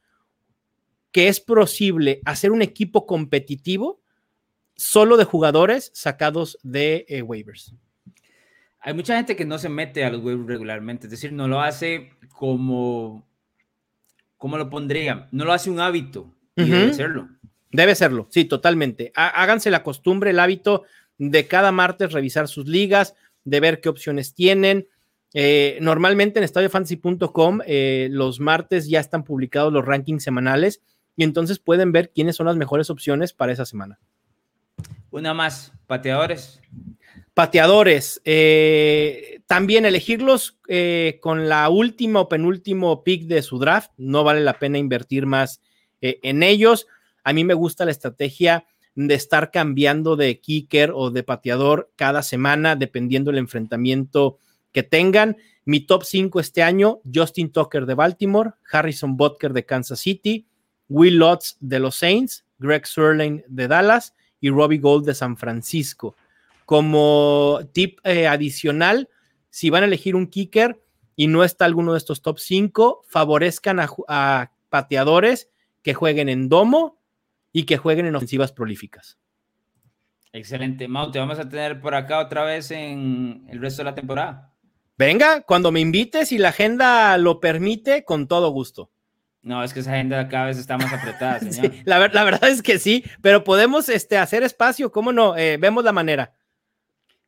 que 1.11 1.27
es 1.27 1.39
posible 1.39 2.21
hacer 2.25 2.51
un 2.51 2.63
equipo 2.63 3.05
competitivo 3.05 4.01
solo 4.75 5.15
de 5.15 5.25
jugadores 5.25 5.91
sacados 5.93 6.57
de 6.63 7.05
eh, 7.07 7.21
waivers. 7.21 7.75
Hay 8.79 8.95
mucha 8.95 9.15
gente 9.15 9.35
que 9.35 9.45
no 9.45 9.59
se 9.59 9.69
mete 9.69 10.03
a 10.05 10.09
los 10.09 10.23
waivers 10.23 10.47
regularmente, 10.47 11.05
es 11.05 11.11
decir, 11.11 11.31
no 11.31 11.47
lo 11.47 11.61
hace 11.61 12.09
como, 12.33 13.27
¿cómo 14.37 14.57
lo 14.57 14.67
pondría? 14.67 15.29
No 15.31 15.45
lo 15.45 15.53
hace 15.53 15.69
un 15.69 15.79
hábito 15.79 16.33
debe 16.55 16.93
serlo. 16.95 17.29
Debe 17.69 17.93
serlo, 17.93 18.27
sí, 18.31 18.45
totalmente. 18.45 19.11
Háganse 19.13 19.69
la 19.69 19.83
costumbre, 19.83 20.31
el 20.31 20.39
hábito 20.39 20.85
de 21.19 21.45
cada 21.45 21.71
martes 21.71 22.11
revisar 22.11 22.47
sus 22.47 22.67
ligas, 22.67 23.13
de 23.43 23.59
ver 23.59 23.81
qué 23.81 23.89
opciones 23.89 24.33
tienen. 24.33 24.87
Eh, 25.37 25.77
normalmente 25.81 26.39
en 26.39 26.45
estadiofantasy.com 26.45 27.59
eh, 27.67 28.07
los 28.09 28.39
martes 28.39 28.87
ya 28.87 29.01
están 29.01 29.25
publicados 29.25 29.73
los 29.73 29.83
rankings 29.83 30.23
semanales 30.23 30.81
y 31.17 31.25
entonces 31.25 31.59
pueden 31.59 31.91
ver 31.91 32.11
quiénes 32.11 32.37
son 32.37 32.45
las 32.45 32.55
mejores 32.55 32.89
opciones 32.89 33.33
para 33.33 33.51
esa 33.51 33.65
semana. 33.65 33.99
Una 35.11 35.33
más, 35.33 35.73
pateadores. 35.87 36.61
Pateadores, 37.33 38.21
eh, 38.23 39.41
también 39.45 39.85
elegirlos 39.85 40.57
con 41.19 41.49
la 41.49 41.67
última 41.67 42.21
o 42.21 42.29
penúltimo 42.29 43.03
pick 43.03 43.23
de 43.23 43.41
su 43.41 43.59
draft, 43.59 43.91
no 43.97 44.23
vale 44.23 44.39
la 44.39 44.57
pena 44.57 44.77
invertir 44.77 45.25
más 45.25 45.59
en 45.99 46.43
ellos. 46.43 46.87
A 47.25 47.33
mí 47.33 47.43
me 47.43 47.53
gusta 47.53 47.83
la 47.83 47.91
estrategia 47.91 48.65
de 48.95 49.15
estar 49.15 49.51
cambiando 49.51 50.15
de 50.15 50.39
kicker 50.39 50.91
o 50.95 51.11
de 51.11 51.23
pateador 51.23 51.91
cada 51.97 52.23
semana, 52.23 52.77
dependiendo 52.77 53.31
del 53.31 53.39
enfrentamiento 53.39 54.39
que 54.75 54.83
tengan. 54.83 55.37
Mi 55.63 55.79
top 55.79 56.03
5 56.03 56.39
este 56.41 56.61
año, 56.61 56.99
Justin 57.11 57.49
Tucker 57.49 57.85
de 57.85 57.93
Baltimore, 57.93 58.51
Harrison 58.69 59.15
Butker 59.15 59.53
de 59.53 59.65
Kansas 59.65 60.01
City, 60.01 60.45
Will 60.89 61.15
Lutz 61.15 61.55
de 61.61 61.79
los 61.79 61.95
Saints, 61.95 62.45
Greg 62.59 62.85
Sirlein 62.85 63.43
de 63.47 63.69
Dallas 63.69 64.13
y 64.41 64.49
Robbie 64.49 64.79
Gold 64.79 65.05
de 65.05 65.15
San 65.15 65.37
Francisco. 65.37 66.17
Como 66.65 67.61
tip 67.71 67.99
eh, 68.03 68.27
adicional, 68.27 69.09
si 69.49 69.69
van 69.69 69.83
a 69.83 69.85
elegir 69.87 70.15
un 70.15 70.27
kicker 70.27 70.83
y 71.15 71.27
no 71.27 71.45
está 71.45 71.63
alguno 71.63 71.93
de 71.93 71.99
estos 71.99 72.21
top 72.21 72.37
5, 72.37 73.05
favorezcan 73.07 73.79
a 73.79 74.51
pateadores 74.69 75.49
que 75.81 75.93
jueguen 75.93 76.27
en 76.27 76.49
domo 76.49 76.99
y 77.53 77.63
que 77.63 77.77
jueguen 77.77 78.07
en 78.07 78.15
ofensivas 78.17 78.51
prolíficas. 78.51 79.17
Excelente. 80.33 80.89
Mau, 80.89 81.11
te 81.11 81.19
vamos 81.19 81.39
a 81.39 81.47
tener 81.47 81.79
por 81.79 81.95
acá 81.95 82.19
otra 82.19 82.43
vez 82.43 82.69
en 82.71 83.45
el 83.47 83.61
resto 83.61 83.81
de 83.83 83.85
la 83.85 83.95
temporada. 83.95 84.54
Venga, 84.97 85.41
cuando 85.41 85.71
me 85.71 85.81
invites 85.81 86.31
y 86.31 86.37
la 86.37 86.49
agenda 86.49 87.17
lo 87.17 87.39
permite, 87.39 88.05
con 88.05 88.27
todo 88.27 88.49
gusto. 88.51 88.89
No, 89.41 89.63
es 89.63 89.73
que 89.73 89.81
esa 89.81 89.91
agenda 89.91 90.27
cada 90.27 90.47
vez 90.47 90.57
está 90.57 90.77
más 90.77 90.91
apretada, 90.91 91.39
señor. 91.51 91.73
la, 91.85 91.99
verdad 91.99 92.49
es 92.49 92.63
que 92.63 92.79
sí, 92.79 93.03
pero 93.21 93.43
podemos 93.43 93.89
este, 93.89 94.17
hacer 94.17 94.41
espacio, 94.43 94.91
¿cómo 94.91 95.11
no? 95.11 95.37
Eh, 95.37 95.57
vemos 95.57 95.83
la 95.83 95.91
manera. 95.91 96.33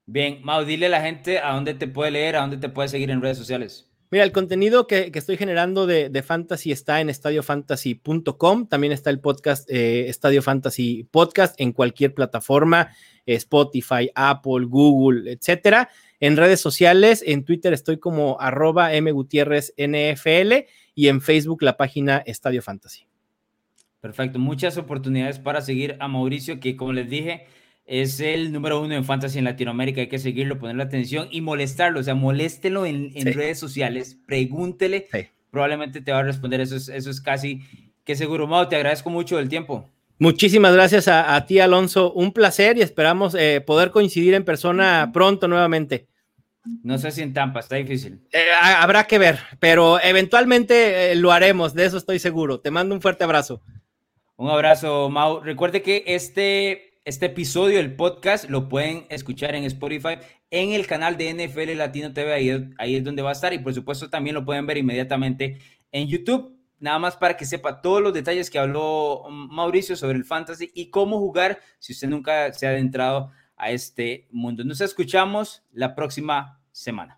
Bien, 0.06 0.40
Mau, 0.42 0.64
dile 0.64 0.86
a 0.86 0.90
la 0.90 1.02
gente 1.02 1.40
a 1.40 1.54
dónde 1.54 1.74
te 1.74 1.88
puede 1.88 2.12
leer, 2.12 2.38
a 2.38 2.42
dónde 2.42 2.58
te 2.58 2.70
puede 2.70 2.88
seguir 2.88 3.12
en 3.12 3.22
redes 3.22 3.38
sociales. 3.38 3.88
Mira, 4.10 4.24
el 4.24 4.32
contenido 4.32 4.88
que, 4.88 5.12
estoy 5.14 5.36
generando 5.36 5.86
de, 5.86 6.24
Fantasy 6.24 6.72
está 6.72 7.02
en 7.02 7.10
estadiofantasy.com. 7.10 8.68
También 8.68 8.94
está 8.94 9.10
el 9.10 9.20
podcast 9.20 9.70
eh, 9.70 10.08
Estadio 10.08 10.42
Fantasy 10.42 11.04
Podcast 11.12 11.60
en 11.60 11.74
cualquier 11.74 12.14
plataforma, 12.14 12.90
Spotify, 13.26 14.10
Apple, 14.16 14.66
Google, 14.66 15.30
etcétera. 15.30 15.90
En 16.20 16.36
redes 16.36 16.60
sociales, 16.60 17.24
en 17.26 17.44
Twitter 17.44 17.74
estoy 17.74 17.98
como 17.98 18.42
arroba 18.42 18.92
NFL 18.92 20.54
y 20.96 21.08
en 21.08 21.22
Facebook 21.22 21.62
la 21.62 21.78
página 21.78 22.18
Estadio 22.26 22.62
Fantasy. 22.62 23.06
Perfecto, 24.02 24.40
muchas 24.40 24.78
oportunidades 24.78 25.38
para 25.38 25.62
seguir 25.62 25.96
a 26.00 26.08
Mauricio, 26.08 26.60
que 26.60 26.76
como 26.76 26.94
les 26.94 27.10
dije, 27.10 27.46
es 27.86 28.20
el 28.20 28.52
número 28.52 28.82
uno 28.82 28.96
en 28.96 29.06
fantasy 29.06 29.40
en 29.40 29.46
Latinoamérica. 29.46 30.02
Hay 30.02 30.10
que 30.10 30.20
seguirlo, 30.20 30.60
ponerle 30.60 30.84
atención 30.84 31.30
y 31.32 31.42
molestarlo. 31.42 32.00
O 32.00 32.04
sea, 32.04 32.16
moléstelo 32.16 32.86
en, 32.86 33.14
redes 33.14 33.60
sociales, 33.60 34.18
pregúntele. 34.26 35.08
Probablemente 35.52 36.02
te 36.02 36.12
va 36.12 36.20
a 36.20 36.24
responder. 36.24 36.62
Eso 36.62 36.76
es, 36.76 36.90
eso 36.90 37.10
es 37.10 37.22
casi 37.22 37.62
que 38.04 38.16
seguro. 38.16 38.46
Mau, 38.46 38.68
te 38.68 38.76
agradezco 38.76 39.10
mucho 39.10 39.40
el 39.40 39.50
tiempo. 39.50 39.90
Muchísimas 40.20 40.74
gracias 40.74 41.08
a, 41.08 41.46
ti, 41.46 41.60
Alonso. 41.60 42.12
Un 42.14 42.32
placer 42.32 42.78
y 42.78 42.82
esperamos 42.82 43.36
eh, 43.36 43.62
poder 43.66 43.92
coincidir 43.92 44.34
en 44.34 44.44
persona 44.44 45.12
pronto 45.14 45.48
nuevamente. 45.48 46.08
No 46.84 46.98
sé 46.98 47.12
si 47.12 47.22
en 47.22 47.34
Tampa, 47.34 47.62
está 47.62 47.76
difícil. 47.76 48.20
Eh, 48.32 48.46
habrá 48.62 49.06
que 49.06 49.18
ver, 49.18 49.40
pero 49.60 50.02
eventualmente 50.02 51.12
eh, 51.12 51.16
lo 51.16 51.32
haremos, 51.32 51.74
de 51.74 51.86
eso 51.86 51.98
estoy 51.98 52.20
seguro. 52.20 52.60
Te 52.60 52.72
mando 52.72 52.94
un 52.94 53.02
fuerte 53.02 53.24
abrazo. 53.24 53.62
Un 54.36 54.50
abrazo, 54.50 55.10
Mau. 55.10 55.40
Recuerde 55.42 55.82
que 55.82 56.04
este 56.08 56.88
este 57.08 57.28
episodio 57.28 57.78
del 57.78 57.96
podcast 57.96 58.50
lo 58.50 58.68
pueden 58.68 59.06
escuchar 59.08 59.56
en 59.56 59.64
Spotify, 59.64 60.18
en 60.52 60.74
el 60.74 60.86
canal 60.88 61.16
de 61.16 61.34
NFL 61.34 61.78
Latino 61.78 62.12
TV, 62.12 62.34
ahí, 62.34 62.96
es 62.98 63.04
donde 63.06 63.22
va 63.22 63.30
a 63.30 63.32
estar 63.32 63.54
y 63.54 63.60
por 63.60 63.74
supuesto 63.74 64.10
también 64.10 64.34
lo 64.34 64.44
pueden 64.44 64.66
ver 64.66 64.78
inmediatamente 64.78 65.58
en 65.94 66.10
YouTube. 66.10 66.57
Nada 66.80 67.00
más 67.00 67.18
para 67.18 67.36
que 67.36 67.46
sepa 67.46 67.82
todos 67.82 68.02
los 68.02 68.14
detalles 68.14 68.50
que 68.50 68.60
habló 68.60 69.26
Mauricio 69.30 69.96
sobre 69.96 70.18
el 70.18 70.26
fantasy 70.26 70.72
y 70.74 70.90
cómo 70.90 71.18
jugar 71.18 71.60
si 71.80 71.94
usted 71.94 72.08
nunca 72.08 72.54
se 72.54 72.68
ha 72.68 72.70
adentrado 72.70 73.32
a 73.56 73.72
este 73.72 74.28
mundo. 74.32 74.64
Nos 74.64 74.82
escuchamos 74.82 75.64
la 75.72 75.96
próxima 75.96 76.62
semana. 76.72 77.17